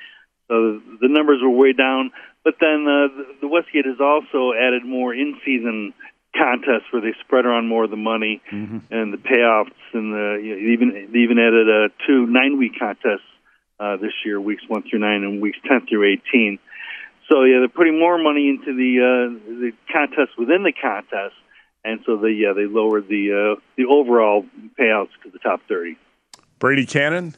So 0.49 0.81
the 1.01 1.09
numbers 1.09 1.39
were 1.43 1.51
way 1.51 1.73
down. 1.73 2.11
But 2.45 2.55
then 2.61 2.85
uh, 2.87 3.09
the 3.41 3.49
Westgate 3.49 3.87
has 3.87 3.99
also 4.01 4.53
added 4.53 4.85
more 4.85 5.15
in-season 5.15 5.95
contests 6.37 6.91
where 6.91 7.03
they 7.03 7.14
spread 7.20 7.47
around 7.47 7.68
more 7.68 7.85
of 7.85 7.91
the 7.91 7.97
money 7.97 8.43
mm-hmm. 8.51 8.78
and 8.91 9.12
the 9.12 9.18
payoffs, 9.18 9.72
and 9.93 10.12
the 10.12 10.41
you 10.43 10.51
know, 10.55 10.72
even 10.72 11.11
they 11.12 11.18
even 11.20 11.39
added 11.39 11.68
uh, 11.68 11.89
two 12.07 12.26
nine-week 12.26 12.72
contests 12.78 13.28
uh, 13.80 13.97
this 13.97 14.12
year, 14.24 14.41
weeks 14.41 14.62
one 14.68 14.82
through 14.89 15.01
nine 15.01 15.24
and 15.24 15.41
weeks 15.41 15.59
ten 15.66 15.87
through 15.87 16.12
eighteen. 16.12 16.59
So 17.30 17.45
yeah, 17.45 17.61
they're 17.61 17.68
putting 17.68 17.99
more 17.99 18.18
money 18.18 18.49
into 18.49 18.74
the 18.74 19.01
uh, 19.01 19.51
the 19.61 19.72
contest 19.93 20.39
within 20.39 20.62
the 20.62 20.72
contest, 20.72 21.35
and 21.85 22.01
so 22.05 22.16
they 22.16 22.30
yeah 22.30 22.53
they 22.55 22.66
lowered 22.66 23.09
the 23.09 23.57
uh, 23.57 23.61
the 23.76 23.87
overall 23.87 24.45
payouts 24.78 25.11
to 25.22 25.30
the 25.30 25.39
top 25.39 25.61
thirty. 25.68 25.97
Brady 26.59 26.87
Kannon, 26.87 27.35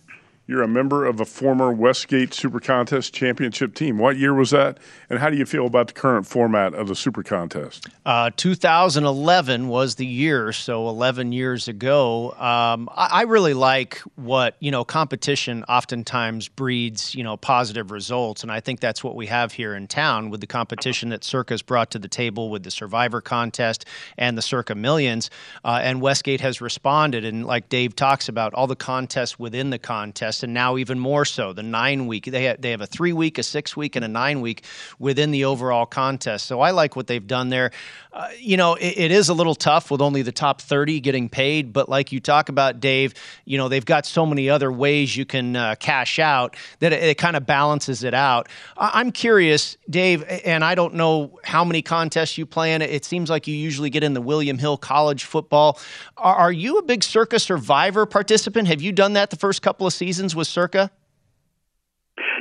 you're 0.46 0.62
a 0.62 0.68
member 0.68 1.04
of 1.04 1.18
a 1.18 1.24
former 1.24 1.72
Westgate 1.72 2.32
Super 2.32 2.60
Contest 2.60 3.12
championship 3.12 3.74
team. 3.74 3.98
What 3.98 4.16
year 4.16 4.32
was 4.32 4.50
that? 4.50 4.78
And 5.10 5.18
how 5.18 5.28
do 5.28 5.36
you 5.36 5.44
feel 5.44 5.66
about 5.66 5.88
the 5.88 5.92
current 5.92 6.26
format 6.26 6.72
of 6.72 6.86
the 6.86 6.94
Super 6.94 7.24
Contest? 7.24 7.88
Uh, 8.04 8.30
2011 8.36 9.66
was 9.66 9.96
the 9.96 10.06
year, 10.06 10.52
so 10.52 10.88
11 10.88 11.32
years 11.32 11.66
ago. 11.66 12.30
Um, 12.32 12.88
I, 12.94 13.08
I, 13.10 13.22
really 13.22 13.54
like 13.54 13.98
what, 14.14 14.56
you 14.60 14.70
know, 14.70 14.84
competition 14.84 15.64
oftentimes 15.64 16.48
breeds, 16.48 17.12
you 17.14 17.24
know, 17.24 17.36
positive 17.36 17.90
results. 17.90 18.44
And 18.44 18.52
I 18.52 18.60
think 18.60 18.78
that's 18.78 19.02
what 19.02 19.16
we 19.16 19.26
have 19.26 19.52
here 19.52 19.74
in 19.74 19.88
town 19.88 20.30
with 20.30 20.40
the 20.40 20.46
competition 20.46 21.08
that 21.08 21.24
Circa's 21.24 21.62
brought 21.62 21.90
to 21.90 21.98
the 21.98 22.08
table 22.08 22.50
with 22.50 22.62
the 22.62 22.70
Survivor 22.70 23.20
Contest 23.20 23.84
and 24.16 24.38
the 24.38 24.42
Circa 24.42 24.76
Millions. 24.76 25.28
Uh, 25.64 25.80
and 25.82 26.00
Westgate 26.00 26.40
has 26.40 26.60
responded. 26.60 27.24
And 27.24 27.44
like 27.44 27.68
Dave 27.68 27.96
talks 27.96 28.28
about, 28.28 28.54
all 28.54 28.68
the 28.68 28.76
contests 28.76 29.40
within 29.40 29.70
the 29.70 29.78
contest 29.78 30.35
contest, 30.36 30.42
and 30.44 30.54
now 30.54 30.76
even 30.76 30.98
more 30.98 31.24
so 31.24 31.52
the 31.52 31.62
nine 31.62 32.06
week. 32.06 32.26
They 32.26 32.44
have, 32.44 32.60
they 32.60 32.70
have 32.70 32.80
a 32.80 32.86
three 32.86 33.12
week, 33.12 33.38
a 33.38 33.42
six 33.42 33.76
week, 33.76 33.96
and 33.96 34.04
a 34.04 34.08
nine 34.08 34.40
week 34.40 34.64
within 34.98 35.30
the 35.32 35.44
overall 35.44 35.86
contest. 35.86 36.46
So 36.46 36.60
I 36.60 36.72
like 36.72 36.96
what 36.96 37.06
they've 37.06 37.26
done 37.26 37.48
there. 37.50 37.70
Uh, 38.12 38.28
you 38.38 38.56
know, 38.56 38.74
it, 38.76 38.96
it 38.96 39.10
is 39.10 39.28
a 39.28 39.34
little 39.34 39.54
tough 39.54 39.90
with 39.90 40.00
only 40.00 40.22
the 40.22 40.32
top 40.32 40.60
30 40.60 41.00
getting 41.00 41.28
paid, 41.28 41.72
but 41.72 41.88
like 41.88 42.12
you 42.12 42.20
talk 42.20 42.48
about, 42.48 42.80
Dave, 42.80 43.12
you 43.44 43.58
know, 43.58 43.68
they've 43.68 43.84
got 43.84 44.06
so 44.06 44.24
many 44.24 44.48
other 44.48 44.72
ways 44.72 45.16
you 45.16 45.26
can 45.26 45.54
uh, 45.54 45.74
cash 45.78 46.18
out 46.18 46.56
that 46.78 46.92
it, 46.92 47.02
it 47.02 47.18
kind 47.18 47.36
of 47.36 47.44
balances 47.44 48.02
it 48.04 48.14
out. 48.14 48.48
I- 48.76 48.92
I'm 48.94 49.12
curious, 49.12 49.76
Dave, 49.90 50.24
and 50.44 50.64
I 50.64 50.74
don't 50.74 50.94
know 50.94 51.38
how 51.44 51.64
many 51.64 51.82
contests 51.82 52.38
you 52.38 52.46
play 52.46 52.72
in. 52.72 52.80
It 52.82 53.04
seems 53.04 53.28
like 53.28 53.46
you 53.46 53.54
usually 53.54 53.90
get 53.90 54.02
in 54.02 54.14
the 54.14 54.22
William 54.22 54.58
Hill 54.58 54.78
College 54.78 55.24
football. 55.24 55.78
Are, 56.16 56.34
are 56.34 56.52
you 56.52 56.78
a 56.78 56.82
big 56.82 57.04
Circa 57.04 57.38
Survivor 57.38 58.06
participant? 58.06 58.68
Have 58.68 58.80
you 58.80 58.92
done 58.92 59.12
that 59.12 59.28
the 59.30 59.36
first 59.36 59.60
couple 59.60 59.86
of 59.86 59.92
seasons 59.92 60.25
with 60.34 60.48
Circa? 60.48 60.90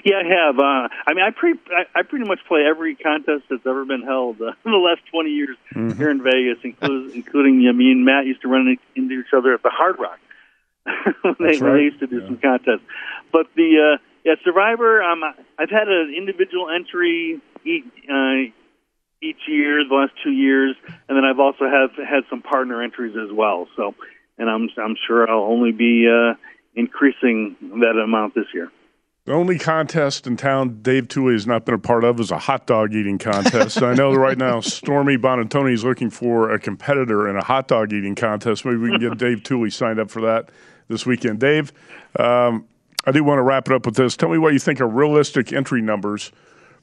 Yeah, 0.06 0.22
I 0.24 0.28
have. 0.28 0.60
Uh, 0.60 0.88
I 1.08 1.14
mean, 1.14 1.26
I, 1.26 1.32
pretty 1.32 1.60
I, 1.72 2.00
I 2.00 2.04
pretty 2.04 2.26
much 2.26 2.40
play 2.48 2.62
every 2.70 2.96
contest 2.96 3.46
that's 3.50 3.66
ever 3.66 3.86
been 3.86 4.04
held 4.04 4.40
uh, 4.40 4.54
in 4.66 4.72
the 4.72 4.78
last 4.78 5.02
20 5.12 5.30
years 5.30 5.58
mm-hmm. 5.74 5.98
here 5.98 6.12
in 6.12 6.22
Vegas, 6.24 6.60
including, 6.64 7.12
including 7.16 7.68
I 7.68 7.72
mean, 7.72 8.06
Matt 8.06 8.26
used 8.26 8.42
to 8.44 8.48
run 8.48 8.78
into 8.96 9.20
each 9.20 9.34
other 9.36 9.54
at 9.54 9.64
the 9.64 9.72
Hard 9.72 9.98
Rock 10.00 10.20
when, 11.22 11.36
they, 11.40 11.46
right. 11.46 11.62
when 11.62 11.74
they 11.74 11.84
used 11.84 12.00
to 12.00 12.08
do 12.08 12.20
yeah. 12.20 12.28
some 12.28 12.38
contests. 12.38 12.86
But 13.32 13.48
the 13.56 13.96
uh, 13.96 13.98
yeah, 14.24 14.36
Survivor, 14.44 15.04
um, 15.04 15.24
I've 15.58 15.70
had 15.70 15.88
an 15.88 16.14
individual 16.16 16.70
entry 16.70 17.42
each, 17.66 17.86
uh, 18.10 18.54
each 19.22 19.42
year, 19.48 19.84
the 19.88 19.96
last 19.96 20.14
two 20.24 20.32
years, 20.32 20.76
and 21.08 21.18
then 21.18 21.26
I've 21.26 21.40
also 21.40 21.66
have 21.66 21.92
had 21.98 22.24
some 22.30 22.42
partner 22.42 22.82
entries 22.82 23.16
as 23.18 23.32
well. 23.32 23.68
So, 23.76 23.96
and 24.38 24.50
I'm 24.50 24.70
I'm 24.78 24.96
sure 25.08 25.30
I'll 25.30 25.52
only 25.52 25.72
be 25.72 26.08
uh, 26.08 26.34
increasing 26.76 27.56
that 27.82 28.00
amount 28.02 28.36
this 28.36 28.46
year. 28.54 28.72
The 29.26 29.34
only 29.34 29.58
contest 29.58 30.28
in 30.28 30.38
town 30.38 30.84
Dave 30.84 31.08
Tuley 31.08 31.34
has 31.34 31.48
not 31.48 31.66
been 31.66 31.74
a 31.74 31.80
part 31.80 32.04
of 32.04 32.20
is 32.20 32.30
a 32.30 32.38
hot 32.38 32.68
dog 32.68 32.94
eating 32.94 33.18
contest. 33.18 33.82
I 33.82 33.96
know 33.96 34.14
right 34.14 34.38
now 34.38 34.60
Stormy 34.60 35.18
Buonantony 35.18 35.74
is 35.74 35.84
looking 35.84 36.12
for 36.12 36.52
a 36.52 36.60
competitor 36.60 37.28
in 37.28 37.36
a 37.36 37.44
hot 37.44 37.68
dog 37.68 37.92
eating 37.92 38.14
contest. 38.14 38.66
Maybe 38.66 38.78
we 38.78 38.92
can 38.92 39.00
get 39.00 39.18
Dave 39.18 39.40
Tuley 39.40 39.74
signed 39.74 40.00
up 40.00 40.12
for 40.12 40.22
that 40.22 40.50
this 40.90 41.08
weekend. 41.08 41.40
Dave, 41.40 41.74
um, 42.20 42.68
I 43.06 43.12
do 43.12 43.24
want 43.24 43.40
to 43.40 43.44
wrap 43.44 43.68
it 43.68 43.74
up 43.74 43.88
with 43.88 43.96
this. 43.96 44.16
Tell 44.16 44.30
me 44.30 44.38
what 44.38 44.54
you 44.54 44.60
think 44.60 44.80
are 44.80 44.88
realistic 44.88 45.52
entry 45.52 45.82
numbers 45.82 46.32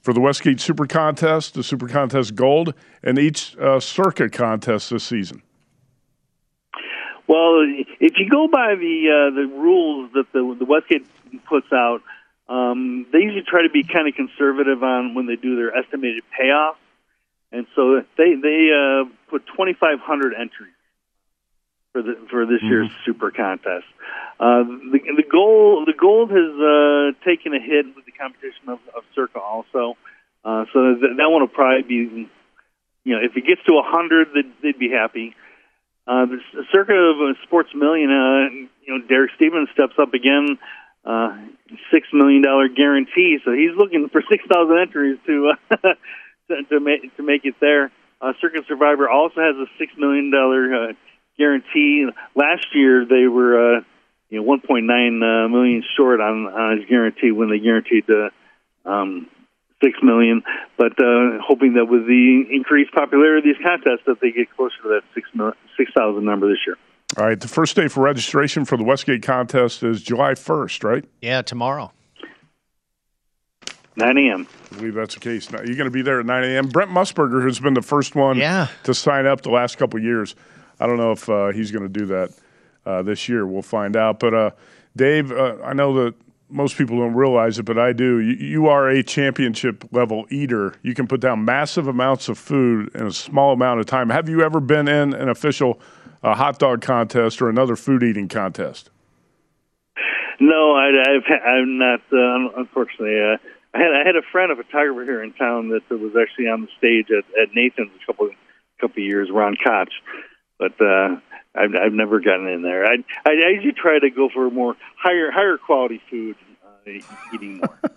for 0.01 0.13
the 0.13 0.21
Westgate 0.21 0.61
Super 0.61 0.87
Contest, 0.87 1.55
the 1.55 1.63
Super 1.63 1.87
Contest 1.87 2.35
Gold, 2.35 2.75
and 3.05 3.21
each 3.21 3.57
uh, 3.59 3.79
Circa 3.79 4.29
contest 4.29 4.91
this 4.91 5.05
season. 5.05 5.43
Well, 7.33 7.65
if 7.99 8.13
you 8.19 8.29
go 8.29 8.47
by 8.47 8.75
the 8.75 8.97
uh, 9.09 9.35
the 9.35 9.49
rules 9.49 10.13
that 10.13 10.27
the, 10.35 10.55
the 10.59 10.67
Westgate 10.67 11.07
puts 11.49 11.73
out, 11.73 12.03
um, 12.47 13.07
they 13.11 13.21
usually 13.21 13.41
try 13.49 13.63
to 13.63 13.71
be 13.71 13.85
kind 13.85 14.07
of 14.07 14.13
conservative 14.15 14.83
on 14.83 15.15
when 15.15 15.25
they 15.25 15.37
do 15.37 15.57
their 15.57 15.75
estimated 15.75 16.25
payoff, 16.39 16.77
and 17.51 17.67
so 17.75 18.05
they 18.19 18.35
they 18.35 18.69
uh, 18.69 19.09
put 19.31 19.47
2,500 19.47 20.35
entries 20.35 20.77
for 21.93 22.03
the 22.03 22.21
for 22.29 22.45
this 22.45 22.59
mm-hmm. 22.59 22.69
year's 22.69 22.91
Super 23.07 23.31
Contest. 23.31 23.89
Uh, 24.39 24.69
the 24.93 25.01
the 25.17 25.25
goal 25.25 25.87
the 25.87 25.97
gold 25.97 26.29
has 26.29 26.53
uh, 26.61 27.17
taken 27.25 27.55
a 27.55 27.61
hit 27.65 27.97
with 27.97 28.05
the 28.05 28.13
competition 28.13 28.69
of, 28.69 28.79
of 28.95 29.05
Circa 29.15 29.41
also, 29.41 29.97
uh, 30.45 30.67
so 30.75 31.01
that, 31.01 31.17
that 31.17 31.31
one 31.31 31.41
will 31.41 31.49
probably 31.49 31.81
be, 31.81 32.29
you 33.05 33.15
know, 33.17 33.25
if 33.25 33.35
it 33.39 33.47
gets 33.47 33.65
to 33.65 33.73
100, 33.73 34.29
they'd, 34.35 34.53
they'd 34.63 34.79
be 34.79 34.91
happy. 34.91 35.35
Uh, 36.07 36.27
the 36.27 36.39
Circa 36.73 36.93
of 36.93 37.37
Sports 37.45 37.71
Million, 37.75 38.11
uh, 38.11 38.51
you 38.83 38.99
know, 38.99 39.07
Derek 39.07 39.31
Stevens 39.37 39.69
steps 39.73 39.95
up 40.01 40.15
again 40.15 40.59
uh, 41.05 41.37
six 41.93 42.09
million 42.13 42.43
dollar 42.43 42.69
guarantee. 42.69 43.39
So 43.45 43.53
he's 43.53 43.77
looking 43.77 44.09
for 44.11 44.23
six 44.31 44.45
thousand 44.51 44.79
entries 44.79 45.19
to 45.27 45.53
uh, 45.71 45.77
to, 46.49 46.63
to 46.71 46.81
make 46.81 47.17
to 47.17 47.23
make 47.23 47.45
it 47.45 47.55
there. 47.61 47.91
Uh, 48.21 48.33
Circa 48.41 48.63
Survivor 48.69 49.11
also 49.11 49.41
has 49.41 49.57
a 49.57 49.67
six 49.79 49.93
million 49.99 50.31
dollar 50.31 50.75
uh, 50.75 50.93
guarantee. 51.39 52.07
Last 52.35 52.67
year 52.75 53.05
they 53.05 53.27
were 53.27 53.79
uh, 53.79 53.81
you 54.31 54.39
know 54.39 54.45
one 54.45 54.61
point 54.61 54.87
nine 54.87 55.21
uh, 55.23 55.49
million 55.49 55.83
short 55.97 56.21
on, 56.21 56.47
on 56.47 56.79
his 56.79 56.89
guarantee 56.89 57.33
when 57.33 57.51
they 57.51 57.59
guaranteed 57.59 58.07
the 58.07 58.31
um, 58.85 59.29
six 59.83 59.99
million. 60.03 60.43
But 60.79 60.93
uh, 60.99 61.39
hoping 61.47 61.75
that 61.75 61.87
with 61.87 62.07
the 62.07 62.45
increased 62.51 62.93
popularity 62.93 63.51
of 63.51 63.57
these 63.57 63.65
contests, 63.65 64.05
that 64.07 64.21
they 64.21 64.31
get 64.31 64.55
closer 64.57 64.77
to 64.83 64.89
that 64.89 65.03
six 65.15 65.29
mil- 65.35 65.53
six 65.77 65.91
thousand 65.97 66.25
number 66.25 66.49
this 66.49 66.59
year. 66.67 66.77
All 67.19 67.27
right, 67.27 67.39
the 67.39 67.49
first 67.49 67.77
day 67.77 67.89
for 67.89 68.03
registration 68.03 68.65
for 68.65 68.79
the 68.79 68.85
Westgate 68.85 69.23
contest 69.23 69.83
is 69.83 70.03
July 70.03 70.33
1st, 70.33 70.83
right? 70.83 71.05
Yeah, 71.21 71.43
tomorrow. 71.43 71.93
9 73.97 74.17
a.m. 74.17 74.47
I 74.73 74.77
believe 74.77 74.95
that's 74.95 75.13
the 75.15 75.21
case. 75.21 75.51
Now, 75.51 75.59
you're 75.63 75.77
going 75.77 75.85
to 75.85 75.91
be 75.91 76.01
there 76.01 76.21
at 76.21 76.25
9 76.25 76.45
a.m. 76.45 76.69
Brent 76.69 76.91
Musburger, 76.91 77.43
who's 77.43 77.61
been 77.61 77.75
the 77.75 77.83
first 77.83 78.15
one 78.15 78.39
Yeah. 78.39 78.69
to 78.85 78.95
sign 78.95 79.27
up 79.27 79.43
the 79.43 79.51
last 79.51 79.77
couple 79.77 79.99
of 79.99 80.05
years. 80.05 80.35
I 80.81 80.87
don't 80.87 80.97
know 80.97 81.13
if 81.13 81.29
uh, 81.29 81.49
he's 81.49 81.71
going 81.71 81.83
to 81.83 81.89
do 81.91 82.07
that 82.07 82.31
uh, 82.87 83.03
this 83.03 83.29
year. 83.29 83.47
We'll 83.47 83.61
find 83.61 83.95
out. 83.95 84.19
But 84.19 84.33
uh, 84.33 84.51
Dave, 84.97 85.31
uh, 85.31 85.57
I 85.63 85.75
know 85.75 85.93
that 86.05 86.15
most 86.53 86.77
people 86.77 86.99
don't 86.99 87.15
realize 87.15 87.59
it, 87.59 87.65
but 87.65 87.79
I 87.79 87.93
do. 87.93 88.21
You, 88.21 88.35
you 88.35 88.67
are 88.69 88.89
a 88.89 89.03
championship 89.03 89.85
level 89.91 90.27
eater. 90.31 90.75
You 90.83 90.95
can 90.95 91.07
put 91.07 91.21
down 91.21 91.45
massive 91.45 91.89
amounts 91.89 92.29
of 92.29 92.39
food 92.39 92.95
in 92.95 93.07
a 93.07 93.13
small 93.13 93.53
amount 93.53 93.81
of 93.81 93.87
time. 93.87 94.11
Have 94.11 94.29
you 94.29 94.43
ever 94.43 94.61
been 94.61 94.89
in 94.89 95.15
an 95.15 95.29
official 95.29 95.81
uh, 96.23 96.35
hot 96.35 96.59
dog 96.59 96.83
contest 96.83 97.41
or 97.41 97.49
another 97.49 97.77
food 97.77 98.03
eating 98.03 98.29
contest? 98.29 98.91
No, 100.41 100.75
I, 100.75 100.89
I've 100.89 101.41
I'm 101.45 101.79
not. 101.79 102.01
Uh, 102.13 102.61
unfortunately, 102.61 103.19
uh, 103.19 103.37
I 103.75 103.79
had 103.79 103.93
I 103.93 104.07
had 104.07 104.17
a 104.17 104.23
friend, 104.31 104.53
a 104.53 104.57
photographer 104.57 105.05
here 105.05 105.23
in 105.23 105.33
town 105.33 105.69
that 105.71 105.89
was 105.91 106.13
actually 106.21 106.47
on 106.47 106.63
the 106.63 106.69
stage 106.79 107.07
at, 107.11 107.25
at 107.41 107.55
Nathan's 107.55 107.91
a 108.03 108.07
couple 108.07 108.29
couple 108.81 109.03
of 109.03 109.07
years, 109.07 109.29
Ron 109.33 109.57
Koch. 109.65 109.93
But 110.59 110.73
uh, 110.81 111.17
I've 111.55 111.75
I've 111.75 111.93
never 111.93 112.21
gotten 112.21 112.47
in 112.49 112.63
there. 112.63 112.85
I 112.87 112.97
I, 113.27 113.31
I 113.31 113.49
usually 113.55 113.73
try 113.73 113.99
to 113.99 114.11
go 114.11 114.29
for 114.33 114.51
more 114.51 114.77
higher 114.97 115.31
higher 115.31 115.59
quality 115.59 116.01
food, 116.11 116.37
uh, 116.87 116.91
eating 117.35 117.59
more. 117.59 117.79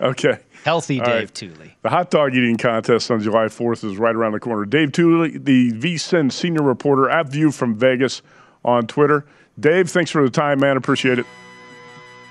Okay. 0.00 0.38
Healthy 0.64 1.00
All 1.00 1.04
Dave 1.06 1.14
right. 1.14 1.34
Tuley. 1.34 1.70
The 1.82 1.90
hot 1.90 2.10
dog 2.10 2.34
eating 2.34 2.56
contest 2.56 3.10
on 3.10 3.20
July 3.20 3.44
4th 3.44 3.84
is 3.84 3.98
right 3.98 4.14
around 4.16 4.32
the 4.32 4.40
corner. 4.40 4.64
Dave 4.64 4.90
Tuley, 4.90 5.44
the 5.44 5.70
VSIN 5.72 6.32
senior 6.32 6.62
reporter 6.62 7.10
at 7.10 7.28
View 7.28 7.52
from 7.52 7.74
Vegas 7.76 8.22
on 8.64 8.86
Twitter. 8.86 9.26
Dave, 9.60 9.90
thanks 9.90 10.10
for 10.10 10.22
the 10.22 10.30
time, 10.30 10.60
man. 10.60 10.78
Appreciate 10.78 11.18
it. 11.18 11.26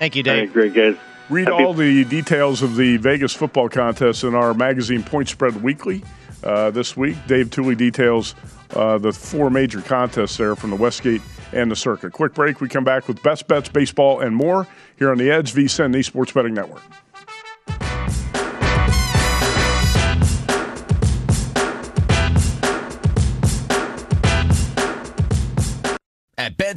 Thank 0.00 0.16
you, 0.16 0.24
All 0.26 0.32
right, 0.34 0.40
Dave. 0.40 0.52
great 0.52 0.74
guys. 0.74 0.96
Read 1.30 1.46
Happy- 1.46 1.64
all 1.64 1.72
the 1.72 2.04
details 2.06 2.62
of 2.62 2.74
the 2.74 2.96
Vegas 2.96 3.32
football 3.32 3.68
contest 3.68 4.24
in 4.24 4.34
our 4.34 4.52
magazine 4.52 5.04
Point 5.04 5.28
Spread 5.28 5.62
Weekly 5.62 6.02
uh, 6.42 6.70
this 6.72 6.96
week. 6.96 7.16
Dave 7.28 7.50
Tuley 7.50 7.76
details 7.76 8.34
uh, 8.74 8.98
the 8.98 9.12
four 9.12 9.50
major 9.50 9.80
contests 9.80 10.36
there 10.36 10.56
from 10.56 10.70
the 10.70 10.76
Westgate 10.76 11.22
and 11.52 11.70
the 11.70 11.76
Circa. 11.76 12.10
Quick 12.10 12.34
break. 12.34 12.60
We 12.60 12.68
come 12.68 12.84
back 12.84 13.08
with 13.08 13.22
best 13.22 13.46
bets, 13.48 13.68
baseball, 13.68 14.20
and 14.20 14.34
more 14.34 14.66
here 14.98 15.10
on 15.10 15.18
the 15.18 15.30
Edge 15.30 15.52
VSIN, 15.52 15.92
the 15.92 16.02
Sports 16.02 16.32
Betting 16.32 16.54
Network. 16.54 16.82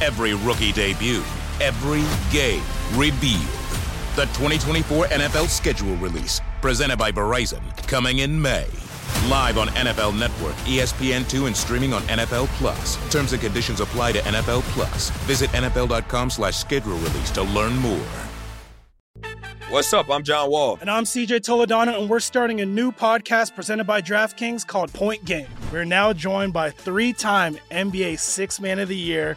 every 0.00 0.34
rookie 0.34 0.72
debut, 0.72 1.22
every 1.60 2.04
game 2.32 2.62
revealed. 2.94 3.42
The 4.16 4.24
2024 4.32 5.06
NFL 5.06 5.48
schedule 5.48 5.96
release, 5.96 6.40
presented 6.60 6.96
by 6.96 7.12
Verizon, 7.12 7.62
coming 7.86 8.20
in 8.20 8.40
May. 8.40 8.66
Live 9.28 9.58
on 9.58 9.68
NFL 9.68 10.18
Network, 10.18 10.54
E 10.66 10.78
ESPN2, 10.78 11.46
and 11.46 11.56
streaming 11.56 11.92
on 11.92 12.02
NFL 12.02 12.46
Plus. 12.58 12.96
Terms 13.12 13.32
and 13.32 13.40
conditions 13.42 13.80
apply 13.80 14.12
to 14.12 14.20
NFL 14.20 14.62
Plus. 14.72 15.10
Visit 15.26 15.50
NFL.com 15.50 16.30
slash 16.30 16.56
schedule 16.56 16.96
release 16.96 17.30
to 17.32 17.42
learn 17.42 17.76
more. 17.76 18.06
What's 19.68 19.92
up? 19.92 20.08
I'm 20.08 20.22
John 20.22 20.48
Wall. 20.48 20.78
And 20.80 20.88
I'm 20.88 21.02
CJ 21.02 21.40
Toledano, 21.40 21.98
and 22.00 22.08
we're 22.08 22.20
starting 22.20 22.60
a 22.60 22.64
new 22.64 22.92
podcast 22.92 23.56
presented 23.56 23.84
by 23.84 24.00
DraftKings 24.00 24.64
called 24.64 24.92
Point 24.92 25.24
Game. 25.24 25.48
We're 25.72 25.84
now 25.84 26.12
joined 26.12 26.52
by 26.52 26.70
three 26.70 27.12
time 27.12 27.58
NBA 27.72 28.20
Six 28.20 28.60
Man 28.60 28.78
of 28.78 28.88
the 28.88 28.96
Year, 28.96 29.36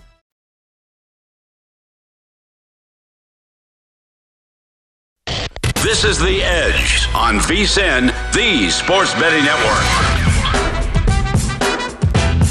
This 5.83 6.03
is 6.03 6.19
The 6.19 6.43
Edge 6.43 7.07
on 7.15 7.37
VSIN, 7.39 8.13
the 8.33 8.69
Sports 8.69 9.15
Betting 9.15 9.43
Network. 9.43 10.30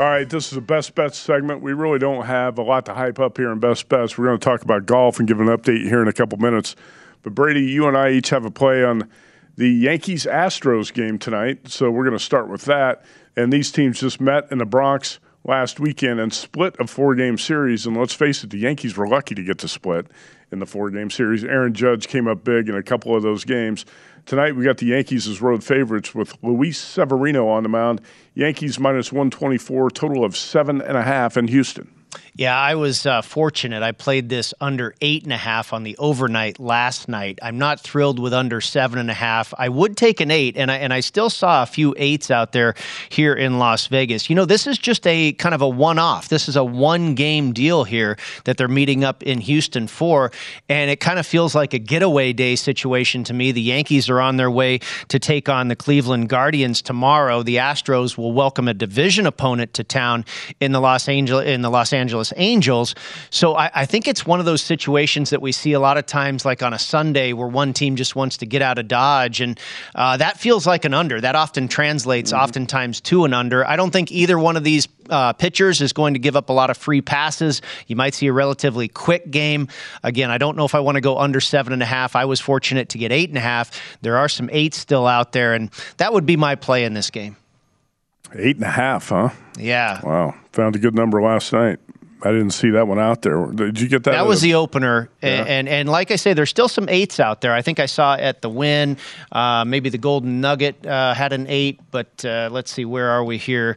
All 0.00 0.06
right, 0.06 0.26
this 0.26 0.50
is 0.50 0.56
a 0.56 0.62
best 0.62 0.94
bets 0.94 1.18
segment. 1.18 1.60
We 1.60 1.74
really 1.74 1.98
don't 1.98 2.24
have 2.24 2.56
a 2.56 2.62
lot 2.62 2.86
to 2.86 2.94
hype 2.94 3.18
up 3.18 3.36
here 3.36 3.52
in 3.52 3.58
best 3.58 3.86
bets. 3.90 4.16
We're 4.16 4.28
going 4.28 4.38
to 4.38 4.42
talk 4.42 4.62
about 4.62 4.86
golf 4.86 5.18
and 5.18 5.28
give 5.28 5.40
an 5.40 5.48
update 5.48 5.86
here 5.86 6.00
in 6.00 6.08
a 6.08 6.12
couple 6.14 6.38
minutes. 6.38 6.74
But 7.22 7.34
Brady, 7.34 7.60
you 7.60 7.86
and 7.86 7.98
I 7.98 8.12
each 8.12 8.30
have 8.30 8.46
a 8.46 8.50
play 8.50 8.82
on 8.82 9.10
the 9.56 9.68
Yankees 9.68 10.24
Astros 10.24 10.90
game 10.90 11.18
tonight, 11.18 11.68
so 11.68 11.90
we're 11.90 12.04
going 12.04 12.16
to 12.16 12.24
start 12.24 12.48
with 12.48 12.64
that. 12.64 13.04
And 13.36 13.52
these 13.52 13.70
teams 13.70 14.00
just 14.00 14.22
met 14.22 14.50
in 14.50 14.56
the 14.56 14.64
Bronx 14.64 15.18
last 15.44 15.78
weekend 15.78 16.18
and 16.18 16.32
split 16.32 16.76
a 16.78 16.86
four 16.86 17.14
game 17.14 17.36
series. 17.36 17.84
And 17.84 17.94
let's 17.94 18.14
face 18.14 18.42
it, 18.42 18.48
the 18.48 18.58
Yankees 18.58 18.96
were 18.96 19.06
lucky 19.06 19.34
to 19.34 19.42
get 19.42 19.58
to 19.58 19.68
split 19.68 20.06
in 20.50 20.60
the 20.60 20.66
four 20.66 20.88
game 20.88 21.10
series. 21.10 21.44
Aaron 21.44 21.74
Judge 21.74 22.08
came 22.08 22.26
up 22.26 22.42
big 22.42 22.70
in 22.70 22.74
a 22.74 22.82
couple 22.82 23.14
of 23.14 23.22
those 23.22 23.44
games. 23.44 23.84
Tonight 24.30 24.54
we 24.54 24.62
got 24.62 24.76
the 24.76 24.86
Yankees 24.86 25.26
as 25.26 25.42
road 25.42 25.64
favorites 25.64 26.14
with 26.14 26.40
Luis 26.40 26.78
Severino 26.78 27.48
on 27.48 27.64
the 27.64 27.68
mound. 27.68 28.00
Yankees 28.32 28.78
minus 28.78 29.10
124, 29.10 29.90
total 29.90 30.24
of 30.24 30.36
seven 30.36 30.80
and 30.80 30.96
a 30.96 31.02
half 31.02 31.36
in 31.36 31.48
Houston. 31.48 31.92
Yeah, 32.34 32.56
I 32.56 32.76
was 32.76 33.06
uh, 33.06 33.22
fortunate. 33.22 33.82
I 33.82 33.92
played 33.92 34.28
this 34.28 34.54
under 34.60 34.94
eight 35.00 35.24
and 35.24 35.32
a 35.32 35.36
half 35.36 35.72
on 35.72 35.82
the 35.82 35.96
overnight 35.98 36.60
last 36.60 37.08
night. 37.08 37.38
I'm 37.42 37.58
not 37.58 37.80
thrilled 37.80 38.18
with 38.18 38.32
under 38.32 38.60
seven 38.60 38.98
and 38.98 39.10
a 39.10 39.14
half. 39.14 39.52
I 39.58 39.68
would 39.68 39.96
take 39.96 40.20
an 40.20 40.30
eight, 40.30 40.56
and 40.56 40.70
I 40.70 40.76
and 40.76 40.92
I 40.92 41.00
still 41.00 41.28
saw 41.28 41.62
a 41.62 41.66
few 41.66 41.94
eights 41.98 42.30
out 42.30 42.52
there 42.52 42.74
here 43.08 43.34
in 43.34 43.58
Las 43.58 43.88
Vegas. 43.88 44.30
You 44.30 44.36
know, 44.36 44.44
this 44.44 44.66
is 44.66 44.78
just 44.78 45.06
a 45.06 45.32
kind 45.32 45.54
of 45.54 45.60
a 45.60 45.68
one-off. 45.68 46.28
This 46.28 46.48
is 46.48 46.56
a 46.56 46.64
one-game 46.64 47.52
deal 47.52 47.84
here 47.84 48.16
that 48.44 48.56
they're 48.56 48.68
meeting 48.68 49.02
up 49.02 49.22
in 49.22 49.40
Houston 49.40 49.86
for, 49.86 50.30
and 50.68 50.90
it 50.90 51.00
kind 51.00 51.18
of 51.18 51.26
feels 51.26 51.54
like 51.54 51.74
a 51.74 51.78
getaway 51.78 52.32
day 52.32 52.54
situation 52.56 53.24
to 53.24 53.34
me. 53.34 53.52
The 53.52 53.60
Yankees 53.60 54.08
are 54.08 54.20
on 54.20 54.36
their 54.36 54.50
way 54.50 54.80
to 55.08 55.18
take 55.18 55.48
on 55.48 55.68
the 55.68 55.76
Cleveland 55.76 56.28
Guardians 56.28 56.80
tomorrow. 56.80 57.42
The 57.42 57.56
Astros 57.56 58.16
will 58.16 58.32
welcome 58.32 58.68
a 58.68 58.74
division 58.74 59.26
opponent 59.26 59.74
to 59.74 59.84
town 59.84 60.24
in 60.60 60.72
the 60.72 60.80
Los 60.80 61.08
Angeles 61.08 61.46
in 61.46 61.62
the 61.62 61.70
Los 61.70 61.92
Angeles 61.92 62.29
Angels. 62.36 62.94
So 63.30 63.56
I, 63.56 63.70
I 63.74 63.86
think 63.86 64.08
it's 64.08 64.26
one 64.26 64.40
of 64.40 64.46
those 64.46 64.62
situations 64.62 65.30
that 65.30 65.42
we 65.42 65.52
see 65.52 65.72
a 65.72 65.80
lot 65.80 65.96
of 65.96 66.06
times, 66.06 66.44
like 66.44 66.62
on 66.62 66.72
a 66.72 66.78
Sunday, 66.78 67.32
where 67.32 67.48
one 67.48 67.72
team 67.72 67.96
just 67.96 68.16
wants 68.16 68.36
to 68.38 68.46
get 68.46 68.62
out 68.62 68.78
of 68.78 68.88
Dodge, 68.88 69.40
and 69.40 69.58
uh, 69.94 70.16
that 70.16 70.38
feels 70.38 70.66
like 70.66 70.84
an 70.84 70.94
under. 70.94 71.20
That 71.20 71.34
often 71.34 71.68
translates, 71.68 72.32
oftentimes, 72.32 73.00
to 73.02 73.24
an 73.24 73.34
under. 73.34 73.66
I 73.66 73.76
don't 73.76 73.90
think 73.90 74.10
either 74.12 74.38
one 74.38 74.56
of 74.56 74.64
these 74.64 74.88
uh, 75.08 75.32
pitchers 75.32 75.80
is 75.80 75.92
going 75.92 76.14
to 76.14 76.20
give 76.20 76.36
up 76.36 76.48
a 76.48 76.52
lot 76.52 76.70
of 76.70 76.76
free 76.76 77.00
passes. 77.00 77.62
You 77.86 77.96
might 77.96 78.14
see 78.14 78.26
a 78.28 78.32
relatively 78.32 78.88
quick 78.88 79.30
game. 79.30 79.68
Again, 80.02 80.30
I 80.30 80.38
don't 80.38 80.56
know 80.56 80.64
if 80.64 80.74
I 80.74 80.80
want 80.80 80.96
to 80.96 81.00
go 81.00 81.18
under 81.18 81.40
seven 81.40 81.72
and 81.72 81.82
a 81.82 81.86
half. 81.86 82.16
I 82.16 82.24
was 82.24 82.40
fortunate 82.40 82.88
to 82.90 82.98
get 82.98 83.12
eight 83.12 83.28
and 83.28 83.38
a 83.38 83.42
half. 83.42 83.70
There 84.02 84.16
are 84.16 84.28
some 84.28 84.48
eights 84.52 84.78
still 84.78 85.06
out 85.06 85.32
there, 85.32 85.54
and 85.54 85.70
that 85.98 86.12
would 86.12 86.26
be 86.26 86.36
my 86.36 86.54
play 86.54 86.84
in 86.84 86.94
this 86.94 87.10
game. 87.10 87.36
Eight 88.34 88.56
and 88.56 88.64
a 88.64 88.70
half, 88.70 89.08
huh? 89.08 89.30
Yeah. 89.58 90.00
Wow. 90.04 90.34
Found 90.52 90.76
a 90.76 90.78
good 90.78 90.94
number 90.94 91.20
last 91.20 91.52
night. 91.52 91.80
I 92.22 92.30
didn't 92.32 92.50
see 92.50 92.70
that 92.70 92.86
one 92.86 92.98
out 92.98 93.22
there. 93.22 93.46
Did 93.46 93.80
you 93.80 93.88
get 93.88 94.04
that? 94.04 94.12
That 94.12 94.26
was 94.26 94.40
the 94.40 94.54
opener, 94.54 95.08
Yeah. 95.22 95.28
and, 95.30 95.48
and 95.48 95.68
and 95.68 95.88
like 95.88 96.10
I 96.10 96.16
say, 96.16 96.32
there's 96.34 96.50
still 96.50 96.68
some 96.68 96.88
eights 96.88 97.18
out 97.20 97.40
there. 97.40 97.52
I 97.54 97.62
think 97.62 97.80
I 97.80 97.86
saw 97.86 98.14
at 98.14 98.42
the 98.42 98.48
win, 98.50 98.96
uh, 99.32 99.64
maybe 99.66 99.88
the 99.88 99.98
Golden 99.98 100.40
Nugget 100.40 100.86
uh, 100.86 101.14
had 101.14 101.32
an 101.32 101.46
eight, 101.48 101.80
but 101.90 102.24
uh, 102.24 102.48
let's 102.52 102.70
see, 102.70 102.84
where 102.84 103.08
are 103.10 103.24
we 103.24 103.38
here? 103.38 103.76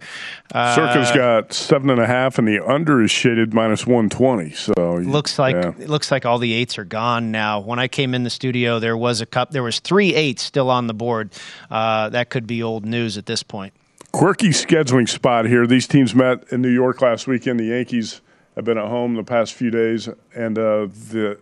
Uh, 0.53 0.75
Circa's 0.75 1.11
got 1.11 1.53
seven 1.53 1.89
and 1.89 1.99
a 2.01 2.05
half, 2.07 2.37
and 2.37 2.47
the 2.47 2.59
under 2.59 3.01
is 3.01 3.11
shaded 3.11 3.53
minus 3.53 3.85
120. 3.87 4.51
So 4.51 4.73
Looks 4.97 5.39
like 5.39 5.55
yeah. 5.55 5.71
it 5.79 5.89
looks 5.89 6.11
like 6.11 6.25
all 6.25 6.37
the 6.39 6.53
eights 6.53 6.77
are 6.77 6.85
gone 6.85 7.31
now. 7.31 7.59
When 7.59 7.79
I 7.79 7.87
came 7.87 8.13
in 8.13 8.23
the 8.23 8.29
studio, 8.29 8.79
there 8.79 8.97
was 8.97 9.21
a 9.21 9.25
cup. 9.25 9.51
There 9.51 9.63
was 9.63 9.79
three 9.79 10.13
eights 10.13 10.43
still 10.43 10.69
on 10.69 10.87
the 10.87 10.93
board. 10.93 11.31
Uh, 11.71 12.09
that 12.09 12.29
could 12.29 12.45
be 12.47 12.61
old 12.61 12.85
news 12.85 13.17
at 13.17 13.25
this 13.25 13.43
point. 13.43 13.73
quirky 14.11 14.49
scheduling 14.49 15.09
spot 15.09 15.45
here. 15.45 15.65
These 15.65 15.87
teams 15.87 16.13
met 16.13 16.43
in 16.51 16.61
New 16.61 16.69
York 16.69 17.01
last 17.01 17.25
weekend. 17.27 17.59
The 17.59 17.65
Yankees 17.65 18.21
have 18.55 18.65
been 18.65 18.77
at 18.77 18.87
home 18.87 19.15
the 19.15 19.23
past 19.23 19.53
few 19.53 19.71
days, 19.71 20.09
and 20.35 20.57
uh, 20.57 20.87
the 21.09 21.37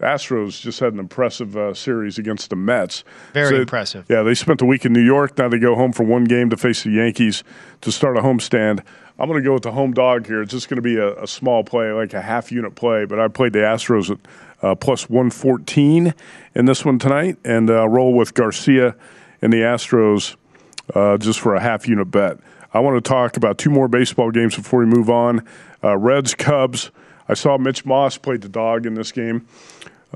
Astros 0.00 0.60
just 0.60 0.78
had 0.78 0.92
an 0.92 1.00
impressive 1.00 1.56
uh, 1.56 1.74
series 1.74 2.18
against 2.18 2.50
the 2.50 2.56
Mets. 2.56 3.02
Very 3.34 3.48
So- 3.56 3.60
impressive. 3.62 4.06
Yeah, 4.08 4.22
they 4.22 4.34
spent 4.34 4.60
the 4.60 4.64
week 4.66 4.84
in 4.84 4.92
New 4.92 5.04
York. 5.04 5.36
Now 5.38 5.48
they 5.48 5.58
go 5.58 5.74
home 5.74 5.92
for 5.92 6.04
one 6.04 6.24
game 6.24 6.50
to 6.50 6.56
face 6.56 6.84
the 6.84 6.90
Yankees 6.90 7.42
to 7.80 7.90
start 7.90 8.16
a 8.16 8.20
homestand. 8.20 8.80
I'm 9.18 9.28
going 9.28 9.42
to 9.42 9.44
go 9.46 9.54
with 9.54 9.64
the 9.64 9.72
home 9.72 9.92
dog 9.92 10.26
here. 10.28 10.42
It's 10.42 10.52
just 10.52 10.68
going 10.68 10.76
to 10.76 10.82
be 10.82 10.96
a, 10.96 11.20
a 11.22 11.26
small 11.26 11.64
play, 11.64 11.90
like 11.90 12.14
a 12.14 12.22
half 12.22 12.52
unit 12.52 12.76
play, 12.76 13.04
but 13.04 13.18
I 13.18 13.26
played 13.26 13.52
the 13.52 13.58
Astros 13.60 14.10
at 14.10 14.18
uh, 14.62 14.74
plus 14.76 15.10
114 15.10 16.14
in 16.54 16.64
this 16.66 16.84
one 16.84 17.00
tonight 17.00 17.36
and 17.44 17.68
uh, 17.68 17.88
roll 17.88 18.14
with 18.14 18.34
Garcia 18.34 18.94
and 19.42 19.52
the 19.52 19.58
Astros 19.58 20.36
uh, 20.94 21.16
just 21.18 21.40
for 21.40 21.56
a 21.56 21.60
half 21.60 21.88
unit 21.88 22.12
bet. 22.12 22.38
I 22.72 22.78
want 22.80 23.02
to 23.02 23.08
talk 23.08 23.36
about 23.36 23.58
two 23.58 23.70
more 23.70 23.88
baseball 23.88 24.30
games 24.30 24.54
before 24.54 24.80
we 24.80 24.86
move 24.86 25.10
on. 25.10 25.44
Uh, 25.82 25.96
Reds 25.96 26.34
Cubs. 26.34 26.90
I 27.28 27.34
saw 27.34 27.58
Mitch 27.58 27.84
Moss 27.84 28.18
played 28.18 28.40
the 28.40 28.48
dog 28.48 28.86
in 28.86 28.94
this 28.94 29.12
game. 29.12 29.46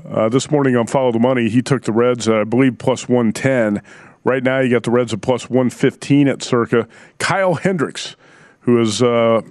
Uh, 0.09 0.27
this 0.27 0.49
morning 0.49 0.75
on 0.75 0.87
Follow 0.87 1.11
the 1.11 1.19
Money, 1.19 1.49
he 1.49 1.61
took 1.61 1.83
the 1.83 1.91
Reds, 1.91 2.27
uh, 2.27 2.41
I 2.41 2.43
believe, 2.43 2.79
plus 2.79 3.07
110. 3.07 3.81
Right 4.23 4.43
now, 4.43 4.59
you 4.59 4.69
got 4.69 4.83
the 4.83 4.91
Reds 4.91 5.13
at 5.13 5.21
plus 5.21 5.49
115 5.49 6.27
at 6.27 6.41
circa. 6.41 6.87
Kyle 7.19 7.53
Hendricks, 7.53 8.15
who 8.61 8.77
has 8.77 9.03
uh, 9.03 9.41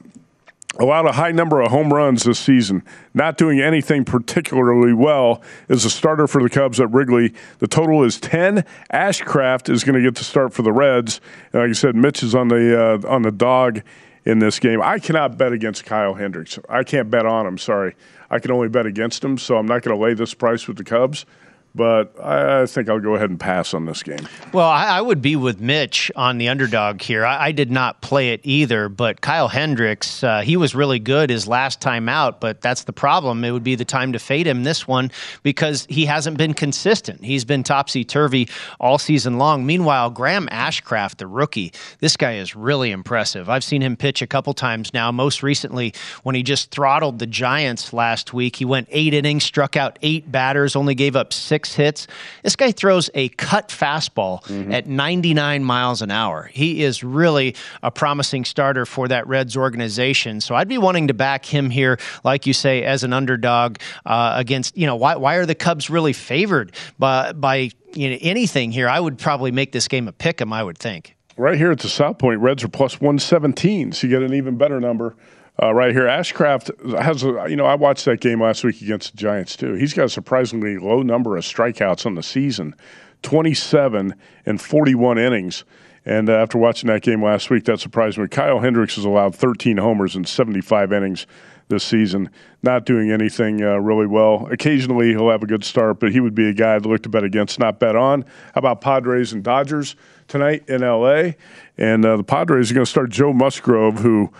allowed 0.80 1.06
a 1.06 1.12
high 1.12 1.30
number 1.30 1.60
of 1.60 1.70
home 1.70 1.92
runs 1.92 2.24
this 2.24 2.40
season, 2.40 2.82
not 3.14 3.36
doing 3.36 3.60
anything 3.60 4.04
particularly 4.04 4.92
well, 4.92 5.42
is 5.68 5.84
a 5.84 5.90
starter 5.90 6.26
for 6.26 6.42
the 6.42 6.50
Cubs 6.50 6.80
at 6.80 6.90
Wrigley. 6.90 7.32
The 7.60 7.68
total 7.68 8.02
is 8.02 8.18
10. 8.18 8.64
Ashcraft 8.92 9.68
is 9.68 9.84
going 9.84 9.94
to 9.94 10.02
get 10.02 10.16
the 10.16 10.24
start 10.24 10.52
for 10.52 10.62
the 10.62 10.72
Reds. 10.72 11.20
And 11.52 11.62
like 11.62 11.70
I 11.70 11.74
said, 11.74 11.94
Mitch 11.94 12.22
is 12.22 12.34
on 12.34 12.48
the, 12.48 13.04
uh, 13.04 13.08
on 13.08 13.22
the 13.22 13.32
dog 13.32 13.82
in 14.25 14.39
this 14.39 14.59
game. 14.59 14.81
I 14.83 14.99
cannot 14.99 15.37
bet 15.37 15.53
against 15.53 15.85
Kyle 15.85 16.14
Hendricks. 16.14 16.59
I 16.68 16.85
can't 16.85 17.11
bet 17.11 17.27
on 17.27 17.47
him, 17.47 17.59
sorry. 17.59 17.95
I 18.31 18.39
can 18.39 18.51
only 18.51 18.68
bet 18.68 18.87
against 18.87 19.23
him, 19.23 19.37
so 19.37 19.57
I'm 19.57 19.66
not 19.66 19.83
going 19.83 19.97
to 19.97 20.03
lay 20.03 20.14
this 20.14 20.35
price 20.35 20.66
with 20.66 20.77
the 20.77 20.85
Cubs 20.85 21.27
but 21.75 22.18
I, 22.20 22.66
think 22.66 22.89
I'll 22.89 23.01
go 23.01 23.14
ahead 23.14 23.31
and 23.31 23.41
pass 23.41 23.73
on 23.73 23.87
this 23.87 24.03
game. 24.03 24.29
Well, 24.53 24.68
I, 24.68 24.87
I 24.87 25.01
would 25.01 25.23
be 25.23 25.37
with 25.37 25.61
Mitch 25.61 26.11
on 26.14 26.39
the 26.39 26.49
underdog 26.49 27.01
here. 27.01 27.25
I, 27.25 27.47
I, 27.47 27.53
did 27.53 27.70
not 27.70 28.03
play 28.03 28.31
it 28.31 28.41
either, 28.45 28.89
but 28.89 29.20
Kyle 29.20 29.49
Hendricks, 29.49 30.23
uh, 30.23 30.41
he 30.41 30.57
was 30.57 30.75
really 30.75 30.99
good 30.99 31.31
his 31.31 31.47
last 31.49 31.81
time 31.81 32.09
out, 32.09 32.41
but 32.41 32.61
that's 32.61 32.85
the 32.85 32.93
problem. 32.93 33.45
It 33.45 33.53
would 33.53 33.62
be 33.62 33.75
the 33.75 33.85
time 33.85 34.12
to 34.12 34.18
fade 34.18 34.47
him 34.47 34.64
this 34.64 34.87
one 34.87 35.11
because 35.43 35.87
he 35.89 36.05
hasn't 36.07 36.37
been 36.37 36.55
consistent. 36.55 37.25
He's 37.25 37.45
been 37.45 37.62
topsy 37.62 38.05
turvy 38.05 38.49
all 38.79 38.99
season 38.99 39.39
long. 39.39 39.64
Meanwhile, 39.64 40.11
Graham 40.11 40.49
Ashcraft, 40.49 41.16
the 41.16 41.27
rookie, 41.27 41.73
this 42.01 42.16
guy 42.16 42.35
is 42.35 42.55
really 42.55 42.91
impressive. 42.91 43.49
I've 43.49 43.64
seen 43.64 43.83
him 43.83 43.97
pitch 43.97 44.20
a 44.20 44.27
couple 44.27 44.53
times 44.55 44.93
now, 44.93 45.11
most 45.11 45.43
recently 45.43 45.95
when 46.23 46.35
he 46.35 46.43
just 46.43 46.70
throttled 46.70 47.18
the 47.18 47.27
Giants 47.27 47.93
last 47.93 48.35
week. 48.35 48.57
He 48.57 48.64
went 48.64 48.89
eight 48.91 49.14
innings, 49.14 49.45
struck 49.45 49.77
out 49.77 49.99
eight 50.03 50.31
batters, 50.31 50.77
only 50.77 50.95
gave 50.95 51.16
up 51.16 51.33
six 51.33 51.61
six 51.62 51.74
hits. 51.74 52.06
This 52.42 52.56
guy 52.56 52.72
throws 52.72 53.08
a 53.14 53.28
cut 53.30 53.68
fastball 53.68 54.42
mm-hmm. 54.44 54.72
at 54.72 54.86
99 54.86 55.64
miles 55.64 56.02
an 56.02 56.10
hour. 56.10 56.50
He 56.52 56.82
is 56.82 57.04
really 57.04 57.54
a 57.82 57.90
promising 57.90 58.44
starter 58.44 58.84
for 58.84 59.08
that 59.08 59.26
Reds 59.26 59.56
organization. 59.56 60.40
So 60.40 60.54
I'd 60.54 60.68
be 60.68 60.78
wanting 60.78 61.08
to 61.08 61.14
back 61.14 61.44
him 61.44 61.70
here, 61.70 61.98
like 62.24 62.46
you 62.46 62.52
say, 62.52 62.82
as 62.82 63.04
an 63.04 63.12
underdog 63.12 63.78
uh, 64.04 64.34
against, 64.36 64.76
you 64.76 64.86
know, 64.86 64.96
why, 64.96 65.16
why 65.16 65.36
are 65.36 65.46
the 65.46 65.54
Cubs 65.54 65.88
really 65.88 66.12
favored 66.12 66.72
by, 66.98 67.32
by 67.32 67.70
you 67.94 68.10
know, 68.10 68.18
anything 68.20 68.72
here? 68.72 68.88
I 68.88 68.98
would 68.98 69.18
probably 69.18 69.52
make 69.52 69.72
this 69.72 69.86
game 69.86 70.08
a 70.08 70.12
pick 70.12 70.40
'em, 70.40 70.52
I 70.52 70.62
would 70.62 70.78
think. 70.78 71.16
Right 71.36 71.56
here 71.56 71.70
at 71.70 71.78
the 71.78 71.88
South 71.88 72.18
Point, 72.18 72.40
Reds 72.40 72.62
are 72.62 72.68
plus 72.68 73.00
117, 73.00 73.92
so 73.92 74.06
you 74.06 74.12
get 74.12 74.22
an 74.22 74.34
even 74.34 74.56
better 74.56 74.80
number 74.80 75.14
uh, 75.62 75.72
right 75.72 75.92
here. 75.92 76.06
Ashcraft 76.06 77.00
has, 77.00 77.22
a, 77.22 77.46
you 77.48 77.56
know, 77.56 77.66
I 77.66 77.76
watched 77.76 78.04
that 78.06 78.20
game 78.20 78.42
last 78.42 78.64
week 78.64 78.82
against 78.82 79.12
the 79.12 79.18
Giants 79.18 79.54
too. 79.56 79.74
He's 79.74 79.94
got 79.94 80.06
a 80.06 80.08
surprisingly 80.08 80.76
low 80.78 81.02
number 81.02 81.36
of 81.36 81.44
strikeouts 81.44 82.04
on 82.04 82.14
the 82.14 82.22
season 82.22 82.74
27 83.22 84.14
and 84.44 84.60
41 84.60 85.18
innings. 85.18 85.64
And 86.04 86.28
uh, 86.28 86.32
after 86.32 86.58
watching 86.58 86.88
that 86.88 87.02
game 87.02 87.22
last 87.22 87.48
week, 87.48 87.64
that 87.66 87.78
surprised 87.78 88.18
me. 88.18 88.26
Kyle 88.26 88.58
Hendricks 88.58 88.96
has 88.96 89.04
allowed 89.04 89.36
13 89.36 89.76
homers 89.76 90.16
in 90.16 90.24
75 90.24 90.92
innings 90.92 91.28
this 91.68 91.84
season, 91.84 92.28
not 92.64 92.84
doing 92.84 93.12
anything 93.12 93.62
uh, 93.62 93.76
really 93.76 94.08
well. 94.08 94.48
Occasionally 94.50 95.10
he'll 95.10 95.30
have 95.30 95.44
a 95.44 95.46
good 95.46 95.62
start, 95.62 96.00
but 96.00 96.10
he 96.10 96.18
would 96.18 96.34
be 96.34 96.48
a 96.48 96.52
guy 96.52 96.74
I'd 96.74 96.84
look 96.84 97.04
to 97.04 97.08
bet 97.08 97.22
against, 97.22 97.60
not 97.60 97.78
bet 97.78 97.94
on. 97.94 98.22
How 98.22 98.58
about 98.58 98.80
Padres 98.80 99.32
and 99.32 99.44
Dodgers 99.44 99.94
tonight 100.26 100.64
in 100.68 100.80
LA? 100.80 101.34
And 101.78 102.04
uh, 102.04 102.16
the 102.16 102.24
Padres 102.24 102.72
are 102.72 102.74
going 102.74 102.84
to 102.84 102.90
start 102.90 103.10
Joe 103.10 103.32
Musgrove, 103.32 104.00
who 104.00 104.32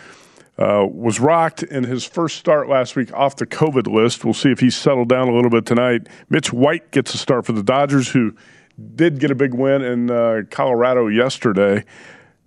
uh, 0.63 0.87
was 0.87 1.19
rocked 1.19 1.65
in 1.65 1.83
his 1.83 2.05
first 2.05 2.37
start 2.37 2.69
last 2.69 2.95
week 2.95 3.13
off 3.13 3.35
the 3.35 3.47
COVID 3.47 3.93
list. 3.93 4.25
We'll 4.25 4.33
see 4.33 4.53
if 4.53 4.61
he's 4.61 4.77
settled 4.77 5.09
down 5.09 5.29
a 5.29 5.35
little 5.35 5.51
bit 5.51 5.67
tonight. 5.67 6.07
Mitch 6.29 6.53
White 6.53 6.93
gets 6.93 7.13
a 7.15 7.19
start 7.19 7.45
for 7.47 7.53
the 7.53 7.65
Dodgers, 7.65 8.09
who 8.09 8.37
did 8.95 9.19
get 9.19 9.33
a 9.33 9.35
big 9.35 9.55
win 9.55 9.83
in 9.83 10.11
uh, 10.11 10.43
Colorado 10.51 11.09
yesterday. 11.09 11.85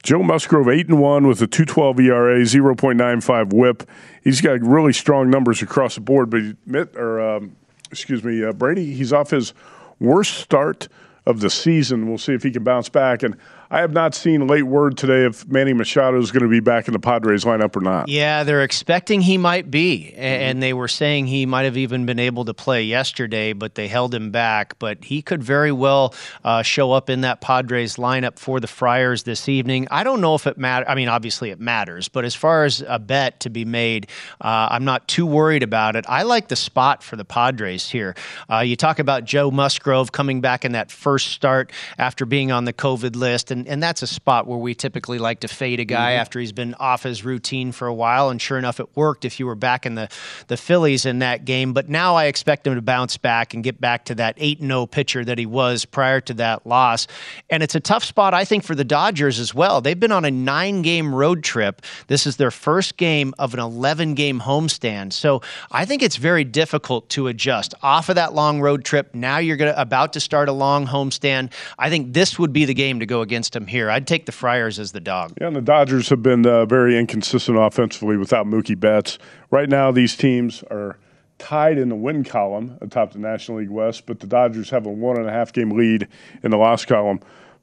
Joe 0.01 0.23
Musgrove, 0.23 0.69
8 0.69 0.87
and 0.87 1.01
1 1.01 1.27
with 1.27 1.41
a 1.41 1.47
212 1.47 1.99
ERA, 1.99 2.39
0.95 2.39 3.53
whip. 3.53 3.89
He's 4.23 4.39
got 4.39 4.61
really 4.61 4.93
strong 4.93 5.29
numbers 5.29 5.61
across 5.61 5.95
the 5.95 6.01
board, 6.01 6.29
but 6.29 6.41
Mitt, 6.65 6.95
or 6.95 7.19
um, 7.19 7.57
excuse 7.91 8.23
me, 8.23 8.45
uh, 8.45 8.53
Brady, 8.53 8.93
he's 8.93 9.11
off 9.11 9.31
his 9.31 9.53
worst 9.99 10.35
start 10.35 10.87
of 11.25 11.41
the 11.41 11.49
season. 11.49 12.07
We'll 12.07 12.17
see 12.17 12.33
if 12.33 12.43
he 12.43 12.51
can 12.51 12.63
bounce 12.63 12.87
back. 12.87 13.23
And 13.23 13.35
I 13.75 13.79
have 13.79 13.91
not 13.91 14.15
seen 14.15 14.47
late 14.47 14.63
word 14.63 14.95
today 14.95 15.25
if 15.25 15.45
Manny 15.49 15.73
Machado 15.73 16.17
is 16.17 16.31
going 16.31 16.43
to 16.43 16.49
be 16.49 16.61
back 16.61 16.87
in 16.87 16.93
the 16.93 16.99
Padres 16.99 17.43
lineup 17.43 17.75
or 17.75 17.81
not. 17.81 18.07
Yeah, 18.07 18.45
they're 18.45 18.63
expecting 18.63 19.19
he 19.19 19.37
might 19.37 19.69
be, 19.69 20.13
mm-hmm. 20.13 20.21
and 20.21 20.63
they 20.63 20.71
were 20.71 20.87
saying 20.87 21.27
he 21.27 21.45
might 21.45 21.63
have 21.63 21.75
even 21.75 22.05
been 22.05 22.17
able 22.17 22.45
to 22.45 22.53
play 22.53 22.83
yesterday, 22.83 23.51
but 23.51 23.75
they 23.75 23.89
held 23.89 24.15
him 24.15 24.31
back. 24.31 24.79
But 24.79 25.03
he 25.03 25.21
could 25.21 25.43
very 25.43 25.73
well 25.73 26.15
uh, 26.45 26.61
show 26.61 26.93
up 26.93 27.09
in 27.09 27.19
that 27.21 27.41
Padres 27.41 27.97
lineup 27.97 28.39
for 28.39 28.61
the 28.61 28.67
Friars 28.67 29.23
this 29.23 29.49
evening. 29.49 29.89
I 29.91 30.05
don't 30.05 30.21
know 30.21 30.35
if 30.35 30.47
it 30.47 30.57
matters. 30.57 30.87
I 30.89 30.95
mean, 30.95 31.09
obviously 31.09 31.49
it 31.49 31.59
matters, 31.59 32.07
but 32.07 32.23
as 32.23 32.33
far 32.33 32.63
as 32.63 32.81
a 32.87 32.97
bet 32.97 33.41
to 33.41 33.49
be 33.49 33.65
made, 33.65 34.07
uh, 34.39 34.69
I'm 34.71 34.85
not 34.85 35.05
too 35.09 35.25
worried 35.25 35.63
about 35.63 35.97
it. 35.97 36.05
I 36.07 36.23
like 36.23 36.47
the 36.47 36.55
spot 36.55 37.03
for 37.03 37.17
the 37.17 37.25
Padres 37.25 37.89
here. 37.89 38.15
Uh, 38.49 38.59
you 38.59 38.77
talk 38.77 38.99
about 38.99 39.25
Joe 39.25 39.51
Musgrove 39.51 40.13
coming 40.13 40.39
back 40.39 40.63
in 40.63 40.71
that 40.71 40.91
first 40.91 41.33
start 41.33 41.73
after 41.97 42.25
being 42.25 42.53
on 42.53 42.63
the 42.63 42.71
COVID 42.71 43.17
list 43.17 43.51
and, 43.51 43.64
and 43.67 43.81
that's 43.81 44.01
a 44.01 44.07
spot 44.07 44.47
where 44.47 44.57
we 44.57 44.73
typically 44.73 45.17
like 45.17 45.41
to 45.41 45.47
fade 45.47 45.79
a 45.79 45.85
guy 45.85 46.11
mm-hmm. 46.11 46.21
after 46.21 46.39
he's 46.39 46.51
been 46.51 46.73
off 46.75 47.03
his 47.03 47.23
routine 47.23 47.71
for 47.71 47.87
a 47.87 47.93
while. 47.93 48.29
And 48.29 48.41
sure 48.41 48.57
enough, 48.57 48.79
it 48.79 48.95
worked 48.95 49.25
if 49.25 49.39
you 49.39 49.45
were 49.45 49.55
back 49.55 49.85
in 49.85 49.95
the, 49.95 50.09
the 50.47 50.57
Phillies 50.57 51.05
in 51.05 51.19
that 51.19 51.45
game. 51.45 51.73
But 51.73 51.89
now 51.89 52.15
I 52.15 52.25
expect 52.25 52.65
him 52.67 52.75
to 52.75 52.81
bounce 52.81 53.17
back 53.17 53.53
and 53.53 53.63
get 53.63 53.79
back 53.79 54.05
to 54.05 54.15
that 54.15 54.35
8 54.37 54.61
0 54.61 54.85
pitcher 54.87 55.25
that 55.25 55.37
he 55.37 55.45
was 55.45 55.85
prior 55.85 56.21
to 56.21 56.33
that 56.35 56.65
loss. 56.65 57.07
And 57.49 57.63
it's 57.63 57.75
a 57.75 57.79
tough 57.79 58.03
spot, 58.03 58.33
I 58.33 58.45
think, 58.45 58.63
for 58.63 58.75
the 58.75 58.83
Dodgers 58.83 59.39
as 59.39 59.53
well. 59.53 59.81
They've 59.81 59.99
been 59.99 60.11
on 60.11 60.25
a 60.25 60.31
nine 60.31 60.81
game 60.81 61.13
road 61.13 61.43
trip. 61.43 61.81
This 62.07 62.25
is 62.25 62.37
their 62.37 62.51
first 62.51 62.97
game 62.97 63.33
of 63.39 63.53
an 63.53 63.59
11 63.59 64.13
game 64.15 64.39
homestand. 64.39 65.13
So 65.13 65.41
I 65.71 65.85
think 65.85 66.01
it's 66.01 66.15
very 66.15 66.43
difficult 66.43 67.09
to 67.09 67.27
adjust 67.27 67.73
off 67.81 68.09
of 68.09 68.15
that 68.15 68.33
long 68.33 68.61
road 68.61 68.83
trip. 68.83 69.13
Now 69.13 69.37
you're 69.37 69.57
gonna, 69.57 69.73
about 69.77 70.13
to 70.13 70.19
start 70.19 70.49
a 70.49 70.53
long 70.53 70.87
homestand. 70.87 71.51
I 71.77 71.89
think 71.89 72.13
this 72.13 72.39
would 72.39 72.53
be 72.53 72.65
the 72.65 72.73
game 72.73 72.99
to 72.99 73.05
go 73.05 73.21
against 73.21 73.44
against 73.45 73.53
them 73.53 73.67
here. 73.67 73.89
I'd 73.89 74.07
take 74.07 74.25
the 74.25 74.31
Friars 74.31 74.79
as 74.79 74.91
the 74.91 74.99
dog. 74.99 75.33
Yeah, 75.39 75.47
and 75.47 75.55
the 75.55 75.61
Dodgers 75.61 76.09
have 76.09 76.23
been 76.23 76.45
uh, 76.45 76.65
very 76.65 76.97
inconsistent 76.97 77.57
offensively 77.57 78.17
without 78.17 78.45
Mookie 78.45 78.79
Betts. 78.79 79.17
Right 79.51 79.69
now, 79.69 79.91
these 79.91 80.15
teams 80.15 80.63
are 80.71 80.97
tied 81.37 81.77
in 81.77 81.89
the 81.89 81.95
win 81.95 82.23
column 82.23 82.77
atop 82.81 83.11
the 83.11 83.19
National 83.19 83.59
League 83.59 83.69
West, 83.69 84.05
but 84.05 84.19
the 84.19 84.27
Dodgers 84.27 84.69
have 84.69 84.85
a 84.85 84.91
one 84.91 85.17
and 85.17 85.27
a 85.27 85.31
half 85.31 85.53
game 85.53 85.71
lead 85.71 86.07
in 86.43 86.51
the 86.51 86.57
loss 86.57 86.85
column, 86.85 87.19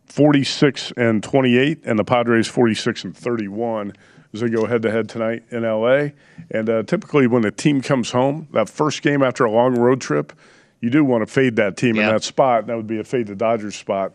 46 0.07 0.93
and 0.97 1.23
28, 1.23 1.81
and 1.85 1.99
the 1.99 2.05
Padres 2.05 2.47
46 2.47 3.05
and 3.05 3.17
31 3.17 3.93
as 4.35 4.41
they 4.41 4.49
go 4.49 4.67
head 4.67 4.83
to 4.83 4.91
head 4.91 5.09
tonight 5.09 5.43
in 5.51 5.63
LA. 5.63 6.09
And 6.51 6.69
uh, 6.69 6.83
typically, 6.85 7.27
when 7.27 7.45
a 7.45 7.51
team 7.51 7.83
comes 7.83 8.13
home, 8.13 8.49
that 8.53 8.69
first 8.69 9.03
game 9.03 9.23
after 9.23 9.45
a 9.45 9.51
long 9.51 9.75
road 9.75 10.01
trip, 10.01 10.33
you 10.81 10.91
do 10.91 11.05
want 11.05 11.27
to 11.27 11.33
fade 11.33 11.57
that 11.57 11.77
team 11.77 11.97
yep. 11.97 12.05
in 12.05 12.15
that 12.15 12.25
spot. 12.25 12.67
That 12.67 12.77
would 12.77 12.87
be 12.87 12.99
a 12.99 13.05
fade 13.05 13.27
the 13.27 13.35
Dodgers 13.35 13.77
spot 13.77 14.15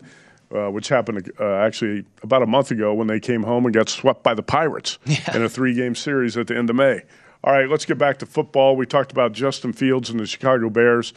uh, 0.54 0.68
which 0.68 0.88
happened 0.88 1.30
uh, 1.38 1.54
actually 1.56 2.04
about 2.22 2.42
a 2.42 2.46
month 2.46 2.70
ago 2.70 2.94
when 2.94 3.06
they 3.06 3.20
came 3.20 3.42
home 3.42 3.66
and 3.66 3.74
got 3.74 3.88
swept 3.88 4.22
by 4.22 4.34
the 4.34 4.42
Pirates 4.42 4.98
yeah. 5.06 5.36
in 5.36 5.42
a 5.42 5.48
three 5.48 5.74
game 5.74 5.94
series 5.94 6.36
at 6.36 6.46
the 6.46 6.56
end 6.56 6.70
of 6.70 6.76
May. 6.76 7.02
All 7.44 7.52
right, 7.52 7.68
let's 7.68 7.84
get 7.84 7.98
back 7.98 8.18
to 8.18 8.26
football. 8.26 8.76
We 8.76 8.86
talked 8.86 9.12
about 9.12 9.32
Justin 9.32 9.72
Fields 9.72 10.10
and 10.10 10.18
the 10.18 10.26
Chicago 10.26 10.70
Bears 10.70 11.12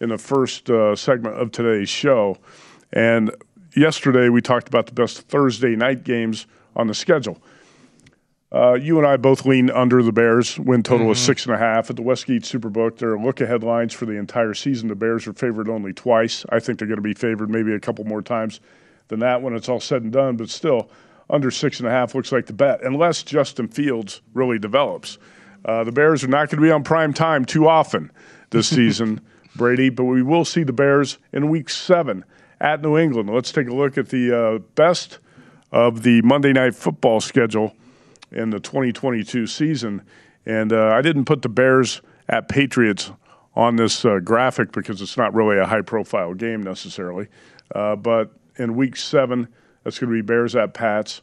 in 0.00 0.08
the 0.08 0.18
first 0.18 0.70
uh, 0.70 0.96
segment 0.96 1.36
of 1.36 1.52
today's 1.52 1.88
show. 1.88 2.38
And 2.92 3.30
yesterday 3.74 4.28
we 4.28 4.40
talked 4.40 4.68
about 4.68 4.86
the 4.86 4.92
best 4.92 5.22
Thursday 5.22 5.76
night 5.76 6.04
games 6.04 6.46
on 6.74 6.86
the 6.86 6.94
schedule. 6.94 7.38
Uh, 8.52 8.74
you 8.74 8.96
and 8.98 9.06
I 9.06 9.16
both 9.16 9.44
lean 9.44 9.70
under 9.70 10.02
the 10.02 10.12
Bears. 10.12 10.58
Win 10.58 10.82
total 10.82 11.06
mm-hmm. 11.06 11.12
is 11.12 11.18
six 11.18 11.46
and 11.46 11.54
a 11.54 11.58
half 11.58 11.90
at 11.90 11.96
the 11.96 12.02
Westgate 12.02 12.42
Superbook. 12.42 12.98
There 12.98 13.12
are 13.12 13.18
look 13.18 13.40
ahead 13.40 13.64
lines 13.64 13.92
for 13.92 14.06
the 14.06 14.12
entire 14.12 14.54
season. 14.54 14.88
The 14.88 14.94
Bears 14.94 15.26
are 15.26 15.32
favored 15.32 15.68
only 15.68 15.92
twice. 15.92 16.44
I 16.50 16.60
think 16.60 16.78
they're 16.78 16.86
going 16.86 16.96
to 16.96 17.02
be 17.02 17.14
favored 17.14 17.50
maybe 17.50 17.74
a 17.74 17.80
couple 17.80 18.04
more 18.04 18.22
times 18.22 18.60
than 19.08 19.18
that 19.20 19.42
when 19.42 19.54
it's 19.54 19.68
all 19.68 19.80
said 19.80 20.02
and 20.02 20.12
done. 20.12 20.36
But 20.36 20.48
still, 20.48 20.90
under 21.28 21.50
six 21.50 21.80
and 21.80 21.88
a 21.88 21.90
half 21.90 22.14
looks 22.14 22.30
like 22.30 22.46
the 22.46 22.52
bet, 22.52 22.82
unless 22.82 23.24
Justin 23.24 23.66
Fields 23.66 24.22
really 24.32 24.60
develops. 24.60 25.18
Uh, 25.64 25.82
the 25.82 25.92
Bears 25.92 26.22
are 26.22 26.28
not 26.28 26.48
going 26.48 26.62
to 26.62 26.66
be 26.66 26.70
on 26.70 26.84
prime 26.84 27.12
time 27.12 27.44
too 27.44 27.66
often 27.66 28.12
this 28.50 28.68
season, 28.74 29.20
Brady, 29.56 29.90
but 29.90 30.04
we 30.04 30.22
will 30.22 30.44
see 30.44 30.62
the 30.62 30.72
Bears 30.72 31.18
in 31.32 31.48
Week 31.48 31.68
Seven 31.68 32.24
at 32.60 32.80
New 32.80 32.96
England. 32.96 33.28
Let's 33.28 33.50
take 33.50 33.66
a 33.66 33.74
look 33.74 33.98
at 33.98 34.10
the 34.10 34.38
uh, 34.38 34.58
best 34.76 35.18
of 35.72 36.04
the 36.04 36.22
Monday 36.22 36.52
Night 36.52 36.76
Football 36.76 37.20
schedule 37.20 37.74
in 38.32 38.50
the 38.50 38.60
2022 38.60 39.46
season. 39.46 40.02
And 40.44 40.72
uh, 40.72 40.88
I 40.88 41.02
didn't 41.02 41.24
put 41.24 41.42
the 41.42 41.48
Bears 41.48 42.00
at 42.28 42.48
Patriots 42.48 43.10
on 43.54 43.76
this 43.76 44.04
uh, 44.04 44.18
graphic 44.22 44.72
because 44.72 45.00
it's 45.00 45.16
not 45.16 45.34
really 45.34 45.58
a 45.58 45.66
high 45.66 45.80
profile 45.80 46.34
game 46.34 46.62
necessarily. 46.62 47.28
Uh, 47.74 47.96
but 47.96 48.32
in 48.56 48.76
week 48.76 48.96
seven, 48.96 49.48
that's 49.82 49.98
going 49.98 50.10
to 50.10 50.16
be 50.16 50.22
Bears 50.22 50.54
at 50.54 50.74
Pats. 50.74 51.22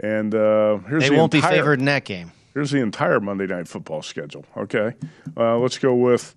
And 0.00 0.34
uh, 0.34 0.78
here's 0.88 1.04
they 1.04 1.10
the 1.10 1.16
won't 1.16 1.34
entire, 1.34 1.50
be 1.50 1.56
favored 1.58 1.78
in 1.78 1.84
that 1.84 2.04
game. 2.04 2.32
Here's 2.52 2.70
the 2.70 2.78
entire 2.78 3.20
Monday 3.20 3.46
Night 3.46 3.68
Football 3.68 4.02
schedule. 4.02 4.44
Okay, 4.56 4.94
uh, 5.36 5.58
let's 5.58 5.78
go 5.78 5.94
with. 5.94 6.34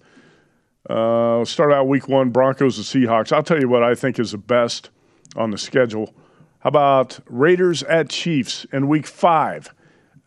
Uh, 0.89 1.43
start 1.43 1.73
out 1.73 1.87
week 1.87 2.07
one, 2.07 2.29
Broncos 2.29 2.77
and 2.77 2.85
Seahawks. 2.85 3.31
I'll 3.31 3.43
tell 3.43 3.59
you 3.59 3.67
what 3.67 3.83
I 3.83 3.93
think 3.93 4.19
is 4.19 4.31
the 4.31 4.37
best 4.37 4.89
on 5.35 5.51
the 5.51 5.57
schedule. 5.57 6.13
How 6.59 6.69
about 6.69 7.19
Raiders 7.27 7.83
at 7.83 8.09
Chiefs 8.09 8.65
in 8.71 8.87
week 8.87 9.05
five? 9.05 9.73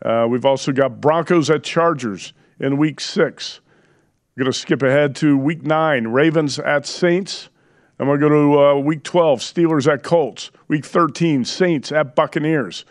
Uh, 0.03 0.27
we've 0.29 0.45
also 0.45 0.71
got 0.71 0.99
Broncos 0.99 1.49
at 1.49 1.63
Chargers 1.63 2.33
in 2.59 2.77
week 2.77 2.99
six. 2.99 3.61
We're 4.35 4.43
going 4.43 4.53
to 4.53 4.57
skip 4.57 4.81
ahead 4.81 5.15
to 5.17 5.37
week 5.37 5.63
nine, 5.63 6.07
Ravens 6.07 6.57
at 6.59 6.85
Saints. 6.85 7.49
We're 7.99 8.17
going 8.17 8.19
to 8.19 8.29
go 8.29 8.29
to 8.29 8.59
uh, 8.59 8.75
week 8.79 9.03
12, 9.03 9.41
Steelers 9.41 9.91
at 9.91 10.01
Colts. 10.01 10.49
Week 10.67 10.83
13, 10.83 11.45
Saints 11.45 11.91
at 11.91 12.15
Buccaneers. 12.15 12.83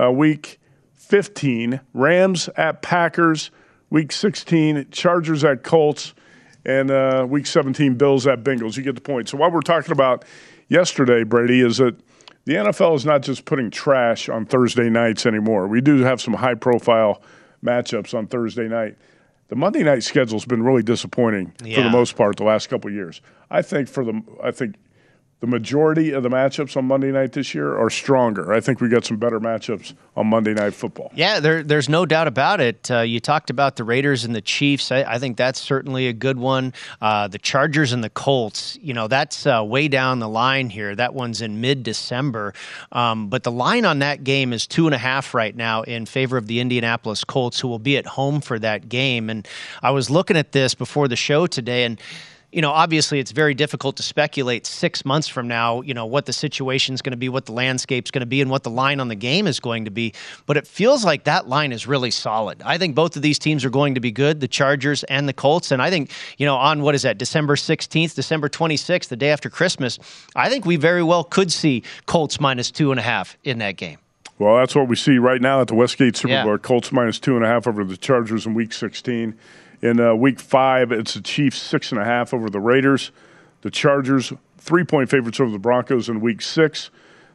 Uh, 0.00 0.12
week 0.12 0.60
15, 0.94 1.80
Rams 1.92 2.48
at 2.56 2.80
Packers. 2.80 3.50
Week 3.90 4.12
16, 4.12 4.86
Chargers 4.92 5.42
at 5.42 5.64
Colts. 5.64 6.14
And 6.64 6.92
uh, 6.92 7.26
week 7.28 7.46
17, 7.46 7.94
Bills 7.94 8.28
at 8.28 8.44
Bengals. 8.44 8.76
You 8.76 8.84
get 8.84 8.94
the 8.94 9.00
point. 9.00 9.28
So, 9.28 9.36
what 9.36 9.52
we're 9.52 9.62
talking 9.62 9.90
about 9.90 10.24
yesterday, 10.68 11.24
Brady, 11.24 11.60
is 11.60 11.78
that 11.78 11.96
the 12.44 12.54
NFL 12.54 12.96
is 12.96 13.04
not 13.04 13.22
just 13.22 13.44
putting 13.44 13.70
trash 13.70 14.28
on 14.28 14.46
Thursday 14.46 14.90
nights 14.90 15.26
anymore. 15.26 15.68
We 15.68 15.80
do 15.80 15.98
have 15.98 16.20
some 16.20 16.34
high 16.34 16.54
profile 16.54 17.22
matchups 17.64 18.14
on 18.14 18.26
Thursday 18.26 18.68
night. 18.68 18.96
The 19.48 19.56
Monday 19.56 19.82
night 19.82 20.02
schedule 20.02 20.38
has 20.38 20.44
been 20.44 20.62
really 20.62 20.82
disappointing 20.82 21.52
for 21.58 21.82
the 21.82 21.90
most 21.90 22.16
part 22.16 22.36
the 22.36 22.44
last 22.44 22.68
couple 22.68 22.88
of 22.88 22.94
years. 22.94 23.20
I 23.50 23.62
think 23.62 23.88
for 23.88 24.04
the 24.04 24.22
I 24.42 24.50
think 24.50 24.76
the 25.42 25.48
majority 25.48 26.12
of 26.12 26.22
the 26.22 26.28
matchups 26.28 26.76
on 26.76 26.84
Monday 26.84 27.10
night 27.10 27.32
this 27.32 27.52
year 27.52 27.76
are 27.76 27.90
stronger. 27.90 28.52
I 28.52 28.60
think 28.60 28.80
we 28.80 28.88
got 28.88 29.04
some 29.04 29.16
better 29.16 29.40
matchups 29.40 29.92
on 30.16 30.28
Monday 30.28 30.54
night 30.54 30.72
football. 30.72 31.10
Yeah, 31.16 31.40
there, 31.40 31.64
there's 31.64 31.88
no 31.88 32.06
doubt 32.06 32.28
about 32.28 32.60
it. 32.60 32.88
Uh, 32.88 33.00
you 33.00 33.18
talked 33.18 33.50
about 33.50 33.74
the 33.74 33.82
Raiders 33.82 34.24
and 34.24 34.36
the 34.36 34.40
Chiefs. 34.40 34.92
I, 34.92 35.02
I 35.02 35.18
think 35.18 35.36
that's 35.36 35.60
certainly 35.60 36.06
a 36.06 36.12
good 36.12 36.38
one. 36.38 36.72
Uh, 37.00 37.26
the 37.26 37.40
Chargers 37.40 37.92
and 37.92 38.04
the 38.04 38.10
Colts, 38.10 38.78
you 38.80 38.94
know, 38.94 39.08
that's 39.08 39.44
uh, 39.44 39.64
way 39.66 39.88
down 39.88 40.20
the 40.20 40.28
line 40.28 40.70
here. 40.70 40.94
That 40.94 41.12
one's 41.12 41.42
in 41.42 41.60
mid 41.60 41.82
December. 41.82 42.54
Um, 42.92 43.26
but 43.26 43.42
the 43.42 43.50
line 43.50 43.84
on 43.84 43.98
that 43.98 44.22
game 44.22 44.52
is 44.52 44.68
two 44.68 44.86
and 44.86 44.94
a 44.94 44.98
half 44.98 45.34
right 45.34 45.56
now 45.56 45.82
in 45.82 46.06
favor 46.06 46.36
of 46.36 46.46
the 46.46 46.60
Indianapolis 46.60 47.24
Colts, 47.24 47.58
who 47.58 47.66
will 47.66 47.80
be 47.80 47.96
at 47.96 48.06
home 48.06 48.42
for 48.42 48.60
that 48.60 48.88
game. 48.88 49.28
And 49.28 49.48
I 49.82 49.90
was 49.90 50.08
looking 50.08 50.36
at 50.36 50.52
this 50.52 50.76
before 50.76 51.08
the 51.08 51.16
show 51.16 51.48
today, 51.48 51.82
and 51.82 52.00
you 52.52 52.60
know, 52.60 52.70
obviously 52.70 53.18
it's 53.18 53.32
very 53.32 53.54
difficult 53.54 53.96
to 53.96 54.02
speculate 54.02 54.66
six 54.66 55.04
months 55.04 55.26
from 55.26 55.48
now, 55.48 55.80
you 55.80 55.94
know, 55.94 56.04
what 56.04 56.26
the 56.26 56.32
situation's 56.32 57.00
going 57.00 57.12
to 57.12 57.16
be, 57.16 57.30
what 57.30 57.46
the 57.46 57.52
landscape's 57.52 58.10
going 58.10 58.20
to 58.20 58.26
be, 58.26 58.42
and 58.42 58.50
what 58.50 58.62
the 58.62 58.70
line 58.70 59.00
on 59.00 59.08
the 59.08 59.14
game 59.14 59.46
is 59.46 59.58
going 59.58 59.86
to 59.86 59.90
be. 59.90 60.12
But 60.44 60.58
it 60.58 60.66
feels 60.66 61.04
like 61.04 61.24
that 61.24 61.48
line 61.48 61.72
is 61.72 61.86
really 61.86 62.10
solid. 62.10 62.60
I 62.62 62.76
think 62.76 62.94
both 62.94 63.16
of 63.16 63.22
these 63.22 63.38
teams 63.38 63.64
are 63.64 63.70
going 63.70 63.94
to 63.94 64.00
be 64.00 64.12
good, 64.12 64.40
the 64.40 64.48
Chargers 64.48 65.02
and 65.04 65.26
the 65.26 65.32
Colts. 65.32 65.70
And 65.70 65.80
I 65.80 65.88
think, 65.88 66.10
you 66.36 66.44
know, 66.44 66.56
on 66.56 66.82
what 66.82 66.94
is 66.94 67.02
that, 67.02 67.16
December 67.16 67.56
16th, 67.56 68.14
December 68.14 68.50
26th, 68.50 69.08
the 69.08 69.16
day 69.16 69.30
after 69.30 69.48
Christmas, 69.48 69.98
I 70.36 70.50
think 70.50 70.66
we 70.66 70.76
very 70.76 71.02
well 71.02 71.24
could 71.24 71.50
see 71.50 71.82
Colts 72.04 72.38
minus 72.38 72.70
two 72.70 72.90
and 72.90 73.00
a 73.00 73.02
half 73.02 73.38
in 73.44 73.58
that 73.58 73.76
game. 73.76 73.98
Well, 74.38 74.56
that's 74.56 74.74
what 74.74 74.88
we 74.88 74.96
see 74.96 75.18
right 75.18 75.40
now 75.40 75.60
at 75.60 75.68
the 75.68 75.74
Westgate 75.74 76.16
Super 76.16 76.32
Yeah. 76.34 76.44
Bowl. 76.44 76.58
Colts 76.58 76.92
minus 76.92 77.18
two 77.18 77.36
and 77.36 77.44
a 77.44 77.48
half 77.48 77.66
over 77.66 77.84
the 77.84 77.96
Chargers 77.96 78.44
in 78.44 78.54
Week 78.54 78.72
16. 78.72 79.34
In 79.82 79.98
uh, 79.98 80.14
Week 80.14 80.38
Five, 80.38 80.92
it's 80.92 81.14
the 81.14 81.20
Chiefs 81.20 81.60
six 81.60 81.90
and 81.90 82.00
a 82.00 82.04
half 82.04 82.32
over 82.32 82.48
the 82.48 82.60
Raiders. 82.60 83.10
The 83.62 83.70
Chargers 83.70 84.32
three 84.56 84.84
point 84.84 85.10
favorites 85.10 85.40
over 85.40 85.50
the 85.50 85.58
Broncos 85.58 86.08
in 86.08 86.20
Week 86.20 86.40
Six. 86.40 86.90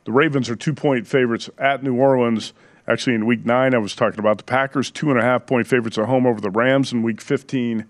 The 0.05 0.13
Ravens 0.13 0.49
are 0.49 0.55
two 0.55 0.73
point 0.73 1.07
favorites 1.07 1.49
at 1.57 1.83
New 1.83 1.95
Orleans. 1.95 2.53
Actually, 2.87 3.15
in 3.15 3.25
Week 3.25 3.45
Nine, 3.45 3.75
I 3.75 3.79
was 3.79 3.93
talking 3.93 4.19
about 4.19 4.37
the 4.37 4.45
Packers 4.45 4.89
two 4.89 5.11
and 5.11 5.19
a 5.19 5.23
half 5.23 5.45
point 5.45 5.67
favorites 5.67 5.97
at 5.97 6.05
home 6.05 6.25
over 6.25 6.39
the 6.39 6.49
Rams 6.49 6.93
in 6.93 7.03
Week 7.03 7.19
15. 7.19 7.85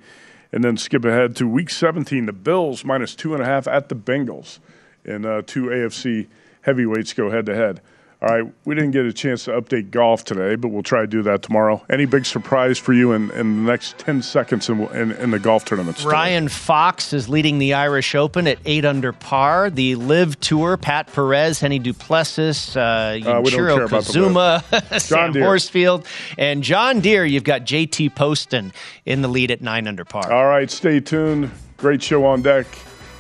And 0.52 0.64
then 0.64 0.76
skip 0.78 1.06
ahead 1.06 1.36
to 1.36 1.48
Week 1.48 1.70
17, 1.70 2.26
the 2.26 2.34
Bills 2.34 2.84
minus 2.84 3.14
two 3.14 3.34
and 3.34 3.44
a 3.44 3.46
half 3.46 3.68
at 3.68 3.90
the 3.90 3.96
Bengals. 3.96 4.58
And 5.06 5.26
uh, 5.26 5.44
two 5.46 5.66
AFC 5.66 6.28
heavyweights 6.62 7.14
go 7.14 7.30
head 7.30 7.46
to 7.46 7.54
head. 7.56 7.82
All 8.20 8.30
right, 8.30 8.52
we 8.66 8.74
didn't 8.74 8.92
get 8.92 9.06
a 9.06 9.14
chance 9.14 9.46
to 9.46 9.52
update 9.52 9.92
golf 9.92 10.24
today, 10.26 10.56
but 10.56 10.70
we'll 10.70 10.82
try 10.82 11.02
to 11.02 11.08
do 11.08 11.22
that 11.22 11.44
tomorrow. 11.44 11.86
Any 11.88 12.06
big 12.06 12.26
surprise 12.26 12.80
for 12.80 12.92
you 12.92 13.12
in, 13.12 13.30
in 13.30 13.64
the 13.64 13.72
next 13.72 14.00
10 14.00 14.24
seconds 14.24 14.70
in, 14.70 14.82
in, 14.88 15.12
in 15.12 15.30
the 15.30 15.38
golf 15.38 15.66
tournaments? 15.66 16.00
today? 16.02 16.12
Ryan 16.14 16.48
Fox 16.48 17.14
is 17.14 17.30
leading 17.30 17.60
the 17.60 17.76
Irish 17.76 18.16
Open 18.16 18.48
at 18.48 18.58
eight 18.66 18.86
under 18.86 19.14
par. 19.14 19.70
The 19.70 19.94
LIV 19.94 20.40
Tour, 20.40 20.78
Pat 20.78 21.14
Perez, 21.14 21.60
Hennie 21.60 21.78
du 21.78 21.94
Plessis, 21.94 22.76
uh, 22.76 22.80
Uh, 22.80 23.42
Yujiro 23.44 23.78
care 23.78 23.88
Kazuma, 23.88 24.64
Sam 24.98 25.32
Deere. 25.32 25.44
Horsfield, 25.44 26.08
and 26.40 26.64
John 26.64 27.02
Deere. 27.02 27.24
You've 27.24 27.44
got 27.44 27.66
JT 27.66 28.16
Poston 28.16 28.74
in 29.06 29.22
the 29.22 29.28
lead 29.28 29.52
at 29.52 29.62
nine 29.62 29.88
under 29.88 30.06
par. 30.06 30.32
All 30.32 30.48
right, 30.48 30.72
stay 30.72 31.00
tuned. 31.00 31.52
Great 31.78 32.02
show 32.02 32.26
on 32.26 32.42
deck. 32.42 32.66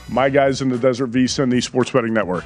My 0.09 0.29
guys 0.29 0.63
in 0.63 0.69
the 0.69 0.79
Desert 0.79 1.11
VSIN 1.11 1.51
the 1.51 1.61
Sports 1.61 1.91
Betting 1.91 2.15
Network. 2.15 2.45